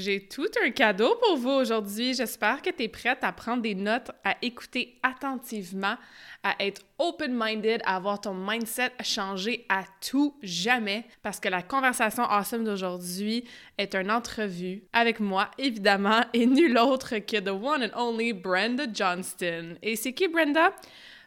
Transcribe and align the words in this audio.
J'ai 0.00 0.26
tout 0.26 0.48
un 0.64 0.70
cadeau 0.70 1.14
pour 1.16 1.36
vous 1.36 1.50
aujourd'hui. 1.50 2.14
J'espère 2.14 2.62
que 2.62 2.70
tu 2.70 2.84
es 2.84 2.88
prête 2.88 3.18
à 3.20 3.32
prendre 3.32 3.60
des 3.60 3.74
notes, 3.74 4.10
à 4.24 4.34
écouter 4.40 4.98
attentivement, 5.02 5.94
à 6.42 6.54
être 6.58 6.80
open-minded, 6.98 7.82
à 7.84 7.96
avoir 7.96 8.18
ton 8.18 8.32
mindset 8.32 8.92
changé 9.02 9.66
à 9.68 9.84
tout 10.00 10.34
jamais 10.42 11.04
parce 11.22 11.38
que 11.38 11.50
la 11.50 11.60
conversation 11.60 12.22
awesome 12.22 12.64
d'aujourd'hui 12.64 13.44
est 13.76 13.94
une 13.94 14.10
entrevue 14.10 14.84
avec 14.94 15.20
moi, 15.20 15.50
évidemment, 15.58 16.22
et 16.32 16.46
nul 16.46 16.78
autre 16.78 17.18
que 17.18 17.38
the 17.38 17.48
one 17.48 17.84
and 17.84 17.94
only 17.94 18.32
Brenda 18.32 18.84
Johnston. 18.90 19.76
Et 19.82 19.96
c'est 19.96 20.14
qui 20.14 20.28
Brenda? 20.28 20.74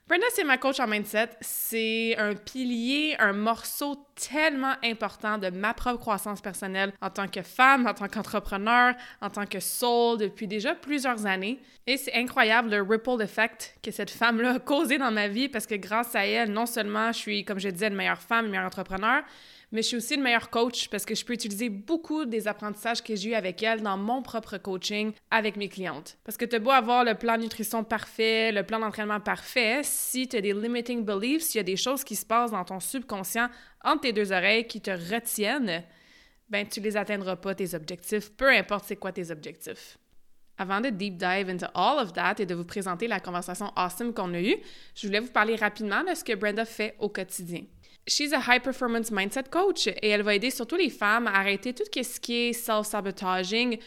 Brenda, 0.05 0.25
c'est 0.35 0.43
ma 0.43 0.57
coach 0.57 0.81
en 0.81 0.87
mindset. 0.87 1.29
C'est 1.39 2.17
un 2.17 2.35
pilier, 2.35 3.15
un 3.19 3.31
morceau 3.31 4.05
tellement 4.15 4.73
important 4.83 5.37
de 5.37 5.49
ma 5.49 5.73
propre 5.73 5.99
croissance 5.99 6.41
personnelle 6.41 6.91
en 7.01 7.09
tant 7.09 7.29
que 7.29 7.41
femme, 7.41 7.87
en 7.87 7.93
tant 7.93 8.09
qu'entrepreneur, 8.09 8.95
en 9.21 9.29
tant 9.29 9.45
que 9.45 9.61
soul 9.61 10.17
depuis 10.17 10.45
déjà 10.45 10.75
plusieurs 10.75 11.25
années. 11.25 11.61
Et 11.87 11.95
c'est 11.95 12.13
incroyable 12.15 12.69
le 12.71 12.81
ripple 12.81 13.21
effect 13.21 13.77
que 13.81 13.91
cette 13.91 14.09
femme-là 14.09 14.55
a 14.55 14.59
causé 14.59 14.97
dans 14.97 15.11
ma 15.11 15.29
vie 15.29 15.47
parce 15.47 15.65
que 15.65 15.75
grâce 15.75 16.15
à 16.15 16.25
elle, 16.25 16.51
non 16.51 16.65
seulement 16.65 17.13
je 17.13 17.19
suis, 17.19 17.45
comme 17.45 17.59
je 17.59 17.69
disais, 17.69 17.87
une 17.87 17.95
meilleure 17.95 18.21
femme, 18.21 18.45
une 18.45 18.51
meilleure 18.51 18.67
entrepreneur, 18.67 19.23
mais 19.73 19.81
je 19.81 19.87
suis 19.87 19.97
aussi 19.97 20.13
une 20.13 20.21
meilleure 20.21 20.51
coach 20.51 20.87
parce 20.87 21.03
que 21.03 21.15
je 21.15 21.25
peux 21.25 21.33
utiliser 21.33 21.67
beaucoup 21.67 22.25
des 22.25 22.47
apprentissages 22.47 23.03
que 23.03 23.15
j'ai 23.15 23.31
eu 23.31 23.33
avec 23.33 23.61
elle 23.63 23.81
dans 23.81 23.97
mon 23.97 24.21
propre 24.21 24.59
coaching 24.59 25.11
avec 25.31 25.57
mes 25.57 25.67
clientes. 25.67 26.15
Parce 26.23 26.37
que 26.37 26.45
tu 26.45 26.55
as 26.55 26.59
beau 26.59 26.69
avoir 26.69 27.03
le 27.03 27.15
plan 27.15 27.37
de 27.37 27.41
nutrition 27.41 27.83
parfait, 27.83 28.51
le 28.51 28.63
plan 28.63 28.79
d'entraînement 28.79 29.19
parfait, 29.19 29.81
si 29.83 30.27
tu 30.27 30.37
as 30.37 30.41
des 30.41 30.53
limiting 30.53 31.03
beliefs, 31.03 31.41
s'il 31.41 31.57
y 31.57 31.59
a 31.59 31.63
des 31.63 31.75
choses 31.75 32.03
qui 32.03 32.15
se 32.15 32.25
passent 32.25 32.51
dans 32.51 32.63
ton 32.63 32.79
subconscient 32.79 33.49
entre 33.83 34.01
tes 34.01 34.13
deux 34.13 34.31
oreilles 34.31 34.67
qui 34.67 34.79
te 34.79 34.91
retiennent, 34.91 35.83
ben 36.49 36.67
tu 36.67 36.79
les 36.79 36.95
atteindras 36.95 37.35
pas 37.35 37.55
tes 37.55 37.73
objectifs, 37.73 38.31
peu 38.31 38.49
importe 38.49 38.85
c'est 38.87 38.95
quoi 38.95 39.11
tes 39.11 39.31
objectifs. 39.31 39.97
Avant 40.59 40.81
de 40.81 40.89
deep 40.91 41.17
dive 41.17 41.49
into 41.49 41.65
all 41.73 41.97
of 41.97 42.13
that 42.13 42.35
et 42.37 42.45
de 42.45 42.53
vous 42.53 42.63
présenter 42.63 43.07
la 43.07 43.19
conversation 43.19 43.71
awesome 43.75 44.13
qu'on 44.13 44.35
a 44.35 44.39
eue, 44.39 44.57
je 44.93 45.07
voulais 45.07 45.19
vous 45.19 45.31
parler 45.31 45.55
rapidement 45.55 46.03
de 46.03 46.13
ce 46.13 46.23
que 46.23 46.35
Brenda 46.35 46.63
fait 46.63 46.95
au 46.99 47.09
quotidien. 47.09 47.63
She's 48.05 48.33
a 48.33 48.39
high 48.39 48.59
performance 48.59 49.11
mindset 49.11 49.43
coach 49.49 49.87
et 49.87 50.09
elle 50.09 50.23
va 50.23 50.35
aider 50.35 50.49
surtout 50.49 50.75
les 50.75 50.89
femmes 50.89 51.27
à 51.27 51.35
arrêter 51.35 51.73
tout 51.73 51.83
ce 51.85 52.19
qui 52.19 52.35
est 52.35 52.53
self-sabotaging 52.53 53.77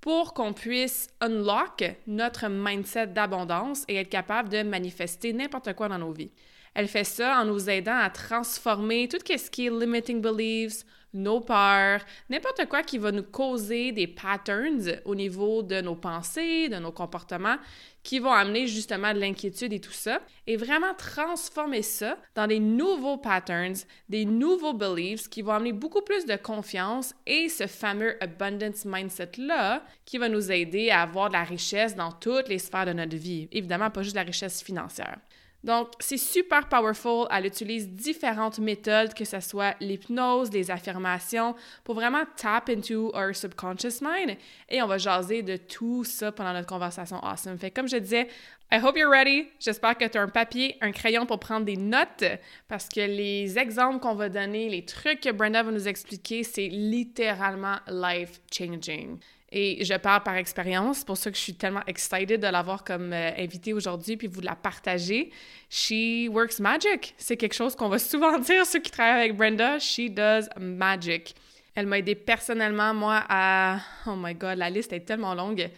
pour 0.00 0.32
qu'on 0.32 0.52
puisse 0.52 1.08
unlock 1.20 1.82
notre 2.06 2.48
mindset 2.48 3.08
d'abondance 3.08 3.84
et 3.88 3.96
être 3.96 4.10
capable 4.10 4.48
de 4.48 4.62
manifester 4.62 5.32
n'importe 5.32 5.72
quoi 5.74 5.88
dans 5.88 5.98
nos 5.98 6.12
vies. 6.12 6.30
Elle 6.74 6.88
fait 6.88 7.04
ça 7.04 7.40
en 7.40 7.46
nous 7.46 7.68
aidant 7.70 7.96
à 7.96 8.10
transformer 8.10 9.08
tout 9.08 9.18
ce 9.26 9.50
qui 9.50 9.66
est 9.66 9.70
limiting 9.70 10.20
beliefs, 10.20 10.84
nos 11.14 11.40
peurs, 11.40 12.00
n'importe 12.28 12.66
quoi 12.68 12.82
qui 12.82 12.98
va 12.98 13.12
nous 13.12 13.22
causer 13.22 13.92
des 13.92 14.06
patterns 14.06 15.00
au 15.04 15.14
niveau 15.14 15.62
de 15.62 15.80
nos 15.80 15.94
pensées, 15.94 16.68
de 16.68 16.76
nos 16.76 16.92
comportements, 16.92 17.56
qui 18.02 18.18
vont 18.18 18.32
amener 18.32 18.66
justement 18.66 19.14
de 19.14 19.18
l'inquiétude 19.18 19.72
et 19.72 19.80
tout 19.80 19.92
ça, 19.92 20.20
et 20.46 20.56
vraiment 20.56 20.92
transformer 20.94 21.82
ça 21.82 22.18
dans 22.34 22.46
des 22.46 22.60
nouveaux 22.60 23.16
patterns, 23.16 23.76
des 24.08 24.26
nouveaux 24.26 24.74
beliefs 24.74 25.28
qui 25.30 25.40
vont 25.40 25.52
amener 25.52 25.72
beaucoup 25.72 26.02
plus 26.02 26.26
de 26.26 26.36
confiance 26.36 27.14
et 27.26 27.48
ce 27.48 27.66
fameux 27.66 28.22
abundance 28.22 28.84
mindset-là 28.84 29.82
qui 30.04 30.18
va 30.18 30.28
nous 30.28 30.52
aider 30.52 30.90
à 30.90 31.02
avoir 31.02 31.28
de 31.28 31.34
la 31.34 31.44
richesse 31.44 31.96
dans 31.96 32.12
toutes 32.12 32.48
les 32.48 32.58
sphères 32.58 32.86
de 32.86 32.92
notre 32.92 33.16
vie. 33.16 33.48
Évidemment, 33.52 33.90
pas 33.90 34.02
juste 34.02 34.16
la 34.16 34.22
richesse 34.22 34.62
financière. 34.62 35.18
Donc, 35.64 35.88
c'est 35.98 36.18
super 36.18 36.68
powerful. 36.68 37.26
Elle 37.30 37.46
utilise 37.46 37.88
différentes 37.88 38.58
méthodes, 38.58 39.14
que 39.14 39.24
ce 39.24 39.40
soit 39.40 39.74
l'hypnose, 39.80 40.52
les 40.52 40.70
affirmations, 40.70 41.54
pour 41.84 41.94
vraiment 41.94 42.24
tap 42.36 42.68
into 42.68 43.10
our 43.14 43.34
subconscious 43.34 44.02
mind. 44.02 44.36
Et 44.68 44.82
on 44.82 44.86
va 44.86 44.98
jaser 44.98 45.42
de 45.42 45.56
tout 45.56 46.04
ça 46.04 46.30
pendant 46.32 46.52
notre 46.52 46.66
conversation 46.66 47.16
awesome. 47.24 47.56
Fait 47.56 47.70
comme 47.70 47.88
je 47.88 47.96
disais, 47.96 48.28
I 48.70 48.78
hope 48.78 48.98
you're 48.98 49.10
ready. 49.10 49.48
J'espère 49.58 49.96
que 49.96 50.06
tu 50.06 50.18
as 50.18 50.22
un 50.22 50.28
papier, 50.28 50.76
un 50.82 50.92
crayon 50.92 51.24
pour 51.24 51.40
prendre 51.40 51.64
des 51.64 51.78
notes 51.78 52.24
parce 52.68 52.88
que 52.88 53.00
les 53.00 53.58
exemples 53.58 54.00
qu'on 54.00 54.14
va 54.14 54.28
donner, 54.28 54.68
les 54.68 54.84
trucs 54.84 55.20
que 55.20 55.30
Brenda 55.30 55.62
va 55.62 55.70
nous 55.70 55.88
expliquer, 55.88 56.42
c'est 56.42 56.68
littéralement 56.68 57.76
life 57.88 58.40
changing. 58.52 59.18
Et 59.56 59.84
je 59.84 59.94
parle 59.94 60.24
par 60.24 60.34
expérience, 60.34 60.98
c'est 60.98 61.06
pour 61.06 61.16
ça 61.16 61.30
que 61.30 61.36
je 61.36 61.42
suis 61.42 61.54
tellement 61.54 61.84
excited 61.86 62.40
de 62.40 62.46
l'avoir 62.48 62.82
comme 62.82 63.12
euh, 63.12 63.30
invitée 63.38 63.72
aujourd'hui 63.72 64.16
puis 64.16 64.26
vous 64.26 64.40
la 64.40 64.56
partager. 64.56 65.30
She 65.70 66.28
works 66.28 66.58
magic. 66.58 67.14
C'est 67.18 67.36
quelque 67.36 67.54
chose 67.54 67.76
qu'on 67.76 67.88
va 67.88 68.00
souvent 68.00 68.36
dire 68.40 68.66
ceux 68.66 68.80
qui 68.80 68.90
travaillent 68.90 69.26
avec 69.26 69.36
Brenda. 69.36 69.78
She 69.78 70.10
does 70.10 70.48
magic. 70.58 71.36
Elle 71.76 71.86
m'a 71.86 72.00
aidé 72.00 72.16
personnellement, 72.16 72.92
moi, 72.94 73.22
à. 73.28 73.78
Oh 74.08 74.16
my 74.16 74.34
God, 74.34 74.58
la 74.58 74.70
liste 74.70 74.92
est 74.92 75.04
tellement 75.06 75.36
longue. 75.36 75.70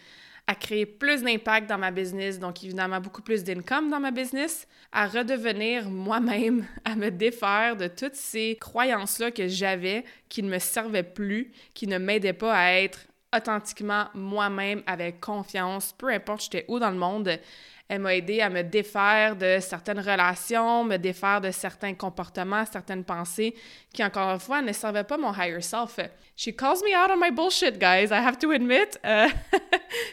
À 0.47 0.55
créer 0.55 0.87
plus 0.87 1.23
d'impact 1.23 1.69
dans 1.69 1.77
ma 1.77 1.91
business, 1.91 2.39
donc 2.39 2.65
évidemment 2.65 3.01
beaucoup 3.01 3.21
plus 3.21 3.45
d'income 3.45 3.91
dans 3.91 4.01
ma 4.01 4.11
business, 4.11 4.67
à 4.91 5.07
redevenir 5.07 5.91
moi-même, 5.91 6.65
à 6.87 6.97
me 6.97 7.11
défaire 7.11 7.77
de 7.77 7.89
toutes 7.89 8.15
ces 8.15 8.57
croyances-là 8.59 9.33
que 9.33 9.49
j'avais 9.49 10.05
qui 10.31 10.43
ne 10.43 10.49
me 10.49 10.61
servaient 10.61 11.03
plus, 11.03 11.53
qui 11.75 11.87
ne 11.87 11.99
m'aidaient 11.99 12.33
pas 12.33 12.55
à 12.55 12.73
être 12.73 13.01
authentiquement 13.37 14.07
moi-même 14.15 14.83
avec 14.87 15.21
confiance, 15.21 15.95
peu 15.97 16.09
importe 16.09 16.43
j'étais 16.43 16.65
où 16.69 16.79
dans 16.79 16.91
le 16.91 16.97
monde. 16.97 17.39
Elle 17.89 18.01
m'a 18.01 18.17
aidé 18.17 18.41
à 18.41 18.51
me 18.51 18.63
défaire 18.63 19.37
de 19.37 19.59
certaines 19.61 20.01
relations, 20.01 20.83
me 20.83 20.97
défaire 20.97 21.41
de 21.41 21.53
certains 21.53 21.95
comportements, 21.95 22.65
certaines 22.67 23.05
pensées 23.05 23.55
qui, 23.93 24.03
encore 24.03 24.29
une 24.31 24.41
fois, 24.41 24.61
ne 24.61 24.73
servaient 24.73 25.05
pas 25.05 25.17
mon 25.17 25.33
higher 25.33 25.63
self. 25.63 26.01
She 26.37 26.51
calls 26.55 26.83
me 26.83 26.97
out 26.97 27.11
on 27.13 27.21
my 27.21 27.31
bullshit, 27.31 27.79
guys, 27.79 28.11
I 28.11 28.19
have 28.19 28.39
to 28.39 28.51
admit. 28.51 28.99
Euh, 29.05 29.29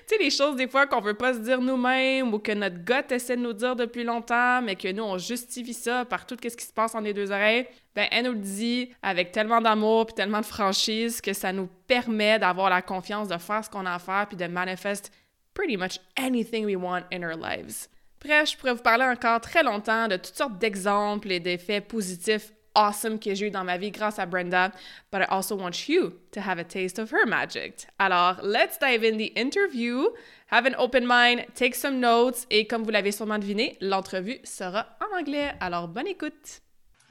tu 0.08 0.16
sais, 0.16 0.18
les 0.24 0.30
choses 0.30 0.56
des 0.56 0.68
fois 0.68 0.88
qu'on 0.88 1.02
veut 1.02 1.14
pas 1.14 1.34
se 1.34 1.40
dire 1.40 1.62
nous-mêmes 1.62 2.34
ou 2.34 2.40
que 2.40 2.52
notre 2.52 2.78
gut 2.78 3.12
essaie 3.12 3.36
de 3.36 3.42
nous 3.42 3.54
dire 3.54 3.76
depuis 3.76 4.04
longtemps, 4.04 4.62
mais 4.62 4.76
que 4.76 4.92
nous, 4.92 5.04
on 5.04 5.18
justifie 5.18 5.74
ça 5.74 6.06
par 6.06 6.26
tout 6.26 6.38
ce 6.42 6.56
qui 6.56 6.66
se 6.66 6.74
passe 6.74 6.96
en 6.96 7.02
les 7.02 7.14
deux 7.14 7.32
oreilles. 7.32 7.68
Ben, 7.96 8.08
elle 8.12 8.26
nous 8.26 8.32
le 8.34 8.40
dit 8.40 8.90
avec 9.02 9.32
tellement 9.32 9.62
d'amour 9.62 10.08
puis 10.08 10.16
tellement 10.16 10.42
de 10.42 10.46
franchise 10.46 11.22
que 11.22 11.34
ça 11.34 11.54
nous 11.54 11.70
permet 11.88 12.40
d'avoir 12.40 12.70
la 12.70 12.82
confiance 12.82 13.28
de 13.28 13.38
faire 13.38 13.64
ce 13.64 13.70
qu'on 13.70 13.86
a 13.86 13.94
à 13.94 14.00
faire 14.00 14.28
puis 14.28 14.38
de 14.38 14.48
manifester 14.48 15.12
pretty 15.54 15.78
much 15.78 16.00
anything 16.16 16.66
we 16.66 16.76
want 16.76 17.04
in 17.12 17.24
our 17.24 17.38
lives. 17.38 17.88
Bref, 18.20 18.52
je 18.52 18.58
pourrais 18.58 18.74
vous 18.74 18.82
parler 18.82 19.06
encore 19.06 19.42
très 19.42 19.64
longtemps 19.64 20.08
de 20.08 20.16
toutes 20.16 20.36
sortes 20.36 20.58
d'exemples 20.58 21.32
et 21.32 21.40
d'effets 21.40 21.82
positifs 21.82 22.54
awesome 22.76 23.20
que 23.20 23.34
j'ai 23.34 23.48
eu 23.48 23.52
dans 23.52 23.64
ma 23.64 23.78
vie 23.78 23.92
grâce 23.92 24.20
à 24.20 24.26
Brenda, 24.26 24.72
but 25.12 25.22
I 25.22 25.26
also 25.26 25.56
want 25.56 25.88
you 25.88 26.14
to 26.32 26.42
have 26.42 26.60
a 26.60 26.64
taste 26.64 27.00
of 27.00 27.12
her 27.12 27.26
magic. 27.26 27.86
Alors, 28.00 28.40
let's 28.42 28.78
dive 28.78 29.04
in 29.04 29.18
the 29.18 29.32
interview. 29.36 30.10
Have 30.48 30.66
an 30.66 30.76
open 30.78 31.06
mind, 31.06 31.46
take 31.56 31.76
some 31.76 32.00
notes 32.00 32.46
et 32.50 32.68
comme 32.68 32.84
vous 32.84 32.92
l'avez 32.92 33.12
sûrement 33.12 33.40
deviné, 33.40 33.78
l'entrevue 33.82 34.40
sera 34.44 34.86
en 35.02 35.18
anglais. 35.18 35.54
Alors, 35.60 35.88
bonne 35.88 36.08
écoute. 36.08 36.62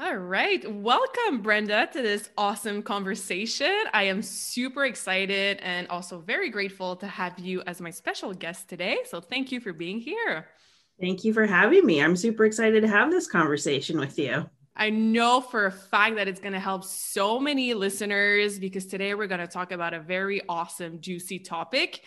All 0.00 0.16
right. 0.16 0.64
Welcome, 0.68 1.42
Brenda, 1.42 1.86
to 1.92 2.02
this 2.02 2.30
awesome 2.36 2.82
conversation. 2.82 3.72
I 3.92 4.04
am 4.04 4.20
super 4.20 4.84
excited 4.84 5.60
and 5.62 5.86
also 5.88 6.18
very 6.18 6.50
grateful 6.50 6.96
to 6.96 7.06
have 7.06 7.38
you 7.38 7.62
as 7.68 7.80
my 7.80 7.90
special 7.90 8.32
guest 8.34 8.68
today. 8.68 8.98
So, 9.04 9.20
thank 9.20 9.52
you 9.52 9.60
for 9.60 9.72
being 9.72 10.00
here. 10.00 10.48
Thank 11.00 11.24
you 11.24 11.32
for 11.32 11.46
having 11.46 11.86
me. 11.86 12.02
I'm 12.02 12.16
super 12.16 12.44
excited 12.44 12.80
to 12.82 12.88
have 12.88 13.12
this 13.12 13.28
conversation 13.28 13.98
with 13.98 14.18
you. 14.18 14.44
I 14.74 14.90
know 14.90 15.40
for 15.40 15.66
a 15.66 15.72
fact 15.72 16.16
that 16.16 16.28
it's 16.28 16.40
going 16.40 16.54
to 16.54 16.60
help 16.60 16.84
so 16.84 17.38
many 17.38 17.74
listeners 17.74 18.58
because 18.58 18.86
today 18.86 19.14
we're 19.14 19.26
going 19.26 19.40
to 19.40 19.46
talk 19.46 19.70
about 19.72 19.92
a 19.92 20.00
very 20.00 20.40
awesome, 20.48 21.00
juicy 21.00 21.38
topic 21.38 22.02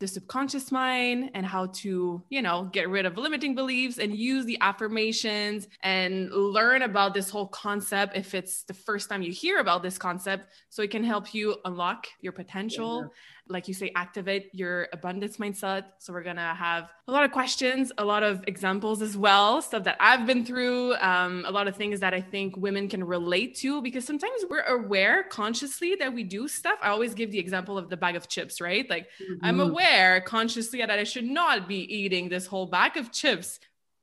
the 0.00 0.08
subconscious 0.08 0.72
mind 0.72 1.30
and 1.34 1.44
how 1.44 1.66
to, 1.66 2.22
you 2.30 2.40
know, 2.40 2.70
get 2.72 2.88
rid 2.88 3.04
of 3.04 3.18
limiting 3.18 3.54
beliefs 3.54 3.98
and 3.98 4.16
use 4.16 4.46
the 4.46 4.56
affirmations 4.62 5.68
and 5.82 6.32
learn 6.32 6.82
about 6.82 7.12
this 7.12 7.28
whole 7.28 7.48
concept 7.48 8.16
if 8.16 8.34
it's 8.34 8.62
the 8.62 8.72
first 8.72 9.10
time 9.10 9.20
you 9.20 9.30
hear 9.30 9.58
about 9.58 9.82
this 9.82 9.98
concept 9.98 10.46
so 10.70 10.82
it 10.82 10.90
can 10.90 11.04
help 11.04 11.34
you 11.34 11.54
unlock 11.66 12.06
your 12.22 12.32
potential. 12.32 13.12
Like 13.50 13.68
you 13.68 13.74
say, 13.74 13.92
activate 13.94 14.50
your 14.54 14.88
abundance 14.92 15.36
mindset. 15.36 15.84
So 15.98 16.12
we're 16.12 16.22
gonna 16.22 16.54
have 16.54 16.90
a 17.08 17.12
lot 17.12 17.24
of 17.24 17.32
questions, 17.32 17.92
a 17.98 18.04
lot 18.04 18.22
of 18.22 18.44
examples 18.46 19.02
as 19.02 19.16
well, 19.16 19.60
stuff 19.60 19.84
that 19.84 19.96
I've 20.00 20.26
been 20.26 20.44
through, 20.44 20.94
um, 20.96 21.44
a 21.46 21.50
lot 21.50 21.68
of 21.68 21.76
things 21.76 22.00
that 22.00 22.14
I 22.14 22.20
think 22.20 22.56
women 22.56 22.88
can 22.88 23.04
relate 23.04 23.56
to 23.56 23.82
because 23.82 24.04
sometimes 24.04 24.44
we're 24.48 24.62
aware 24.62 25.24
consciously 25.24 25.96
that 25.96 26.14
we 26.14 26.22
do 26.22 26.48
stuff. 26.48 26.78
I 26.80 26.88
always 26.88 27.14
give 27.14 27.30
the 27.30 27.38
example 27.38 27.76
of 27.76 27.90
the 27.90 27.96
bag 27.96 28.16
of 28.16 28.28
chips, 28.28 28.60
right? 28.60 28.88
Like 28.88 29.08
mm-hmm. 29.20 29.44
I'm 29.44 29.60
aware 29.60 30.20
consciously 30.20 30.78
that 30.80 30.90
I 30.90 31.04
should 31.04 31.26
not 31.26 31.68
be 31.68 31.80
eating 31.94 32.28
this 32.28 32.46
whole 32.46 32.66
bag 32.66 32.96
of 32.96 33.12
chips 33.12 33.60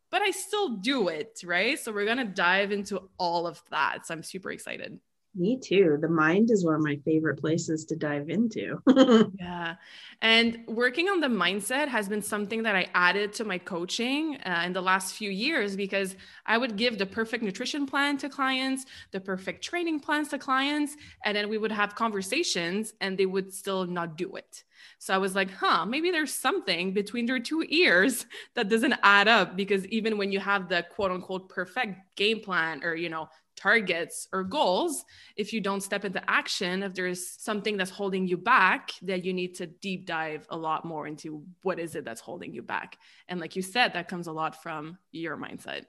but 0.09 0.21
I 0.21 0.31
still 0.31 0.69
do 0.69 1.09
it, 1.09 1.41
right? 1.43 1.77
So 1.77 1.91
we're 1.91 2.05
going 2.05 2.17
to 2.17 2.25
dive 2.25 2.71
into 2.71 3.09
all 3.17 3.45
of 3.45 3.61
that. 3.71 4.07
So 4.07 4.13
I'm 4.13 4.23
super 4.23 4.51
excited. 4.51 4.99
Me 5.37 5.59
too. 5.59 5.97
The 6.01 6.09
mind 6.09 6.49
is 6.49 6.65
one 6.65 6.73
of 6.73 6.81
my 6.81 6.95
favorite 7.05 7.39
places 7.39 7.85
to 7.85 7.95
dive 7.95 8.29
into. 8.29 8.81
yeah. 9.39 9.75
And 10.21 10.63
working 10.67 11.09
on 11.09 11.19
the 11.19 11.27
mindset 11.27 11.87
has 11.89 12.09
been 12.09 12.23
something 12.23 12.63
that 12.63 12.75
I 12.75 12.87
added 12.95 13.33
to 13.33 13.45
my 13.45 13.59
coaching 13.59 14.37
uh, 14.37 14.63
in 14.65 14.73
the 14.73 14.81
last 14.81 15.13
few 15.15 15.29
years 15.29 15.75
because 15.75 16.15
I 16.47 16.57
would 16.57 16.75
give 16.75 16.97
the 16.97 17.05
perfect 17.05 17.43
nutrition 17.43 17.85
plan 17.85 18.17
to 18.17 18.29
clients, 18.29 18.85
the 19.11 19.19
perfect 19.19 19.63
training 19.63 19.99
plans 19.99 20.29
to 20.29 20.39
clients, 20.39 20.97
and 21.23 21.37
then 21.37 21.49
we 21.49 21.59
would 21.59 21.71
have 21.71 21.93
conversations 21.93 22.93
and 22.99 23.15
they 23.15 23.27
would 23.27 23.53
still 23.53 23.85
not 23.85 24.17
do 24.17 24.35
it. 24.37 24.63
So 24.97 25.13
I 25.13 25.17
was 25.17 25.35
like, 25.35 25.51
huh, 25.51 25.85
maybe 25.85 26.09
there's 26.09 26.33
something 26.33 26.93
between 26.93 27.27
their 27.27 27.39
two 27.39 27.63
ears 27.69 28.25
that 28.55 28.69
doesn't 28.69 28.95
add 29.03 29.27
up 29.27 29.55
because 29.55 29.85
even 29.87 30.17
when 30.17 30.31
you 30.31 30.39
have 30.39 30.67
the 30.67 30.83
quote 30.95 31.11
unquote 31.11 31.49
perfect 31.49 32.15
game 32.15 32.39
plan 32.39 32.83
or, 32.83 32.95
you 32.95 33.09
know, 33.09 33.29
targets 33.57 34.27
or 34.31 34.43
goals 34.43 35.03
if 35.35 35.51
you 35.51 35.59
don't 35.59 35.81
step 35.81 36.05
into 36.05 36.21
action 36.29 36.83
if 36.83 36.93
there's 36.93 37.27
something 37.27 37.75
that's 37.75 37.91
holding 37.91 38.27
you 38.27 38.37
back 38.37 38.91
that 39.01 39.25
you 39.25 39.33
need 39.33 39.55
to 39.55 39.65
deep 39.65 40.05
dive 40.05 40.45
a 40.49 40.57
lot 40.57 40.85
more 40.85 41.07
into 41.07 41.43
what 41.63 41.79
is 41.79 41.95
it 41.95 42.05
that's 42.05 42.21
holding 42.21 42.53
you 42.53 42.61
back. 42.61 42.97
And 43.27 43.39
like 43.39 43.55
you 43.55 43.61
said 43.61 43.93
that 43.93 44.07
comes 44.07 44.27
a 44.27 44.31
lot 44.31 44.61
from 44.61 44.97
your 45.11 45.35
mindset. 45.35 45.85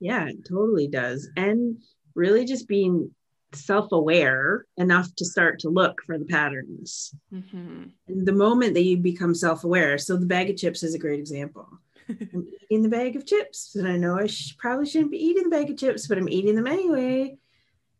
Yeah 0.00 0.28
it 0.28 0.46
totally 0.48 0.86
does. 0.88 1.28
And 1.36 1.82
really 2.14 2.44
just 2.44 2.68
being 2.68 3.10
self-aware 3.52 4.66
enough 4.76 5.08
to 5.16 5.24
start 5.24 5.58
to 5.58 5.70
look 5.70 6.02
for 6.04 6.18
the 6.18 6.24
patterns. 6.26 7.14
Mm-hmm. 7.32 7.84
and 8.08 8.26
the 8.26 8.32
moment 8.32 8.74
that 8.74 8.84
you 8.84 8.98
become 8.98 9.34
self-aware 9.34 9.98
so 9.98 10.16
the 10.16 10.26
bag 10.26 10.50
of 10.50 10.56
chips 10.56 10.82
is 10.82 10.94
a 10.94 10.98
great 10.98 11.18
example 11.18 11.68
I'm 12.08 12.46
eating 12.70 12.82
the 12.82 12.88
bag 12.88 13.16
of 13.16 13.26
chips, 13.26 13.74
and 13.74 13.86
I 13.86 13.96
know 13.96 14.18
I 14.18 14.26
sh- 14.26 14.56
probably 14.56 14.86
shouldn't 14.86 15.10
be 15.10 15.24
eating 15.24 15.44
the 15.44 15.50
bag 15.50 15.70
of 15.70 15.76
chips, 15.76 16.06
but 16.06 16.18
I'm 16.18 16.28
eating 16.28 16.54
them 16.54 16.66
anyway. 16.66 17.38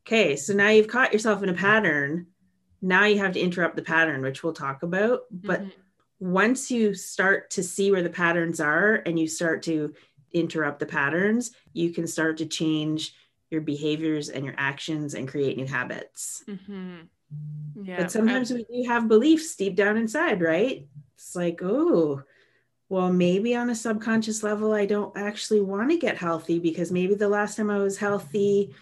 Okay, 0.07 0.37
so 0.37 0.55
now 0.55 0.71
you've 0.71 0.89
caught 0.89 1.13
yourself 1.13 1.43
in 1.43 1.49
a 1.49 1.55
pattern. 1.55 2.29
Now 2.81 3.05
you 3.05 3.19
have 3.19 3.33
to 3.35 3.41
interrupt 3.41 3.77
the 3.77 3.83
pattern, 3.83 4.23
which 4.23 4.43
we'll 4.43 4.53
talk 4.55 4.83
about. 4.83 5.23
But 5.31 5.61
mm-hmm. 5.61 6.31
once 6.33 6.71
you 6.71 6.95
start 6.95 7.51
to 7.51 7.63
see 7.63 7.91
where 7.91 8.03
the 8.03 8.11
patterns 8.11 8.61
are 8.61 9.03
and 9.05 9.19
you 9.19 9.29
start 9.29 9.63
to 9.65 9.95
interrupt 10.33 10.79
the 10.81 10.87
patterns, 10.87 11.51
you 11.73 11.91
can 11.91 12.07
start 12.07 12.39
to 12.39 12.47
change 12.47 13.15
your 13.51 13.61
behaviors 13.61 14.29
and 14.29 14.45
your 14.45 14.55
actions 14.57 15.15
and 15.15 15.29
create 15.29 15.57
new 15.57 15.67
habits. 15.67 16.45
Mm-hmm. 16.49 16.97
Yeah, 17.83 17.99
but 17.99 18.11
sometimes 18.11 18.51
I- 18.51 18.57
we 18.57 18.65
do 18.65 18.89
have 18.89 19.09
beliefs 19.09 19.57
deep 19.57 19.75
down 19.75 19.97
inside, 19.97 20.41
right? 20.41 20.87
It's 21.17 21.37
like, 21.37 21.61
oh, 21.63 22.23
well, 22.89 23.13
maybe 23.13 23.55
on 23.55 23.71
a 23.71 23.75
subconscious 23.75 24.43
level, 24.43 24.73
I 24.73 24.87
don't 24.87 25.17
actually 25.17 25.61
want 25.61 25.91
to 25.91 25.99
get 25.99 26.17
healthy 26.17 26.59
because 26.59 26.91
maybe 26.91 27.15
the 27.15 27.29
last 27.29 27.57
time 27.57 27.71
I 27.71 27.79
was 27.79 27.99
healthy, 27.99 28.75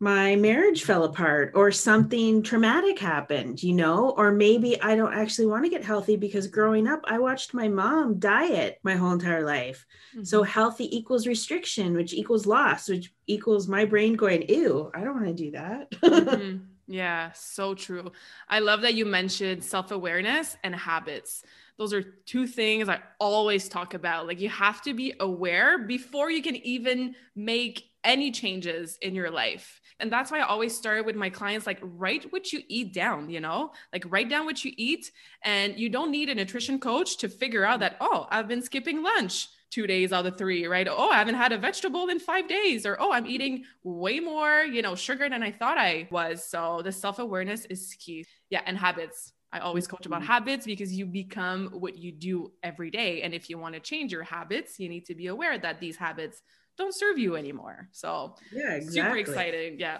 my 0.00 0.34
marriage 0.36 0.82
fell 0.82 1.04
apart 1.04 1.52
or 1.54 1.70
something 1.70 2.42
traumatic 2.42 2.98
happened, 2.98 3.62
you 3.62 3.72
know, 3.72 4.10
or 4.18 4.32
maybe 4.32 4.80
I 4.82 4.96
don't 4.96 5.14
actually 5.14 5.46
want 5.46 5.64
to 5.64 5.70
get 5.70 5.84
healthy 5.84 6.16
because 6.16 6.48
growing 6.48 6.88
up, 6.88 7.00
I 7.04 7.20
watched 7.20 7.54
my 7.54 7.68
mom 7.68 8.18
diet 8.18 8.80
my 8.82 8.96
whole 8.96 9.12
entire 9.12 9.46
life. 9.46 9.86
Mm-hmm. 10.12 10.24
So 10.24 10.42
healthy 10.42 10.94
equals 10.94 11.26
restriction, 11.26 11.94
which 11.94 12.12
equals 12.12 12.46
loss, 12.46 12.88
which 12.88 13.14
equals 13.28 13.68
my 13.68 13.84
brain 13.84 14.14
going, 14.14 14.42
ew, 14.48 14.90
I 14.92 15.04
don't 15.04 15.14
want 15.14 15.28
to 15.28 15.44
do 15.44 15.50
that. 15.52 15.90
mm-hmm. 15.90 16.56
Yeah, 16.88 17.30
so 17.32 17.74
true. 17.74 18.10
I 18.48 18.58
love 18.58 18.82
that 18.82 18.94
you 18.94 19.06
mentioned 19.06 19.62
self 19.64 19.92
awareness 19.92 20.56
and 20.62 20.74
habits 20.74 21.42
those 21.82 21.92
are 21.92 22.02
two 22.26 22.46
things 22.46 22.88
I 22.88 23.00
always 23.18 23.68
talk 23.68 23.94
about. 23.94 24.28
Like 24.28 24.40
you 24.40 24.48
have 24.48 24.82
to 24.82 24.94
be 24.94 25.14
aware 25.18 25.78
before 25.78 26.30
you 26.30 26.40
can 26.40 26.54
even 26.54 27.16
make 27.34 27.90
any 28.04 28.30
changes 28.30 28.98
in 29.02 29.16
your 29.16 29.32
life. 29.32 29.80
And 29.98 30.10
that's 30.10 30.30
why 30.30 30.38
I 30.38 30.46
always 30.46 30.76
start 30.76 31.04
with 31.04 31.16
my 31.16 31.28
clients 31.28 31.66
like 31.66 31.80
write 31.82 32.32
what 32.32 32.52
you 32.52 32.60
eat 32.68 32.94
down, 32.94 33.30
you 33.30 33.40
know? 33.40 33.72
Like 33.92 34.04
write 34.08 34.30
down 34.30 34.44
what 34.44 34.64
you 34.64 34.70
eat 34.76 35.10
and 35.42 35.76
you 35.76 35.88
don't 35.88 36.12
need 36.12 36.28
a 36.28 36.36
nutrition 36.36 36.78
coach 36.78 37.16
to 37.16 37.28
figure 37.28 37.64
out 37.64 37.80
that 37.80 37.96
oh, 38.00 38.28
I've 38.30 38.46
been 38.46 38.62
skipping 38.62 39.02
lunch 39.02 39.48
two 39.72 39.88
days 39.88 40.12
out 40.12 40.26
of 40.26 40.38
three, 40.38 40.66
right? 40.66 40.86
Oh, 40.88 41.10
I 41.10 41.18
haven't 41.18 41.34
had 41.34 41.50
a 41.50 41.58
vegetable 41.58 42.10
in 42.10 42.20
five 42.20 42.46
days, 42.46 42.84
or 42.84 42.96
oh, 43.00 43.10
I'm 43.10 43.26
eating 43.26 43.64
way 43.82 44.20
more, 44.20 44.62
you 44.62 44.82
know, 44.82 44.94
sugar 44.94 45.28
than 45.28 45.42
I 45.42 45.50
thought 45.50 45.78
I 45.78 46.08
was. 46.10 46.44
So 46.44 46.82
the 46.84 46.92
self 46.92 47.18
awareness 47.18 47.64
is 47.64 47.96
key. 47.98 48.26
Yeah, 48.50 48.60
and 48.66 48.76
habits. 48.78 49.32
I 49.52 49.58
always 49.58 49.86
coach 49.86 50.06
about 50.06 50.22
mm-hmm. 50.22 50.32
habits 50.32 50.64
because 50.64 50.92
you 50.92 51.04
become 51.04 51.68
what 51.72 51.98
you 51.98 52.10
do 52.10 52.52
every 52.62 52.90
day. 52.90 53.22
And 53.22 53.34
if 53.34 53.50
you 53.50 53.58
want 53.58 53.74
to 53.74 53.80
change 53.80 54.10
your 54.10 54.22
habits, 54.22 54.80
you 54.80 54.88
need 54.88 55.04
to 55.06 55.14
be 55.14 55.26
aware 55.26 55.58
that 55.58 55.78
these 55.78 55.96
habits 55.96 56.40
don't 56.78 56.94
serve 56.94 57.18
you 57.18 57.36
anymore. 57.36 57.88
So, 57.92 58.36
yeah, 58.50 58.74
exactly. 58.74 59.02
super 59.02 59.16
exciting. 59.18 59.78
Yeah. 59.78 59.98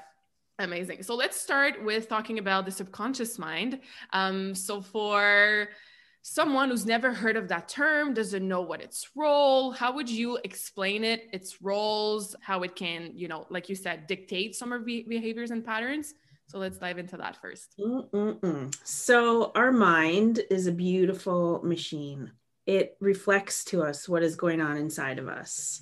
Amazing. 0.59 1.03
So, 1.03 1.15
let's 1.15 1.39
start 1.39 1.85
with 1.85 2.09
talking 2.09 2.39
about 2.39 2.65
the 2.65 2.71
subconscious 2.71 3.39
mind. 3.39 3.81
Um, 4.13 4.55
so, 4.55 4.81
for 4.81 5.69
someone 6.23 6.71
who's 6.71 6.87
never 6.87 7.13
heard 7.13 7.37
of 7.37 7.49
that 7.49 7.69
term, 7.69 8.15
doesn't 8.15 8.47
know 8.47 8.63
what 8.63 8.81
its 8.81 9.11
role, 9.17 9.73
how 9.73 9.93
would 9.93 10.09
you 10.09 10.39
explain 10.45 11.05
it, 11.05 11.29
its 11.33 11.61
roles, 11.61 12.37
how 12.41 12.63
it 12.63 12.77
can, 12.77 13.11
you 13.15 13.29
know, 13.29 13.45
like 13.51 13.69
you 13.69 13.75
said, 13.75 14.07
dictate 14.07 14.55
some 14.55 14.73
of 14.73 14.87
behaviors 14.87 15.51
and 15.51 15.65
patterns? 15.65 16.15
So 16.53 16.59
let's 16.59 16.77
dive 16.77 16.99
into 16.99 17.17
that 17.17 17.39
1st 17.43 17.67
Mm-mm-mm. 17.81 18.75
So, 18.85 19.53
our 19.55 19.73
mind 19.73 20.43
is 20.51 20.67
a 20.67 20.73
beautiful 20.73 21.63
machine. 21.65 22.31
It 22.67 22.95
reflects 23.01 23.65
to 23.67 23.83
us 23.83 24.07
what 24.07 24.23
is 24.23 24.37
going 24.37 24.61
on 24.61 24.77
inside 24.77 25.19
of 25.19 25.29
us. 25.29 25.81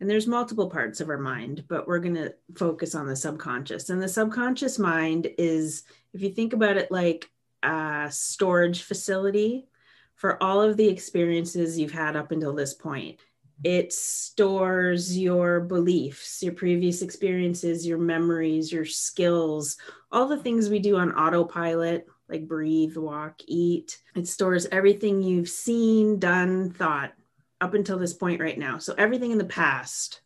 And 0.00 0.10
there's 0.10 0.26
multiple 0.26 0.68
parts 0.68 1.00
of 1.00 1.08
our 1.08 1.18
mind, 1.18 1.66
but 1.68 1.86
we're 1.86 2.00
going 2.00 2.16
to 2.16 2.34
focus 2.56 2.96
on 2.96 3.06
the 3.06 3.14
subconscious. 3.14 3.90
And 3.90 4.02
the 4.02 4.08
subconscious 4.08 4.76
mind 4.76 5.28
is, 5.38 5.84
if 6.12 6.20
you 6.20 6.30
think 6.30 6.52
about 6.52 6.76
it 6.76 6.90
like 6.90 7.30
a 7.62 8.08
storage 8.10 8.82
facility 8.82 9.68
for 10.16 10.42
all 10.42 10.60
of 10.60 10.76
the 10.76 10.88
experiences 10.88 11.78
you've 11.78 11.92
had 11.92 12.16
up 12.16 12.32
until 12.32 12.54
this 12.54 12.74
point 12.74 13.20
it 13.64 13.92
stores 13.92 15.18
your 15.18 15.60
beliefs, 15.60 16.42
your 16.42 16.52
previous 16.52 17.02
experiences, 17.02 17.86
your 17.86 17.98
memories, 17.98 18.72
your 18.72 18.84
skills, 18.84 19.76
all 20.12 20.28
the 20.28 20.38
things 20.38 20.68
we 20.68 20.78
do 20.78 20.96
on 20.96 21.12
autopilot, 21.12 22.06
like 22.28 22.46
breathe, 22.46 22.96
walk, 22.96 23.40
eat. 23.46 23.98
It 24.14 24.28
stores 24.28 24.66
everything 24.70 25.22
you've 25.22 25.48
seen, 25.48 26.18
done, 26.18 26.70
thought 26.70 27.12
up 27.60 27.74
until 27.74 27.98
this 27.98 28.12
point 28.12 28.40
right 28.40 28.58
now. 28.58 28.78
So 28.78 28.94
everything 28.96 29.32
in 29.32 29.38
the 29.38 29.44
past, 29.44 30.20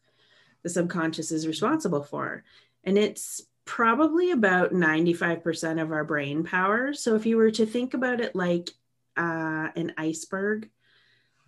the 0.62 0.68
subconscious 0.68 1.32
is 1.32 1.46
responsible 1.46 2.02
for. 2.02 2.44
And 2.84 2.98
it's 2.98 3.42
probably 3.64 4.32
about 4.32 4.72
95% 4.72 5.80
of 5.80 5.92
our 5.92 6.04
brain 6.04 6.44
power. 6.44 6.92
So 6.92 7.14
if 7.14 7.24
you 7.24 7.36
were 7.36 7.52
to 7.52 7.64
think 7.64 7.94
about 7.94 8.20
it 8.20 8.34
like 8.34 8.70
uh, 9.16 9.68
an 9.74 9.94
iceberg, 9.96 10.68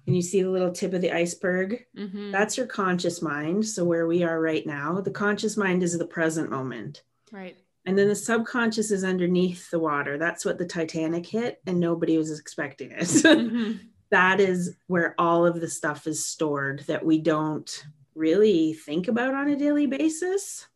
and 0.07 0.15
you 0.15 0.23
see 0.23 0.43
the 0.43 0.51
little 0.51 0.73
tip 0.73 0.93
of 0.93 1.01
the 1.01 1.13
iceberg, 1.13 1.87
mm-hmm. 1.97 2.31
that's 2.31 2.57
your 2.57 2.67
conscious 2.67 3.23
mind. 3.23 3.67
So, 3.67 3.85
where 3.85 4.07
we 4.07 4.23
are 4.23 4.41
right 4.41 4.67
now, 4.67 5.01
the 5.01 5.11
conscious 5.11 5.57
mind 5.57 5.83
is 5.83 5.97
the 5.97 6.07
present 6.07 6.51
moment. 6.51 7.03
Right. 7.33 7.57
And 7.87 7.99
then 7.99 8.09
the 8.09 8.15
subconscious 8.15 8.91
is 8.91 9.05
underneath 9.05 9.71
the 9.71 9.79
water. 9.79 10.17
That's 10.17 10.45
what 10.45 10.59
the 10.59 10.67
Titanic 10.67 11.27
hit, 11.27 11.61
and 11.67 11.81
nobody 11.81 12.17
was 12.19 12.39
expecting 12.39 12.91
it. 12.93 13.01
Mm-hmm. 13.35 13.73
that 14.11 14.41
is 14.41 14.77
where 14.87 15.15
all 15.19 15.45
of 15.45 15.61
the 15.61 15.69
stuff 15.69 16.07
is 16.07 16.25
stored 16.25 16.81
that 16.87 17.05
we 17.05 17.19
don't 17.19 17.85
really 18.15 18.73
think 18.73 19.09
about 19.09 19.35
on 19.35 19.49
a 19.49 19.57
daily 19.57 19.87
basis. 19.87 20.67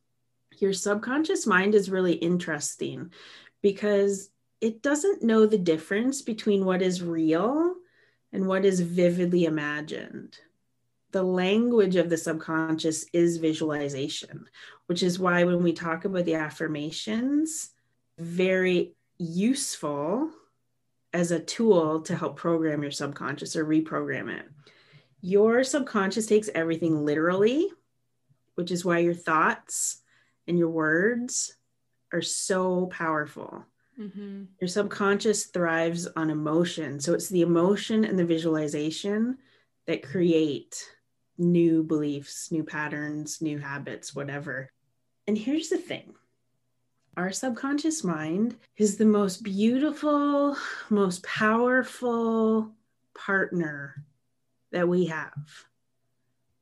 Your 0.59 0.73
subconscious 0.73 1.47
mind 1.47 1.75
is 1.75 1.91
really 1.91 2.15
interesting 2.15 3.13
because 3.63 4.31
it 4.61 4.83
doesn't 4.83 5.23
know 5.23 5.47
the 5.47 5.59
difference 5.59 6.23
between 6.23 6.65
what 6.65 6.83
is 6.83 7.03
real 7.03 7.75
and 8.33 8.47
what 8.47 8.65
is 8.65 8.81
vividly 8.81 9.45
imagined. 9.45 10.39
The 11.13 11.23
language 11.23 11.97
of 11.97 12.11
the 12.11 12.19
subconscious 12.19 13.07
is 13.13 13.39
visualization, 13.39 14.47
which 14.87 15.03
is 15.03 15.19
why 15.19 15.45
when 15.45 15.63
we 15.63 15.73
talk 15.73 16.05
about 16.05 16.27
the 16.27 16.35
affirmations, 16.35 17.71
very 18.19 18.95
useful 19.17 20.31
as 21.13 21.31
a 21.31 21.41
tool 21.41 22.03
to 22.03 22.15
help 22.15 22.37
program 22.37 22.83
your 22.83 22.91
subconscious 22.91 23.57
or 23.57 23.65
reprogram 23.65 24.29
it. 24.39 24.47
Your 25.21 25.65
subconscious 25.65 26.27
takes 26.27 26.51
everything 26.55 27.05
literally, 27.05 27.69
which 28.57 28.71
is 28.71 28.85
why 28.85 28.99
your 28.99 29.15
thoughts 29.15 30.03
and 30.47 30.59
your 30.59 30.69
words 30.69 31.55
are 32.13 32.23
so 32.23 32.87
powerful 32.87 33.65
Mm-hmm. 33.99 34.45
Your 34.61 34.69
subconscious 34.69 35.47
thrives 35.47 36.07
on 36.17 36.31
emotion. 36.31 37.01
So 37.01 37.15
it's 37.15 37.29
the 37.29 37.43
emotion 37.43 38.05
and 38.05 38.19
the 38.19 38.25
visualization 38.25 39.39
that 39.87 40.03
create 40.03 40.85
new 41.37 41.83
beliefs, 41.83 42.53
new 42.53 42.63
patterns, 42.63 43.41
new 43.41 43.59
habits, 43.59 44.15
whatever. 44.15 44.71
And 45.27 45.37
here's 45.37 45.69
the 45.69 45.79
thing 45.79 46.15
our 47.17 47.33
subconscious 47.33 48.05
mind 48.05 48.57
is 48.77 48.97
the 48.97 49.05
most 49.05 49.43
beautiful, 49.43 50.57
most 50.89 51.25
powerful 51.25 52.71
partner 53.17 54.05
that 54.71 54.89
we 54.89 55.07
have. 55.07 55.67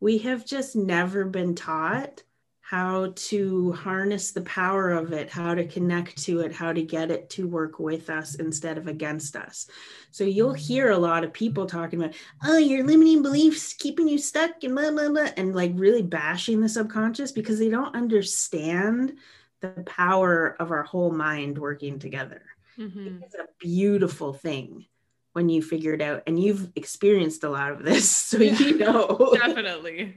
We 0.00 0.18
have 0.18 0.46
just 0.46 0.74
never 0.74 1.26
been 1.26 1.54
taught 1.54 2.22
how 2.68 3.12
to 3.14 3.70
harness 3.74 4.32
the 4.32 4.40
power 4.40 4.90
of 4.90 5.12
it, 5.12 5.30
how 5.30 5.54
to 5.54 5.64
connect 5.64 6.20
to 6.20 6.40
it, 6.40 6.52
how 6.52 6.72
to 6.72 6.82
get 6.82 7.12
it 7.12 7.30
to 7.30 7.46
work 7.46 7.78
with 7.78 8.10
us 8.10 8.34
instead 8.34 8.76
of 8.76 8.88
against 8.88 9.36
us. 9.36 9.68
So 10.10 10.24
you'll 10.24 10.52
hear 10.52 10.90
a 10.90 10.98
lot 10.98 11.22
of 11.22 11.32
people 11.32 11.66
talking 11.66 12.02
about, 12.02 12.16
oh, 12.44 12.58
your 12.58 12.84
limiting 12.84 13.22
beliefs 13.22 13.72
keeping 13.72 14.08
you 14.08 14.18
stuck 14.18 14.64
and 14.64 14.74
blah, 14.74 14.90
blah, 14.90 15.10
blah, 15.10 15.28
and 15.36 15.54
like 15.54 15.70
really 15.76 16.02
bashing 16.02 16.60
the 16.60 16.68
subconscious 16.68 17.30
because 17.30 17.60
they 17.60 17.68
don't 17.68 17.94
understand 17.94 19.14
the 19.60 19.68
power 19.86 20.56
of 20.58 20.72
our 20.72 20.82
whole 20.82 21.12
mind 21.12 21.58
working 21.58 22.00
together. 22.00 22.42
Mm-hmm. 22.76 23.22
It's 23.22 23.36
a 23.36 23.46
beautiful 23.60 24.32
thing 24.32 24.86
when 25.34 25.48
you 25.48 25.62
figure 25.62 25.94
it 25.94 26.02
out 26.02 26.24
and 26.26 26.42
you've 26.42 26.72
experienced 26.74 27.44
a 27.44 27.48
lot 27.48 27.70
of 27.70 27.84
this 27.84 28.10
so 28.10 28.38
yeah, 28.38 28.58
you 28.58 28.78
know 28.78 29.34
definitely 29.34 30.16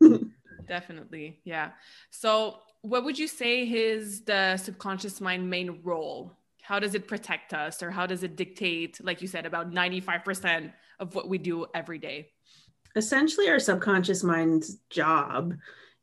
definitely 0.70 1.40
yeah. 1.44 1.70
So 2.10 2.60
what 2.82 3.04
would 3.04 3.18
you 3.18 3.28
say 3.28 3.64
is 3.64 4.22
the 4.22 4.56
subconscious 4.56 5.20
mind 5.20 5.50
main 5.50 5.80
role? 5.82 6.32
How 6.62 6.78
does 6.78 6.94
it 6.94 7.08
protect 7.08 7.52
us 7.52 7.82
or 7.82 7.90
how 7.90 8.06
does 8.06 8.22
it 8.22 8.36
dictate 8.36 9.04
like 9.04 9.20
you 9.20 9.28
said 9.28 9.44
about 9.44 9.72
95% 9.72 10.72
of 11.00 11.14
what 11.16 11.28
we 11.28 11.38
do 11.38 11.66
every 11.74 11.98
day? 11.98 12.30
Essentially 12.94 13.48
our 13.48 13.58
subconscious 13.58 14.22
mind's 14.22 14.78
job 14.88 15.54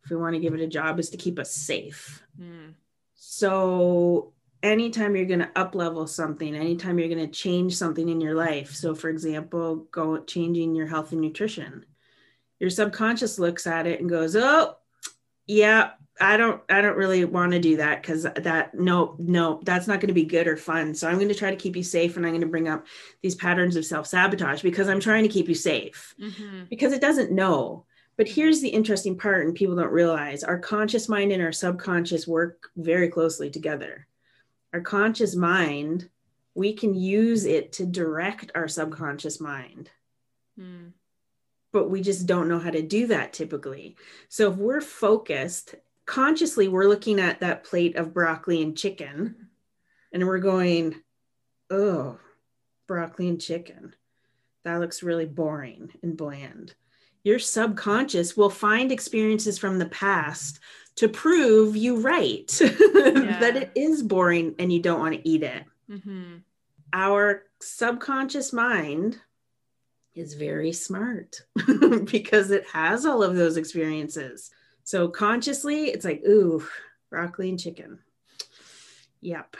if 0.04 0.10
we 0.10 0.18
want 0.18 0.36
to 0.36 0.40
give 0.40 0.54
it 0.54 0.62
a 0.62 0.68
job 0.68 1.00
is 1.00 1.10
to 1.12 1.18
keep 1.18 1.40
us 1.40 1.52
safe. 1.52 2.24
Mm. 2.40 2.74
so 3.16 4.34
anytime 4.64 5.16
you're 5.16 5.26
going 5.34 5.48
to 5.48 5.52
up 5.56 5.76
level 5.76 6.06
something 6.08 6.56
anytime 6.56 7.00
you're 7.00 7.16
going 7.16 7.26
to 7.26 7.40
change 7.46 7.76
something 7.76 8.10
in 8.10 8.20
your 8.20 8.36
life 8.36 8.74
so 8.74 8.94
for 8.96 9.10
example 9.10 9.88
go 9.92 10.18
changing 10.18 10.76
your 10.76 10.88
health 10.88 11.12
and 11.12 11.22
nutrition 11.22 11.86
your 12.60 12.70
subconscious 12.70 13.40
looks 13.40 13.68
at 13.68 13.88
it 13.88 14.00
and 14.00 14.10
goes, 14.10 14.36
"Oh, 14.36 14.76
yeah, 15.46 15.92
I 16.20 16.38
don't 16.38 16.62
I 16.70 16.82
don't 16.82 16.98
really 16.98 17.26
want 17.26 17.52
to 17.52 17.60
do 17.60 17.78
that 17.78 18.04
cuz 18.04 18.24
that 18.24 18.74
no 18.74 19.16
no 19.20 19.62
that's 19.64 19.88
not 19.88 20.00
going 20.00 20.08
to 20.08 20.14
be 20.14 20.26
good 20.26 20.48
or 20.48 20.58
fun. 20.58 20.96
So 20.96 21.08
I'm 21.08 21.18
going 21.18 21.28
to 21.28 21.36
try 21.36 21.52
to 21.52 21.56
keep 21.56 21.76
you 21.76 21.84
safe 21.84 22.18
and 22.18 22.26
I'm 22.26 22.32
going 22.32 22.42
to 22.42 22.48
bring 22.48 22.68
up 22.68 22.86
these 23.22 23.36
patterns 23.36 23.76
of 23.76 23.86
self-sabotage 23.86 24.62
because 24.62 24.90
I'm 24.90 25.00
trying 25.00 25.24
to 25.24 25.30
keep 25.30 25.48
you 25.48 25.56
safe." 25.56 26.16
Mm-hmm. 26.20 26.64
Because 26.70 26.94
it 26.94 27.02
doesn't 27.02 27.32
know. 27.32 27.86
But 28.18 28.28
here's 28.28 28.62
the 28.62 28.70
interesting 28.70 29.16
part 29.16 29.46
and 29.46 29.54
people 29.54 29.76
don't 29.76 29.92
realize 29.92 30.44
our 30.44 30.58
conscious 30.58 31.08
mind 31.08 31.32
and 31.32 31.44
our 31.44 31.52
subconscious 31.52 32.28
work 32.28 32.72
very 32.76 33.10
closely 33.10 33.52
together. 33.52 34.08
Our 34.74 34.82
conscious 34.82 35.36
mind, 35.36 36.10
we 36.56 36.74
can 36.74 36.96
use 36.96 37.46
it 37.46 37.74
to 37.74 37.86
direct 37.86 38.52
our 38.56 38.68
subconscious 38.68 39.40
mind. 39.40 39.92
Mm 40.60 40.94
but 41.77 41.91
we 41.91 42.01
just 42.01 42.25
don't 42.25 42.48
know 42.48 42.57
how 42.57 42.72
to 42.72 42.81
do 42.81 43.05
that 43.05 43.34
typically. 43.34 43.96
So 44.29 44.51
if 44.51 44.57
we're 44.57 44.81
focused, 44.81 45.75
consciously, 46.07 46.67
we're 46.67 46.88
looking 46.88 47.19
at 47.19 47.41
that 47.41 47.63
plate 47.63 47.96
of 47.98 48.15
broccoli 48.15 48.63
and 48.63 48.75
chicken 48.75 49.36
and 50.12 50.25
we're 50.25 50.39
going, 50.39 50.96
oh, 51.69 52.17
broccoli 52.88 53.29
and 53.29 53.39
chicken. 53.39 53.93
That 54.63 54.79
looks 54.79 55.03
really 55.03 55.27
boring 55.27 55.91
and 56.01 56.17
bland. 56.17 56.74
Your 57.24 57.38
subconscious 57.38 58.36
will 58.36 58.50
find 58.50 58.91
experiences 58.91 59.60
from 59.60 59.77
the 59.77 59.86
past 59.86 60.60
to 60.96 61.07
prove 61.07 61.75
you 61.75 62.00
right 62.00 62.51
yeah. 62.60 62.69
that 63.39 63.55
it 63.55 63.72
is 63.75 64.01
boring 64.01 64.55
and 64.57 64.74
you 64.74 64.81
don't 64.81 65.00
want 65.00 65.13
to 65.13 65.29
eat 65.29 65.43
it. 65.43 65.63
Mm-hmm. 65.91 66.38
Our 66.91 67.43
subconscious 67.62 68.51
mind 68.51 69.19
is 70.18 70.34
very 70.34 70.74
smart 70.74 71.42
because 72.06 72.52
it 72.52 72.66
has 72.74 73.06
all 73.06 73.24
of 73.24 73.36
those 73.36 73.58
experiences. 73.58 74.52
So 74.84 75.08
consciously, 75.08 75.86
it's 75.86 76.06
like, 76.06 76.24
ooh, 76.28 76.66
broccoli 77.10 77.50
and 77.50 77.60
chicken. 77.60 78.00
Yep. 79.22 79.58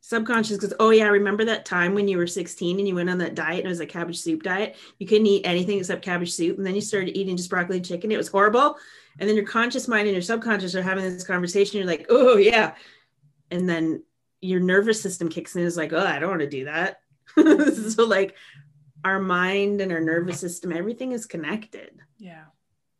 Subconscious 0.00 0.58
goes, 0.58 0.74
oh 0.78 0.90
yeah, 0.90 1.06
remember 1.08 1.46
that 1.46 1.64
time 1.64 1.94
when 1.94 2.08
you 2.08 2.18
were 2.18 2.26
16 2.26 2.78
and 2.78 2.86
you 2.86 2.94
went 2.94 3.08
on 3.08 3.18
that 3.18 3.34
diet 3.34 3.60
and 3.60 3.66
it 3.66 3.70
was 3.70 3.80
a 3.80 3.86
cabbage 3.86 4.18
soup 4.18 4.42
diet? 4.42 4.76
You 4.98 5.06
couldn't 5.06 5.26
eat 5.26 5.46
anything 5.46 5.78
except 5.78 6.04
cabbage 6.04 6.32
soup. 6.32 6.58
And 6.58 6.66
then 6.66 6.74
you 6.74 6.80
started 6.80 7.16
eating 7.16 7.36
just 7.36 7.50
broccoli 7.50 7.78
and 7.78 7.86
chicken. 7.86 8.12
It 8.12 8.18
was 8.18 8.28
horrible. 8.28 8.76
And 9.18 9.28
then 9.28 9.36
your 9.36 9.46
conscious 9.46 9.88
mind 9.88 10.06
and 10.06 10.12
your 10.14 10.22
subconscious 10.22 10.74
are 10.74 10.82
having 10.82 11.04
this 11.04 11.24
conversation. 11.24 11.78
You're 11.78 11.86
like, 11.86 12.06
oh 12.10 12.36
yeah. 12.36 12.74
And 13.50 13.68
then 13.68 14.02
your 14.40 14.60
nervous 14.60 15.00
system 15.00 15.28
kicks 15.28 15.54
in 15.54 15.62
and 15.62 15.68
is 15.68 15.76
like, 15.76 15.92
oh, 15.92 16.06
I 16.06 16.18
don't 16.18 16.30
want 16.30 16.42
to 16.42 16.48
do 16.50 16.66
that. 16.66 17.00
so 17.36 18.04
like 18.04 18.36
our 19.04 19.20
mind 19.20 19.80
and 19.80 19.92
our 19.92 20.00
nervous 20.00 20.40
system, 20.40 20.72
everything 20.72 21.12
is 21.12 21.26
connected. 21.26 21.90
Yeah. 22.18 22.44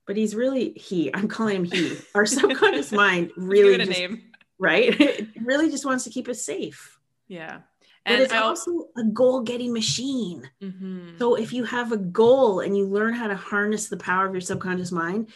But 0.06 0.16
he's 0.16 0.34
really 0.34 0.72
he. 0.72 1.14
I'm 1.14 1.28
calling 1.28 1.56
him 1.56 1.64
he. 1.64 1.96
Our 2.14 2.26
subconscious 2.40 2.92
mind 2.92 3.32
really 3.36 3.78
just, 3.78 3.90
name. 3.90 4.22
right. 4.58 4.94
It 5.00 5.28
really 5.42 5.70
just 5.70 5.86
wants 5.86 6.04
to 6.04 6.10
keep 6.10 6.28
us 6.28 6.42
safe. 6.42 6.98
Yeah. 7.28 7.60
And 8.06 8.18
but 8.18 8.20
it's 8.20 8.32
I 8.32 8.38
also 8.38 8.88
a 8.98 9.04
goal 9.04 9.40
getting 9.40 9.72
machine. 9.72 10.48
Mm-hmm. 10.62 11.16
So 11.18 11.36
if 11.36 11.52
you 11.52 11.64
have 11.64 11.92
a 11.92 11.96
goal 11.96 12.60
and 12.60 12.76
you 12.76 12.86
learn 12.86 13.14
how 13.14 13.28
to 13.28 13.36
harness 13.36 13.88
the 13.88 13.96
power 13.96 14.26
of 14.26 14.34
your 14.34 14.42
subconscious 14.42 14.92
mind, 14.92 15.28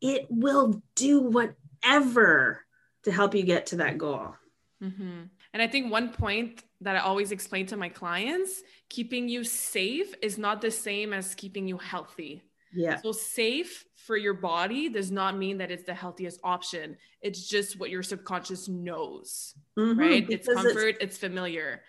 it 0.00 0.26
will 0.28 0.82
do 0.96 1.20
whatever 1.20 2.64
to 3.04 3.12
help 3.12 3.34
you 3.34 3.44
get 3.44 3.66
to 3.66 3.76
that 3.76 3.96
goal. 3.96 4.34
Mm-hmm. 4.82 5.22
And 5.52 5.62
I 5.62 5.68
think 5.68 5.90
one 5.92 6.10
point 6.10 6.62
that 6.80 6.96
I 6.96 7.00
always 7.00 7.32
explain 7.32 7.66
to 7.66 7.76
my 7.76 7.88
clients 7.88 8.62
keeping 8.88 9.28
you 9.28 9.44
safe 9.44 10.14
is 10.22 10.38
not 10.38 10.60
the 10.60 10.70
same 10.70 11.12
as 11.12 11.34
keeping 11.34 11.68
you 11.68 11.78
healthy. 11.78 12.42
Yeah. 12.72 13.00
So 13.00 13.12
safe 13.12 13.84
for 13.96 14.16
your 14.16 14.34
body 14.34 14.88
does 14.88 15.10
not 15.10 15.36
mean 15.36 15.58
that 15.58 15.70
it's 15.70 15.84
the 15.84 15.94
healthiest 15.94 16.40
option. 16.44 16.96
It's 17.20 17.48
just 17.48 17.78
what 17.78 17.90
your 17.90 18.02
subconscious 18.02 18.68
knows, 18.68 19.54
mm-hmm, 19.78 19.98
right? 19.98 20.26
It's 20.28 20.48
comfort, 20.48 20.96
it's, 21.00 21.04
it's 21.04 21.18
familiar. 21.18 21.82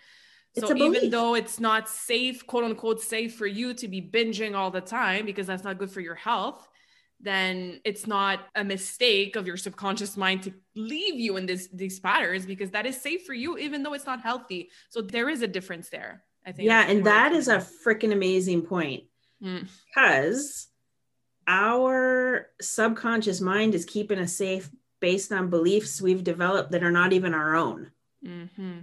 It's 0.54 0.68
so 0.68 0.76
even 0.76 1.08
though 1.08 1.34
it's 1.34 1.58
not 1.58 1.88
safe, 1.88 2.46
quote 2.46 2.64
unquote, 2.64 3.00
safe 3.00 3.34
for 3.34 3.46
you 3.46 3.72
to 3.74 3.88
be 3.88 4.02
binging 4.02 4.54
all 4.54 4.70
the 4.70 4.82
time 4.82 5.24
because 5.24 5.46
that's 5.46 5.64
not 5.64 5.78
good 5.78 5.90
for 5.90 6.00
your 6.00 6.14
health, 6.14 6.68
then 7.22 7.80
it's 7.84 8.06
not 8.06 8.40
a 8.54 8.64
mistake 8.64 9.36
of 9.36 9.46
your 9.46 9.56
subconscious 9.56 10.16
mind 10.16 10.42
to 10.42 10.52
leave 10.74 11.18
you 11.18 11.36
in 11.36 11.46
this 11.46 11.68
these 11.72 12.00
patterns 12.00 12.44
because 12.44 12.70
that 12.70 12.84
is 12.84 13.00
safe 13.00 13.24
for 13.24 13.34
you 13.34 13.56
even 13.56 13.82
though 13.82 13.94
it's 13.94 14.06
not 14.06 14.20
healthy 14.20 14.70
so 14.90 15.00
there 15.00 15.28
is 15.28 15.42
a 15.42 15.46
difference 15.46 15.88
there 15.88 16.22
i 16.44 16.52
think 16.52 16.66
yeah 16.66 16.84
and 16.88 17.06
that 17.06 17.32
is 17.32 17.48
a 17.48 17.64
freaking 17.86 18.12
amazing 18.12 18.62
point 18.62 19.04
mm. 19.42 19.66
because 19.86 20.68
our 21.46 22.48
subconscious 22.60 23.40
mind 23.40 23.74
is 23.74 23.84
keeping 23.84 24.18
us 24.18 24.34
safe 24.34 24.70
based 25.00 25.32
on 25.32 25.50
beliefs 25.50 26.02
we've 26.02 26.24
developed 26.24 26.72
that 26.72 26.84
are 26.84 26.92
not 26.92 27.12
even 27.12 27.34
our 27.34 27.54
own 27.54 27.90
mm-hmm. 28.24 28.80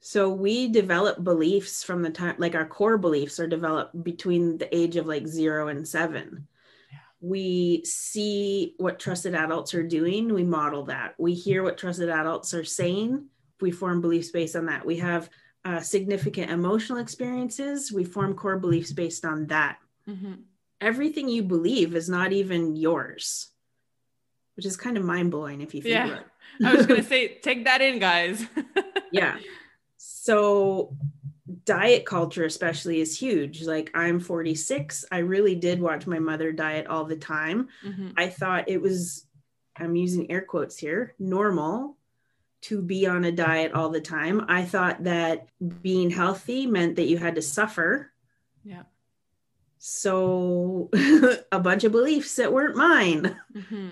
so 0.00 0.30
we 0.30 0.68
develop 0.68 1.22
beliefs 1.22 1.82
from 1.82 2.02
the 2.02 2.10
time 2.10 2.36
like 2.38 2.54
our 2.54 2.66
core 2.66 2.98
beliefs 2.98 3.40
are 3.40 3.46
developed 3.46 4.02
between 4.04 4.58
the 4.58 4.74
age 4.76 4.96
of 4.96 5.06
like 5.06 5.26
zero 5.26 5.68
and 5.68 5.86
seven 5.88 6.46
we 7.20 7.82
see 7.84 8.74
what 8.78 9.00
trusted 9.00 9.34
adults 9.34 9.74
are 9.74 9.82
doing, 9.82 10.32
we 10.32 10.44
model 10.44 10.84
that. 10.84 11.14
We 11.18 11.34
hear 11.34 11.62
what 11.62 11.78
trusted 11.78 12.08
adults 12.08 12.54
are 12.54 12.64
saying, 12.64 13.26
we 13.60 13.70
form 13.70 14.00
beliefs 14.00 14.30
based 14.30 14.54
on 14.54 14.66
that. 14.66 14.86
We 14.86 14.98
have 14.98 15.28
uh, 15.64 15.80
significant 15.80 16.50
emotional 16.50 16.98
experiences, 16.98 17.92
we 17.92 18.04
form 18.04 18.34
core 18.34 18.58
beliefs 18.58 18.92
based 18.92 19.24
on 19.24 19.46
that. 19.48 19.78
Mm-hmm. 20.08 20.34
Everything 20.80 21.28
you 21.28 21.42
believe 21.42 21.96
is 21.96 22.08
not 22.08 22.32
even 22.32 22.76
yours, 22.76 23.48
which 24.54 24.64
is 24.64 24.76
kind 24.76 24.96
of 24.96 25.04
mind 25.04 25.32
blowing 25.32 25.60
if 25.60 25.74
you 25.74 25.82
think 25.82 25.94
yeah. 25.94 26.06
about 26.06 26.20
it. 26.20 26.66
I 26.66 26.74
was 26.74 26.86
going 26.86 27.00
to 27.02 27.08
say, 27.08 27.38
take 27.42 27.64
that 27.64 27.80
in, 27.80 27.98
guys. 27.98 28.46
yeah. 29.12 29.38
So 29.96 30.96
diet 31.64 32.04
culture 32.04 32.44
especially 32.44 33.00
is 33.00 33.18
huge. 33.18 33.62
Like 33.62 33.90
i'm 33.94 34.20
46 34.20 35.04
i 35.10 35.18
really 35.18 35.54
did 35.54 35.80
watch 35.80 36.06
my 36.06 36.18
mother 36.18 36.52
diet 36.52 36.86
all 36.86 37.04
the 37.04 37.16
time. 37.16 37.68
Mm-hmm. 37.84 38.10
i 38.16 38.28
thought 38.28 38.68
it 38.68 38.80
was 38.80 39.26
i'm 39.76 39.96
using 39.96 40.30
air 40.30 40.42
quotes 40.42 40.76
here 40.76 41.14
normal 41.18 41.98
to 42.60 42.82
be 42.82 43.06
on 43.06 43.24
a 43.24 43.32
diet 43.32 43.72
all 43.72 43.90
the 43.90 44.00
time. 44.00 44.44
I 44.48 44.64
thought 44.64 45.04
that 45.04 45.48
being 45.82 46.10
healthy 46.10 46.66
meant 46.66 46.96
that 46.96 47.06
you 47.06 47.16
had 47.16 47.36
to 47.36 47.42
suffer. 47.42 48.10
Yeah. 48.64 48.82
So 49.78 50.90
a 51.52 51.60
bunch 51.60 51.84
of 51.84 51.92
beliefs 51.92 52.36
that 52.36 52.52
weren't 52.52 52.76
mine. 52.76 53.36
Mm-hmm. 53.54 53.88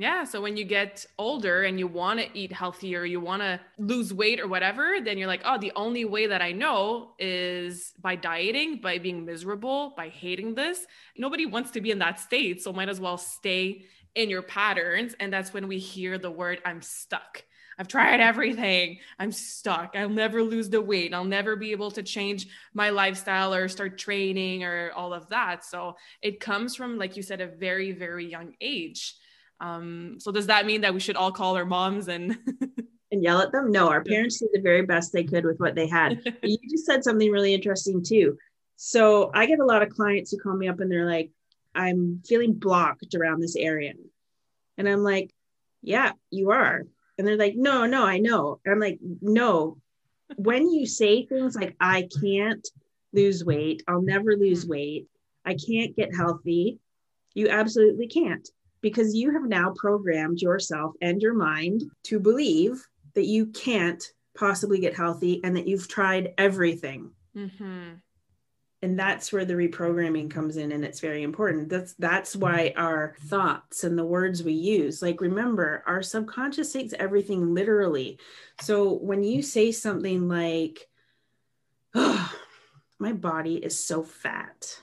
Yeah. 0.00 0.24
So 0.24 0.40
when 0.40 0.56
you 0.56 0.64
get 0.64 1.04
older 1.18 1.64
and 1.64 1.78
you 1.78 1.86
want 1.86 2.20
to 2.20 2.26
eat 2.32 2.50
healthier, 2.50 3.04
you 3.04 3.20
want 3.20 3.42
to 3.42 3.60
lose 3.76 4.14
weight 4.14 4.40
or 4.40 4.48
whatever, 4.48 4.94
then 5.04 5.18
you're 5.18 5.28
like, 5.28 5.42
oh, 5.44 5.58
the 5.58 5.72
only 5.76 6.06
way 6.06 6.26
that 6.26 6.40
I 6.40 6.52
know 6.52 7.10
is 7.18 7.92
by 8.00 8.16
dieting, 8.16 8.80
by 8.80 8.96
being 8.96 9.26
miserable, 9.26 9.92
by 9.98 10.08
hating 10.08 10.54
this. 10.54 10.86
Nobody 11.18 11.44
wants 11.44 11.70
to 11.72 11.82
be 11.82 11.90
in 11.90 11.98
that 11.98 12.18
state. 12.18 12.62
So 12.62 12.72
might 12.72 12.88
as 12.88 12.98
well 12.98 13.18
stay 13.18 13.84
in 14.14 14.30
your 14.30 14.40
patterns. 14.40 15.14
And 15.20 15.30
that's 15.30 15.52
when 15.52 15.68
we 15.68 15.78
hear 15.78 16.16
the 16.16 16.30
word, 16.30 16.62
I'm 16.64 16.80
stuck. 16.80 17.44
I've 17.78 17.88
tried 17.88 18.20
everything. 18.20 19.00
I'm 19.18 19.32
stuck. 19.32 19.94
I'll 19.94 20.08
never 20.08 20.42
lose 20.42 20.70
the 20.70 20.80
weight. 20.80 21.12
I'll 21.12 21.24
never 21.24 21.56
be 21.56 21.72
able 21.72 21.90
to 21.90 22.02
change 22.02 22.46
my 22.72 22.88
lifestyle 22.88 23.52
or 23.52 23.68
start 23.68 23.98
training 23.98 24.64
or 24.64 24.92
all 24.92 25.12
of 25.12 25.28
that. 25.28 25.62
So 25.66 25.96
it 26.22 26.40
comes 26.40 26.74
from, 26.74 26.96
like 26.96 27.18
you 27.18 27.22
said, 27.22 27.42
a 27.42 27.46
very, 27.46 27.92
very 27.92 28.24
young 28.26 28.54
age. 28.62 29.16
Um, 29.60 30.16
so 30.18 30.32
does 30.32 30.46
that 30.46 30.66
mean 30.66 30.80
that 30.80 30.94
we 30.94 31.00
should 31.00 31.16
all 31.16 31.32
call 31.32 31.56
our 31.56 31.66
moms 31.66 32.08
and 32.08 32.38
and 33.12 33.22
yell 33.22 33.40
at 33.40 33.52
them? 33.52 33.70
No, 33.70 33.88
our 33.88 34.02
parents 34.02 34.38
did 34.38 34.48
the 34.52 34.60
very 34.60 34.82
best 34.82 35.12
they 35.12 35.24
could 35.24 35.44
with 35.44 35.58
what 35.58 35.74
they 35.74 35.86
had. 35.86 36.22
you 36.42 36.58
just 36.68 36.86
said 36.86 37.04
something 37.04 37.30
really 37.30 37.54
interesting 37.54 38.02
too. 38.02 38.38
So 38.76 39.30
I 39.34 39.46
get 39.46 39.60
a 39.60 39.64
lot 39.64 39.82
of 39.82 39.90
clients 39.90 40.30
who 40.30 40.38
call 40.38 40.56
me 40.56 40.68
up 40.68 40.80
and 40.80 40.90
they're 40.90 41.08
like, 41.08 41.30
I'm 41.74 42.22
feeling 42.26 42.54
blocked 42.54 43.14
around 43.14 43.40
this 43.40 43.56
area. 43.56 43.92
And 44.78 44.88
I'm 44.88 45.02
like, 45.02 45.32
yeah, 45.82 46.12
you 46.30 46.50
are. 46.50 46.82
And 47.18 47.28
they're 47.28 47.36
like, 47.36 47.54
no, 47.54 47.84
no, 47.84 48.06
I 48.06 48.18
know. 48.18 48.60
And 48.64 48.72
I'm 48.72 48.80
like, 48.80 48.98
no. 49.20 49.76
When 50.36 50.70
you 50.70 50.86
say 50.86 51.26
things 51.26 51.54
like, 51.54 51.76
I 51.78 52.08
can't 52.22 52.66
lose 53.12 53.44
weight, 53.44 53.82
I'll 53.86 54.00
never 54.00 54.36
lose 54.36 54.66
weight, 54.66 55.06
I 55.44 55.54
can't 55.54 55.94
get 55.96 56.14
healthy, 56.14 56.78
you 57.34 57.48
absolutely 57.48 58.06
can't 58.06 58.48
because 58.80 59.14
you 59.14 59.32
have 59.32 59.44
now 59.44 59.72
programmed 59.76 60.40
yourself 60.40 60.94
and 61.02 61.20
your 61.20 61.34
mind 61.34 61.82
to 62.04 62.18
believe 62.18 62.86
that 63.14 63.26
you 63.26 63.46
can't 63.46 64.02
possibly 64.36 64.78
get 64.78 64.96
healthy 64.96 65.40
and 65.44 65.56
that 65.56 65.68
you've 65.68 65.88
tried 65.88 66.32
everything. 66.38 67.10
Mm-hmm. 67.36 67.94
And 68.82 68.98
that's 68.98 69.30
where 69.30 69.44
the 69.44 69.54
reprogramming 69.54 70.30
comes 70.30 70.56
in, 70.56 70.72
and 70.72 70.86
it's 70.86 71.00
very 71.00 71.22
important. 71.22 71.68
That's 71.68 71.92
that's 71.98 72.34
why 72.34 72.72
our 72.78 73.14
thoughts 73.26 73.84
and 73.84 73.98
the 73.98 74.06
words 74.06 74.42
we 74.42 74.54
use. 74.54 75.02
Like, 75.02 75.20
remember, 75.20 75.84
our 75.86 76.02
subconscious 76.02 76.72
takes 76.72 76.94
everything 76.94 77.52
literally. 77.52 78.18
So 78.62 78.94
when 78.94 79.22
you 79.22 79.42
say 79.42 79.70
something 79.70 80.28
like, 80.28 80.88
"Oh, 81.94 82.32
my 82.98 83.12
body 83.12 83.56
is 83.56 83.78
so 83.78 84.02
fat," 84.02 84.80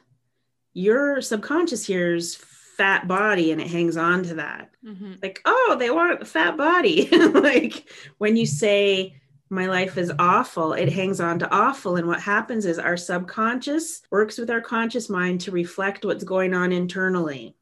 your 0.74 1.20
subconscious 1.20 1.88
hears 1.88 2.36
fat 2.78 3.08
body 3.08 3.52
and 3.52 3.60
it 3.60 3.68
hangs 3.68 3.98
on 3.98 4.24
to 4.24 4.36
that. 4.36 4.70
Mm-hmm. 4.86 5.14
Like, 5.22 5.42
oh, 5.46 5.76
they 5.80 5.90
want 5.90 6.22
a 6.22 6.26
fat 6.26 6.56
body. 6.56 7.10
like 7.34 7.90
when 8.20 8.38
you 8.38 8.46
say, 8.46 9.16
my 9.50 9.68
life 9.68 9.98
is 9.98 10.12
awful, 10.20 10.74
it 10.74 10.92
hangs 10.92 11.20
on 11.20 11.40
to 11.40 11.50
awful. 11.52 11.96
And 11.96 12.08
what 12.08 12.20
happens 12.22 12.66
is 12.66 12.78
our 12.78 12.98
subconscious 12.98 14.02
works 14.12 14.38
with 14.38 14.50
our 14.50 14.62
conscious 14.62 15.10
mind 15.10 15.42
to 15.42 15.52
reflect 15.52 16.06
what's 16.06 16.24
going 16.24 16.54
on 16.54 16.72
internally. 16.72 17.56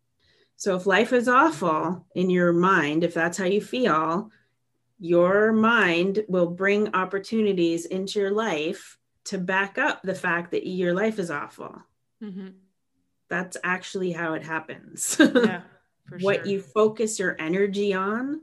So 0.58 0.76
if 0.76 0.86
life 0.86 1.14
is 1.14 1.28
awful 1.28 2.06
in 2.16 2.30
your 2.30 2.52
mind, 2.54 3.04
if 3.04 3.14
that's 3.14 3.38
how 3.38 3.46
you 3.46 3.62
feel, 3.62 4.32
your 5.00 5.54
mind 5.54 6.26
will 6.28 6.48
bring 6.48 6.96
opportunities 6.96 7.86
into 7.86 8.20
your 8.20 8.32
life 8.32 8.98
to 9.26 9.38
back 9.38 9.78
up 9.78 10.02
the 10.02 10.16
fact 10.16 10.52
that 10.52 10.68
your 10.68 10.94
life 10.94 11.20
is 11.20 11.30
awful. 11.30 11.84
Mm-hmm 12.24 12.48
that's 13.30 13.58
actually 13.64 14.12
how 14.12 14.34
it 14.34 14.44
happens. 14.44 15.20
Yeah, 15.36 15.62
what 16.20 16.42
sure. 16.42 16.46
you 16.46 16.62
focus 16.62 17.18
your 17.18 17.36
energy 17.40 17.94
on, 17.94 18.42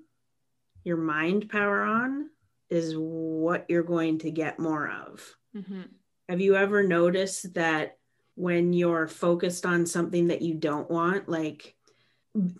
your 0.83 0.97
mind 0.97 1.49
power 1.49 1.83
on, 1.83 2.29
is 2.71 2.95
what 2.97 3.67
you're 3.69 3.85
going 3.85 4.19
to 4.19 4.33
get 4.33 4.59
more 4.59 4.91
of. 4.91 5.37
Mm-hmm. 5.57 5.83
Have 6.29 6.41
you 6.41 6.57
ever 6.57 6.83
noticed 6.83 7.55
that 7.55 7.99
when 8.35 8.73
you're 8.73 9.07
focused 9.07 9.65
on 9.65 9.87
something 9.87 10.29
that 10.29 10.43
you 10.43 10.55
don't 10.55 10.91
want, 10.91 11.29
like, 11.29 11.77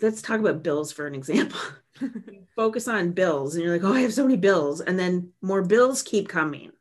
let's 0.01 0.23
talk 0.23 0.39
about 0.39 0.63
bills 0.63 0.93
for 0.93 1.07
an 1.07 1.15
example. 1.15 1.59
focus 2.57 2.89
on 2.89 3.13
bills 3.13 3.55
and 3.55 3.65
you're 3.65 3.73
like, 3.73 3.85
oh, 3.85 3.95
I 3.95 4.01
have 4.01 4.13
so 4.13 4.25
many 4.25 4.37
bills. 4.37 4.81
And 4.81 4.99
then 4.99 5.33
more 5.41 5.63
bills 5.63 6.03
keep 6.03 6.29
coming. 6.29 6.73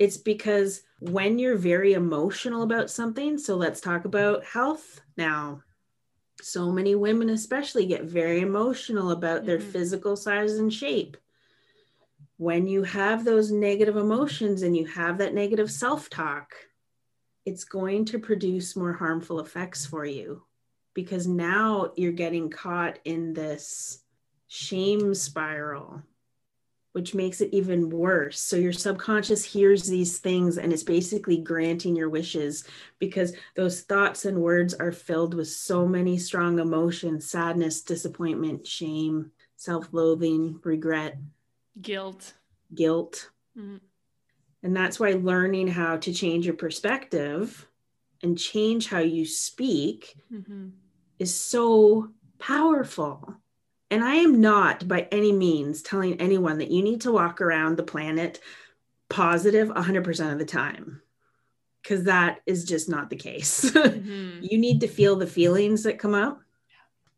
It's 0.00 0.16
because 0.16 0.82
when 1.00 1.38
you're 1.38 1.58
very 1.58 1.92
emotional 1.92 2.62
about 2.62 2.90
something, 2.90 3.36
so 3.36 3.54
let's 3.54 3.82
talk 3.82 4.06
about 4.06 4.46
health 4.46 5.02
now. 5.18 5.62
So 6.40 6.72
many 6.72 6.94
women, 6.94 7.28
especially, 7.28 7.84
get 7.84 8.04
very 8.04 8.40
emotional 8.40 9.10
about 9.10 9.44
their 9.44 9.58
mm-hmm. 9.58 9.70
physical 9.70 10.16
size 10.16 10.54
and 10.54 10.72
shape. 10.72 11.18
When 12.38 12.66
you 12.66 12.82
have 12.82 13.26
those 13.26 13.52
negative 13.52 13.98
emotions 13.98 14.62
and 14.62 14.74
you 14.74 14.86
have 14.86 15.18
that 15.18 15.34
negative 15.34 15.70
self 15.70 16.08
talk, 16.08 16.54
it's 17.44 17.64
going 17.64 18.06
to 18.06 18.18
produce 18.18 18.74
more 18.74 18.94
harmful 18.94 19.38
effects 19.38 19.84
for 19.84 20.06
you 20.06 20.44
because 20.94 21.26
now 21.26 21.92
you're 21.96 22.10
getting 22.12 22.48
caught 22.48 22.98
in 23.04 23.34
this 23.34 24.02
shame 24.48 25.14
spiral 25.14 26.02
which 26.92 27.14
makes 27.14 27.40
it 27.40 27.50
even 27.52 27.88
worse. 27.88 28.40
So 28.40 28.56
your 28.56 28.72
subconscious 28.72 29.44
hears 29.44 29.86
these 29.86 30.18
things 30.18 30.58
and 30.58 30.72
it's 30.72 30.82
basically 30.82 31.38
granting 31.38 31.94
your 31.94 32.08
wishes 32.08 32.64
because 32.98 33.34
those 33.54 33.82
thoughts 33.82 34.24
and 34.24 34.38
words 34.38 34.74
are 34.74 34.92
filled 34.92 35.34
with 35.34 35.48
so 35.48 35.86
many 35.86 36.18
strong 36.18 36.58
emotions 36.58 37.30
sadness, 37.30 37.82
disappointment, 37.82 38.66
shame, 38.66 39.30
self 39.56 39.88
loathing, 39.92 40.58
regret, 40.64 41.18
guilt. 41.80 42.34
Guilt. 42.74 43.30
Mm-hmm. 43.56 43.76
And 44.62 44.76
that's 44.76 45.00
why 45.00 45.12
learning 45.12 45.68
how 45.68 45.96
to 45.98 46.12
change 46.12 46.44
your 46.44 46.56
perspective 46.56 47.66
and 48.22 48.38
change 48.38 48.88
how 48.88 48.98
you 48.98 49.24
speak 49.24 50.14
mm-hmm. 50.32 50.68
is 51.18 51.34
so 51.34 52.10
powerful 52.38 53.36
and 53.90 54.04
I 54.04 54.16
am 54.16 54.40
not 54.40 54.86
by 54.86 55.08
any 55.10 55.32
means 55.32 55.82
telling 55.82 56.20
anyone 56.20 56.58
that 56.58 56.70
you 56.70 56.82
need 56.82 57.00
to 57.02 57.12
walk 57.12 57.40
around 57.40 57.76
the 57.76 57.82
planet 57.82 58.40
positive 59.08 59.68
100% 59.68 60.32
of 60.32 60.38
the 60.38 60.44
time, 60.44 61.02
because 61.82 62.04
that 62.04 62.40
is 62.46 62.64
just 62.64 62.88
not 62.88 63.10
the 63.10 63.16
case. 63.16 63.70
Mm-hmm. 63.80 64.42
you 64.42 64.58
need 64.58 64.80
to 64.80 64.88
feel 64.88 65.16
the 65.16 65.26
feelings 65.26 65.82
that 65.82 65.98
come 65.98 66.14
up. 66.14 66.40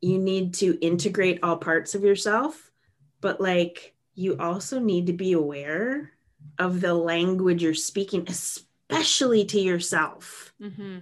You 0.01 0.19
need 0.19 0.55
to 0.55 0.79
integrate 0.81 1.41
all 1.43 1.57
parts 1.57 1.95
of 1.95 2.03
yourself, 2.03 2.71
but 3.21 3.41
like 3.41 3.95
you 4.15 4.37
also 4.39 4.79
need 4.79 5.07
to 5.07 5.13
be 5.13 5.33
aware 5.33 6.13
of 6.59 6.81
the 6.81 6.95
language 6.95 7.63
you're 7.63 7.75
speaking, 7.75 8.25
especially 8.29 9.45
to 9.47 9.61
yourself. 9.61 10.53
Mm-hmm. 10.61 10.99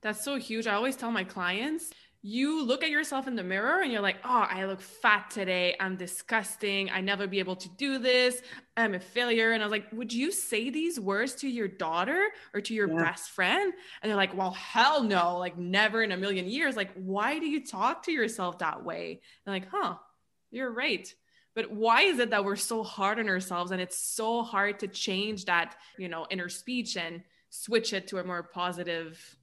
That's 0.00 0.24
so 0.24 0.36
huge. 0.36 0.66
I 0.66 0.74
always 0.74 0.96
tell 0.96 1.12
my 1.12 1.24
clients 1.24 1.90
you 2.24 2.64
look 2.64 2.84
at 2.84 2.90
yourself 2.90 3.26
in 3.26 3.34
the 3.34 3.42
mirror 3.42 3.82
and 3.82 3.90
you're 3.90 4.00
like, 4.00 4.18
oh, 4.24 4.46
I 4.48 4.64
look 4.66 4.80
fat 4.80 5.30
today. 5.30 5.74
I'm 5.80 5.96
disgusting. 5.96 6.88
I 6.88 7.00
never 7.00 7.26
be 7.26 7.40
able 7.40 7.56
to 7.56 7.68
do 7.70 7.98
this. 7.98 8.40
I'm 8.76 8.94
a 8.94 9.00
failure. 9.00 9.50
And 9.50 9.60
I 9.60 9.66
was 9.66 9.72
like, 9.72 9.86
would 9.92 10.12
you 10.12 10.30
say 10.30 10.70
these 10.70 11.00
words 11.00 11.34
to 11.36 11.48
your 11.48 11.66
daughter 11.66 12.28
or 12.54 12.60
to 12.60 12.74
your 12.74 12.88
yeah. 12.88 13.02
best 13.02 13.30
friend? 13.30 13.72
And 14.00 14.08
they're 14.08 14.16
like, 14.16 14.36
well, 14.36 14.52
hell 14.52 15.02
no, 15.02 15.38
like 15.38 15.58
never 15.58 16.00
in 16.00 16.12
a 16.12 16.16
million 16.16 16.46
years. 16.46 16.76
Like, 16.76 16.92
why 16.94 17.40
do 17.40 17.46
you 17.46 17.66
talk 17.66 18.04
to 18.04 18.12
yourself 18.12 18.60
that 18.60 18.84
way? 18.84 19.20
And 19.44 19.52
like, 19.52 19.68
huh, 19.68 19.96
you're 20.52 20.70
right. 20.70 21.12
But 21.56 21.72
why 21.72 22.02
is 22.02 22.20
it 22.20 22.30
that 22.30 22.44
we're 22.44 22.54
so 22.54 22.84
hard 22.84 23.18
on 23.18 23.28
ourselves 23.28 23.72
and 23.72 23.80
it's 23.80 23.98
so 23.98 24.44
hard 24.44 24.78
to 24.78 24.86
change 24.86 25.46
that, 25.46 25.74
you 25.98 26.08
know, 26.08 26.26
inner 26.30 26.48
speech 26.48 26.96
and 26.96 27.22
switch 27.50 27.92
it 27.92 28.06
to 28.08 28.18
a 28.18 28.24
more 28.24 28.44
positive 28.44 29.36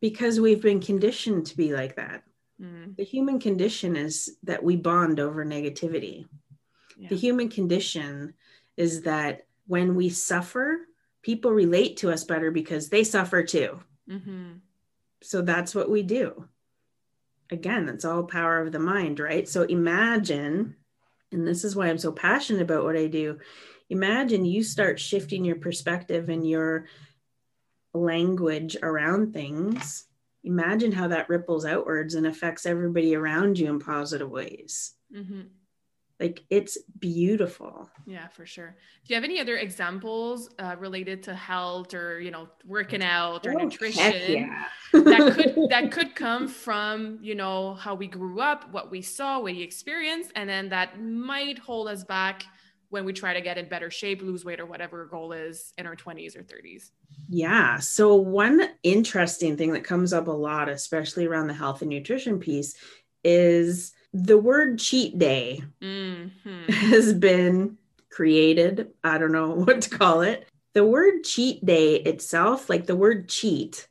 because 0.00 0.40
we've 0.40 0.62
been 0.62 0.80
conditioned 0.80 1.46
to 1.46 1.56
be 1.56 1.72
like 1.72 1.96
that. 1.96 2.22
Mm. 2.60 2.96
The 2.96 3.04
human 3.04 3.38
condition 3.38 3.96
is 3.96 4.36
that 4.42 4.62
we 4.62 4.76
bond 4.76 5.20
over 5.20 5.44
negativity. 5.44 6.26
Yeah. 6.96 7.08
The 7.08 7.16
human 7.16 7.48
condition 7.48 8.34
is 8.76 9.02
that 9.02 9.46
when 9.66 9.94
we 9.94 10.08
suffer, 10.08 10.78
people 11.22 11.50
relate 11.50 11.98
to 11.98 12.10
us 12.10 12.24
better 12.24 12.50
because 12.50 12.88
they 12.88 13.04
suffer 13.04 13.42
too. 13.42 13.80
Mm-hmm. 14.08 14.52
So 15.22 15.42
that's 15.42 15.74
what 15.74 15.90
we 15.90 16.02
do. 16.02 16.48
Again, 17.50 17.86
that's 17.86 18.04
all 18.04 18.24
power 18.24 18.60
of 18.60 18.72
the 18.72 18.78
mind, 18.78 19.20
right? 19.20 19.48
So 19.48 19.62
imagine, 19.62 20.76
and 21.32 21.46
this 21.46 21.64
is 21.64 21.76
why 21.76 21.88
I'm 21.88 21.98
so 21.98 22.12
passionate 22.12 22.62
about 22.62 22.84
what 22.84 22.96
I 22.96 23.06
do. 23.06 23.38
Imagine 23.88 24.44
you 24.44 24.62
start 24.62 24.98
shifting 24.98 25.44
your 25.44 25.56
perspective 25.56 26.28
and 26.28 26.48
your 26.48 26.86
language 27.96 28.76
around 28.82 29.32
things, 29.32 30.06
imagine 30.44 30.92
how 30.92 31.08
that 31.08 31.28
ripples 31.28 31.64
outwards 31.64 32.14
and 32.14 32.26
affects 32.26 32.66
everybody 32.66 33.14
around 33.14 33.58
you 33.58 33.68
in 33.68 33.78
positive 33.78 34.30
ways. 34.30 34.94
Mm-hmm. 35.14 35.42
Like 36.18 36.44
it's 36.48 36.78
beautiful. 36.98 37.90
Yeah, 38.06 38.28
for 38.28 38.46
sure. 38.46 38.74
Do 39.04 39.12
you 39.12 39.16
have 39.16 39.24
any 39.24 39.38
other 39.38 39.58
examples 39.58 40.48
uh, 40.58 40.76
related 40.78 41.22
to 41.24 41.34
health 41.34 41.92
or 41.92 42.18
you 42.20 42.30
know 42.30 42.48
working 42.64 43.02
out 43.02 43.46
or 43.46 43.52
oh, 43.52 43.64
nutrition 43.64 44.14
yeah. 44.26 44.64
that 44.94 45.34
could 45.34 45.56
that 45.70 45.92
could 45.92 46.14
come 46.14 46.48
from 46.48 47.18
you 47.20 47.34
know 47.34 47.74
how 47.74 47.94
we 47.94 48.06
grew 48.06 48.40
up, 48.40 48.72
what 48.72 48.90
we 48.90 49.02
saw, 49.02 49.34
what 49.34 49.52
we 49.52 49.62
experienced, 49.62 50.32
and 50.36 50.48
then 50.48 50.70
that 50.70 50.98
might 51.02 51.58
hold 51.58 51.86
us 51.86 52.02
back 52.02 52.44
when 52.96 53.04
we 53.04 53.12
try 53.12 53.34
to 53.34 53.42
get 53.42 53.58
in 53.58 53.68
better 53.68 53.90
shape, 53.90 54.22
lose 54.22 54.42
weight, 54.42 54.58
or 54.58 54.64
whatever 54.64 55.00
our 55.00 55.06
goal 55.06 55.32
is 55.32 55.74
in 55.76 55.86
our 55.86 55.94
20s 55.94 56.34
or 56.34 56.42
30s? 56.42 56.92
Yeah. 57.28 57.78
So, 57.78 58.14
one 58.14 58.70
interesting 58.82 59.58
thing 59.58 59.74
that 59.74 59.84
comes 59.84 60.14
up 60.14 60.28
a 60.28 60.32
lot, 60.32 60.70
especially 60.70 61.26
around 61.26 61.48
the 61.48 61.54
health 61.54 61.82
and 61.82 61.90
nutrition 61.90 62.38
piece, 62.38 62.74
is 63.22 63.92
the 64.14 64.38
word 64.38 64.78
cheat 64.78 65.18
day 65.18 65.62
mm-hmm. 65.82 66.72
has 66.72 67.12
been 67.12 67.76
created. 68.08 68.88
I 69.04 69.18
don't 69.18 69.32
know 69.32 69.50
what 69.54 69.82
to 69.82 69.90
call 69.90 70.22
it. 70.22 70.48
The 70.72 70.86
word 70.86 71.22
cheat 71.22 71.64
day 71.66 71.96
itself, 71.96 72.70
like 72.70 72.86
the 72.86 72.96
word 72.96 73.28
cheat, 73.28 73.88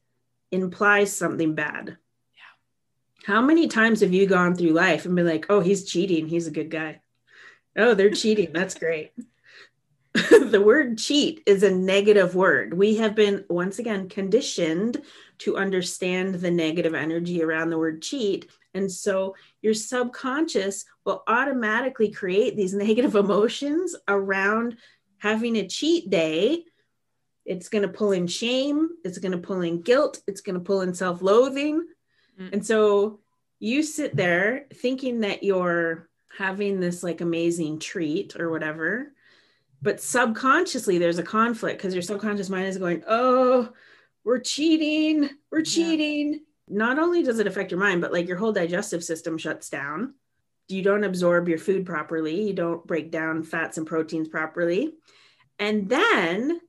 implies 0.52 1.16
something 1.16 1.54
bad. 1.54 1.98
Yeah. 2.36 3.34
How 3.36 3.42
many 3.42 3.68
times 3.68 4.02
have 4.02 4.14
you 4.14 4.26
gone 4.26 4.56
through 4.56 4.72
life 4.72 5.06
and 5.06 5.16
been 5.16 5.28
like, 5.28 5.46
oh, 5.50 5.60
he's 5.60 5.86
cheating. 5.86 6.28
He's 6.28 6.48
a 6.48 6.52
good 6.52 6.72
guy. 6.72 7.02
Oh, 7.78 7.94
they're 7.94 8.12
cheating. 8.12 8.54
That's 8.54 8.76
great. 8.76 9.12
the 10.14 10.62
word 10.62 10.98
cheat 10.98 11.44
is 11.46 11.64
a 11.64 11.72
negative 11.72 12.36
word. 12.36 12.74
We 12.74 12.96
have 12.98 13.16
been, 13.16 13.44
once 13.50 13.80
again, 13.80 14.08
conditioned 14.08 15.02
to 15.40 15.58
understand 15.58 16.36
the 16.36 16.52
negative 16.52 16.94
energy 16.94 17.44
around 17.44 17.70
the 17.70 17.78
word 17.78 18.02
cheat. 18.02 18.50
And 18.74 18.90
so 18.90 19.36
your 19.62 19.74
subconscious 19.74 20.86
will 21.06 21.24
automatically 21.28 22.12
create 22.12 22.56
these 22.56 22.74
negative 22.86 23.16
emotions 23.16 23.96
around 24.08 24.78
having 25.18 25.58
a 25.58 25.68
cheat 25.68 26.10
day. 26.10 26.64
It's 27.44 27.68
going 27.70 27.82
to 27.82 27.90
pull 27.90 28.12
in 28.14 28.28
shame, 28.28 28.90
it's 29.04 29.18
going 29.18 29.34
to 29.34 29.38
pull 29.38 29.62
in 29.62 29.82
guilt, 29.82 30.22
it's 30.28 30.42
going 30.42 30.56
to 30.56 30.62
pull 30.62 30.82
in 30.82 30.94
self 30.94 31.22
loathing. 31.22 31.86
Mm. 32.40 32.54
And 32.54 32.66
so 32.66 33.20
you 33.60 33.84
sit 33.84 34.16
there 34.16 34.66
thinking 34.74 35.22
that 35.22 35.44
you're 35.44 36.10
having 36.38 36.80
this 36.80 37.04
like 37.04 37.22
amazing 37.22 37.80
treat 37.80 38.36
or 38.40 38.50
whatever 38.50 39.12
but 39.82 40.02
subconsciously 40.02 40.98
there's 40.98 41.20
a 41.20 41.24
conflict 41.24 41.78
because 41.78 41.94
your 41.94 42.02
subconscious 42.02 42.50
mind 42.50 42.68
is 42.68 42.78
going 42.78 43.04
oh 43.08 43.70
we're 44.24 44.40
cheating 44.40 45.30
we're 45.52 45.62
cheating 45.62 46.34
yeah. 46.34 46.40
not 46.68 47.00
only 47.00 47.24
does 47.24 47.40
it 47.40 47.48
affect 47.48 47.72
your 47.72 47.80
mind 47.80 48.02
but 48.02 48.12
like 48.12 48.28
your 48.28 48.38
whole 48.38 48.52
digestive 48.52 49.04
system 49.04 49.38
shuts 49.38 49.70
down 49.70 50.14
you 50.68 50.82
don't 50.82 51.04
absorb 51.04 51.48
your 51.48 51.60
food 51.60 51.86
properly 51.86 52.48
you 52.48 52.54
don't 52.54 52.86
break 52.88 53.12
down 53.12 53.44
fats 53.44 53.78
and 53.78 53.88
proteins 53.88 54.28
properly 54.28 54.94
and 55.60 55.88
then 55.88 56.60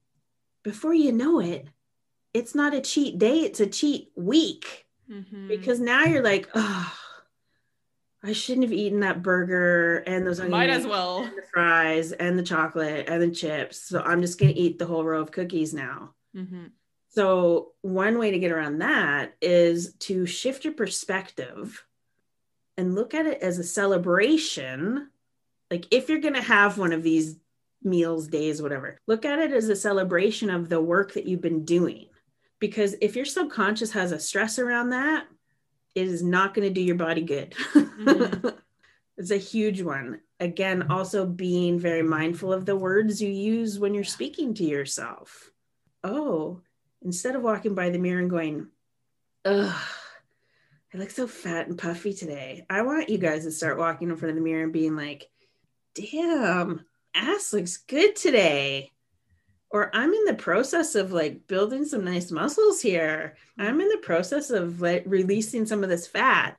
before 0.62 0.94
you 0.94 1.12
know 1.12 1.40
it 1.40 1.66
it's 2.34 2.54
not 2.54 2.74
a 2.74 2.80
cheat 2.80 3.18
day 3.18 3.40
it's 3.40 3.60
a 3.60 3.66
cheat 3.66 4.10
week 4.14 4.84
mm-hmm. 5.10 5.48
because 5.48 5.80
now 5.80 6.04
you're 6.04 6.22
like 6.22 6.48
oh 6.54 6.92
I 8.24 8.32
shouldn't 8.32 8.64
have 8.64 8.72
eaten 8.72 9.00
that 9.00 9.22
burger 9.22 9.98
and 9.98 10.26
those 10.26 10.40
might 10.40 10.70
as 10.70 10.86
well 10.86 11.24
the 11.24 11.42
fries 11.52 12.12
and 12.12 12.38
the 12.38 12.42
chocolate 12.42 13.08
and 13.08 13.22
the 13.22 13.30
chips. 13.30 13.80
So 13.88 14.00
I'm 14.00 14.20
just 14.20 14.38
gonna 14.38 14.52
eat 14.54 14.78
the 14.78 14.86
whole 14.86 15.04
row 15.04 15.20
of 15.20 15.30
cookies 15.30 15.72
now. 15.72 16.14
Mm-hmm. 16.36 16.66
So 17.10 17.72
one 17.82 18.18
way 18.18 18.30
to 18.30 18.38
get 18.38 18.52
around 18.52 18.78
that 18.78 19.34
is 19.40 19.94
to 20.00 20.26
shift 20.26 20.64
your 20.64 20.74
perspective 20.74 21.84
and 22.76 22.94
look 22.94 23.14
at 23.14 23.26
it 23.26 23.42
as 23.42 23.58
a 23.58 23.64
celebration. 23.64 25.10
Like 25.70 25.86
if 25.90 26.08
you're 26.08 26.20
gonna 26.20 26.42
have 26.42 26.78
one 26.78 26.92
of 26.92 27.02
these 27.02 27.36
meals, 27.82 28.26
days, 28.26 28.60
whatever, 28.60 28.98
look 29.06 29.24
at 29.24 29.38
it 29.38 29.52
as 29.52 29.68
a 29.68 29.76
celebration 29.76 30.50
of 30.50 30.68
the 30.68 30.80
work 30.80 31.14
that 31.14 31.26
you've 31.26 31.40
been 31.40 31.64
doing. 31.64 32.06
Because 32.58 32.96
if 33.00 33.14
your 33.14 33.26
subconscious 33.26 33.92
has 33.92 34.12
a 34.12 34.18
stress 34.18 34.58
around 34.58 34.90
that, 34.90 35.26
is 35.96 36.22
not 36.22 36.54
going 36.54 36.68
to 36.68 36.74
do 36.74 36.80
your 36.80 36.96
body 36.96 37.22
good. 37.22 37.54
Mm-hmm. 37.74 38.48
it's 39.16 39.30
a 39.30 39.36
huge 39.36 39.82
one. 39.82 40.20
Again, 40.38 40.90
also 40.90 41.24
being 41.24 41.78
very 41.78 42.02
mindful 42.02 42.52
of 42.52 42.66
the 42.66 42.76
words 42.76 43.22
you 43.22 43.30
use 43.30 43.78
when 43.78 43.94
you're 43.94 44.04
speaking 44.04 44.54
to 44.54 44.64
yourself. 44.64 45.50
Oh, 46.04 46.60
instead 47.02 47.34
of 47.34 47.42
walking 47.42 47.74
by 47.74 47.90
the 47.90 47.98
mirror 47.98 48.20
and 48.20 48.30
going, 48.30 48.68
ugh, 49.44 49.74
I 50.94 50.98
look 50.98 51.10
so 51.10 51.26
fat 51.26 51.68
and 51.68 51.78
puffy 51.78 52.12
today. 52.12 52.66
I 52.68 52.82
want 52.82 53.08
you 53.08 53.18
guys 53.18 53.44
to 53.44 53.50
start 53.50 53.78
walking 53.78 54.10
in 54.10 54.16
front 54.16 54.30
of 54.30 54.36
the 54.36 54.42
mirror 54.42 54.64
and 54.64 54.72
being 54.72 54.96
like, 54.96 55.30
damn, 55.94 56.84
ass 57.14 57.52
looks 57.52 57.78
good 57.78 58.16
today 58.16 58.92
or 59.76 59.90
I'm 59.94 60.14
in 60.14 60.24
the 60.24 60.34
process 60.34 60.94
of 60.94 61.12
like 61.12 61.46
building 61.48 61.84
some 61.84 62.02
nice 62.02 62.30
muscles 62.32 62.80
here. 62.80 63.36
I'm 63.58 63.78
in 63.78 63.90
the 63.90 63.98
process 63.98 64.48
of 64.48 64.80
like 64.80 65.02
releasing 65.04 65.66
some 65.66 65.82
of 65.82 65.90
this 65.90 66.06
fat. 66.06 66.56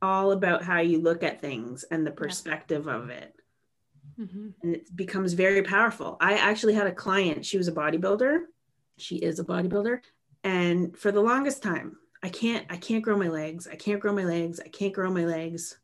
All 0.00 0.32
about 0.32 0.64
how 0.64 0.80
you 0.80 1.02
look 1.02 1.22
at 1.22 1.42
things 1.42 1.84
and 1.90 2.06
the 2.06 2.10
perspective 2.10 2.88
of 2.88 3.10
it. 3.10 3.34
Mm-hmm. 4.18 4.48
And 4.62 4.74
it 4.74 4.96
becomes 4.96 5.34
very 5.34 5.62
powerful. 5.62 6.16
I 6.18 6.34
actually 6.34 6.72
had 6.72 6.86
a 6.86 6.92
client, 6.92 7.44
she 7.44 7.58
was 7.58 7.68
a 7.68 7.72
bodybuilder. 7.72 8.38
She 8.96 9.16
is 9.16 9.38
a 9.38 9.44
bodybuilder. 9.44 10.00
And 10.44 10.96
for 10.96 11.12
the 11.12 11.20
longest 11.20 11.62
time, 11.62 11.98
I 12.22 12.30
can't 12.30 12.64
I 12.70 12.78
can't 12.78 13.04
grow 13.04 13.18
my 13.18 13.28
legs. 13.28 13.68
I 13.70 13.76
can't 13.76 14.00
grow 14.00 14.14
my 14.14 14.24
legs. 14.24 14.60
I 14.60 14.68
can't 14.68 14.94
grow 14.94 15.10
my 15.10 15.26
legs. 15.26 15.76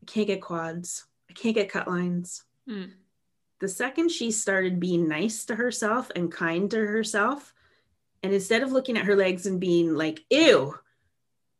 I 0.00 0.06
can't 0.06 0.28
get 0.28 0.42
quads. 0.42 1.06
I 1.28 1.32
can't 1.32 1.56
get 1.56 1.72
cut 1.72 1.88
lines. 1.88 2.44
Mm 2.68 2.92
the 3.62 3.68
second 3.68 4.10
she 4.10 4.32
started 4.32 4.80
being 4.80 5.06
nice 5.06 5.44
to 5.44 5.54
herself 5.54 6.10
and 6.16 6.32
kind 6.32 6.68
to 6.72 6.84
herself, 6.84 7.54
and 8.24 8.34
instead 8.34 8.64
of 8.64 8.72
looking 8.72 8.98
at 8.98 9.04
her 9.04 9.14
legs 9.14 9.46
and 9.46 9.60
being 9.60 9.94
like, 9.94 10.24
ew, 10.30 10.74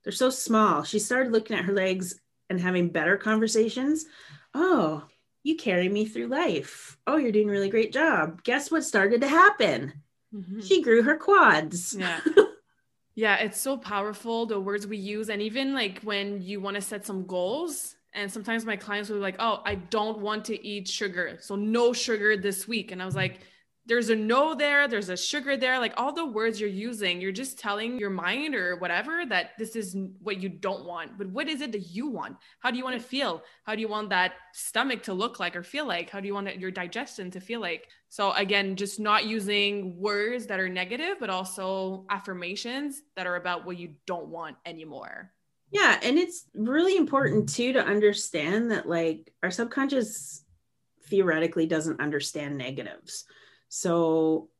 they're 0.03 0.12
so 0.12 0.29
small, 0.29 0.83
she 0.83 0.99
started 0.99 1.31
looking 1.33 1.57
at 1.57 1.65
her 1.65 1.73
legs 1.73 2.21
and 2.51 2.61
having 2.61 2.88
better 2.88 3.17
conversations. 3.17 4.05
Oh, 4.53 5.05
you 5.45 5.55
carry 5.55 5.88
me 5.88 6.05
through 6.05 6.27
life. 6.27 6.99
Oh, 7.07 7.19
you're 7.19 7.31
doing 7.31 7.49
a 7.49 7.53
really 7.53 7.71
great 7.71 7.93
job. 7.93 8.43
Guess 8.43 8.73
what 8.73 8.83
started 8.83 9.21
to 9.21 9.29
happen? 9.29 9.93
Mm-hmm. 10.35 10.61
She 10.61 10.83
grew 10.83 11.05
her 11.05 11.17
quads. 11.17 11.95
Yeah. 11.97 12.19
yeah, 13.15 13.37
it's 13.37 13.61
so 13.61 13.77
powerful 13.77 14.47
the 14.47 14.59
words 14.59 14.88
we 14.88 14.97
use. 14.97 15.31
And 15.31 15.41
even 15.41 15.73
like 15.73 16.01
when 16.03 16.43
you 16.43 16.61
want 16.61 16.75
to 16.75 16.83
set 16.83 17.07
some 17.07 17.27
goals, 17.27 17.95
and 18.14 18.31
sometimes 18.31 18.64
my 18.64 18.77
clients 18.77 19.09
will 19.09 19.16
be 19.16 19.22
like, 19.22 19.37
oh, 19.38 19.62
I 19.64 19.77
don't 19.77 20.18
want 20.18 20.44
to 20.46 20.66
eat 20.66 20.88
sugar. 20.88 21.38
So 21.40 21.57
no 21.57 21.92
sugar 21.92 22.37
this 22.37 22.68
week. 22.68 22.92
And 22.92 23.03
I 23.03 23.07
was 23.07 23.16
like, 23.16 23.40
there's 23.85 24.11
a 24.11 24.16
no 24.16 24.55
there, 24.55 24.87
there's 24.87 25.09
a 25.09 25.16
sugar 25.16 25.57
there. 25.57 25.79
Like 25.79 25.94
all 25.96 26.12
the 26.12 26.25
words 26.25 26.61
you're 26.61 26.70
using, 26.70 27.20
you're 27.20 27.33
just 27.33 27.59
telling 27.59 27.98
your 27.98 28.11
mind 28.11 28.55
or 28.55 28.77
whatever 28.77 29.25
that 29.29 29.51
this 29.59 29.75
is 29.75 29.96
what 30.20 30.40
you 30.40 30.48
don't 30.48 30.85
want. 30.85 31.18
But 31.18 31.29
what 31.31 31.48
is 31.48 31.61
it 31.62 31.72
that 31.72 31.88
you 31.88 32.09
want? 32.09 32.37
How 32.61 32.70
do 32.70 32.79
you 32.79 32.85
want 32.85 33.01
to 33.01 33.07
feel? 33.07 33.42
How 33.64 33.75
do 33.75 33.81
you 33.81 33.88
want 33.88 34.11
that 34.11 34.35
stomach 34.53 35.03
to 35.05 35.14
look 35.14 35.40
like 35.40 35.57
or 35.57 35.64
feel 35.64 35.87
like? 35.87 36.11
How 36.11 36.20
do 36.20 36.29
you 36.29 36.35
want 36.35 36.57
your 36.61 36.70
digestion 36.70 37.31
to 37.33 37.40
feel 37.40 37.61
like? 37.61 37.88
So 38.09 38.33
again, 38.33 38.77
just 38.77 39.01
not 39.01 39.25
using 39.25 39.98
words 39.98 40.46
that 40.46 40.61
are 40.61 40.68
negative, 40.68 41.16
but 41.18 41.31
also 41.31 42.07
affirmations 42.09 43.03
that 43.16 43.27
are 43.27 43.37
about 43.37 43.66
what 43.66 43.79
you 43.79 43.94
don't 44.07 44.29
want 44.29 44.57
anymore. 44.64 45.33
Yeah, 45.73 45.99
and 46.03 46.19
it's 46.19 46.45
really 46.55 46.99
important 46.99 47.49
too 47.49 47.73
to 47.73 47.85
understand 47.85 48.71
that 48.71 48.87
like 48.87 49.33
our 49.43 49.51
subconscious 49.51 50.45
theoretically 51.07 51.67
doesn't 51.67 52.01
understand 52.01 52.59
negatives. 52.59 53.25
So 53.71 54.51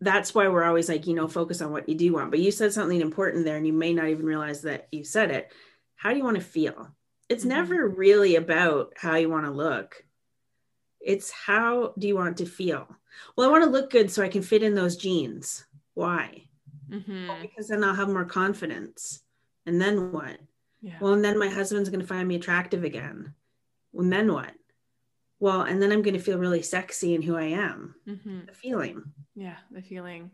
that's 0.00 0.34
why 0.36 0.46
we're 0.46 0.62
always 0.62 0.88
like, 0.88 1.08
you 1.08 1.14
know, 1.14 1.26
focus 1.26 1.60
on 1.60 1.72
what 1.72 1.88
you 1.88 1.96
do 1.96 2.12
want. 2.12 2.30
But 2.30 2.38
you 2.38 2.52
said 2.52 2.72
something 2.72 3.00
important 3.00 3.44
there 3.44 3.56
and 3.56 3.66
you 3.66 3.72
may 3.72 3.92
not 3.92 4.06
even 4.06 4.24
realize 4.24 4.62
that 4.62 4.86
you 4.92 5.02
said 5.02 5.32
it. 5.32 5.52
How 5.96 6.10
do 6.10 6.16
you 6.16 6.24
want 6.24 6.36
to 6.36 6.42
feel? 6.42 6.94
It's 7.28 7.42
mm-hmm. 7.42 7.48
never 7.48 7.88
really 7.88 8.36
about 8.36 8.92
how 8.96 9.16
you 9.16 9.28
want 9.28 9.46
to 9.46 9.50
look. 9.50 10.04
It's 11.00 11.32
how 11.32 11.92
do 11.98 12.06
you 12.06 12.14
want 12.14 12.36
to 12.36 12.46
feel? 12.46 12.86
Well, 13.34 13.48
I 13.48 13.50
want 13.50 13.64
to 13.64 13.70
look 13.70 13.90
good 13.90 14.12
so 14.12 14.22
I 14.22 14.28
can 14.28 14.42
fit 14.42 14.62
in 14.62 14.76
those 14.76 14.96
jeans. 14.96 15.66
Why? 15.94 16.44
Mm-hmm. 16.88 17.28
Well, 17.28 17.38
because 17.42 17.66
then 17.66 17.82
I'll 17.82 17.94
have 17.94 18.08
more 18.08 18.24
confidence 18.24 19.22
and 19.66 19.80
then 19.80 20.12
what? 20.12 20.38
Yeah. 20.80 20.94
Well, 21.00 21.14
and 21.14 21.24
then 21.24 21.38
my 21.38 21.48
husband's 21.48 21.88
going 21.88 22.00
to 22.00 22.06
find 22.06 22.26
me 22.28 22.36
attractive 22.36 22.84
again. 22.84 23.34
And 23.94 24.12
then 24.12 24.32
what? 24.32 24.52
Well, 25.40 25.62
and 25.62 25.82
then 25.82 25.92
I'm 25.92 26.02
going 26.02 26.14
to 26.14 26.20
feel 26.20 26.38
really 26.38 26.62
sexy 26.62 27.14
in 27.14 27.22
who 27.22 27.36
I 27.36 27.44
am. 27.44 27.94
Mm-hmm. 28.08 28.40
The 28.46 28.54
feeling. 28.54 29.02
Yeah, 29.34 29.56
the 29.70 29.82
feeling. 29.82 30.30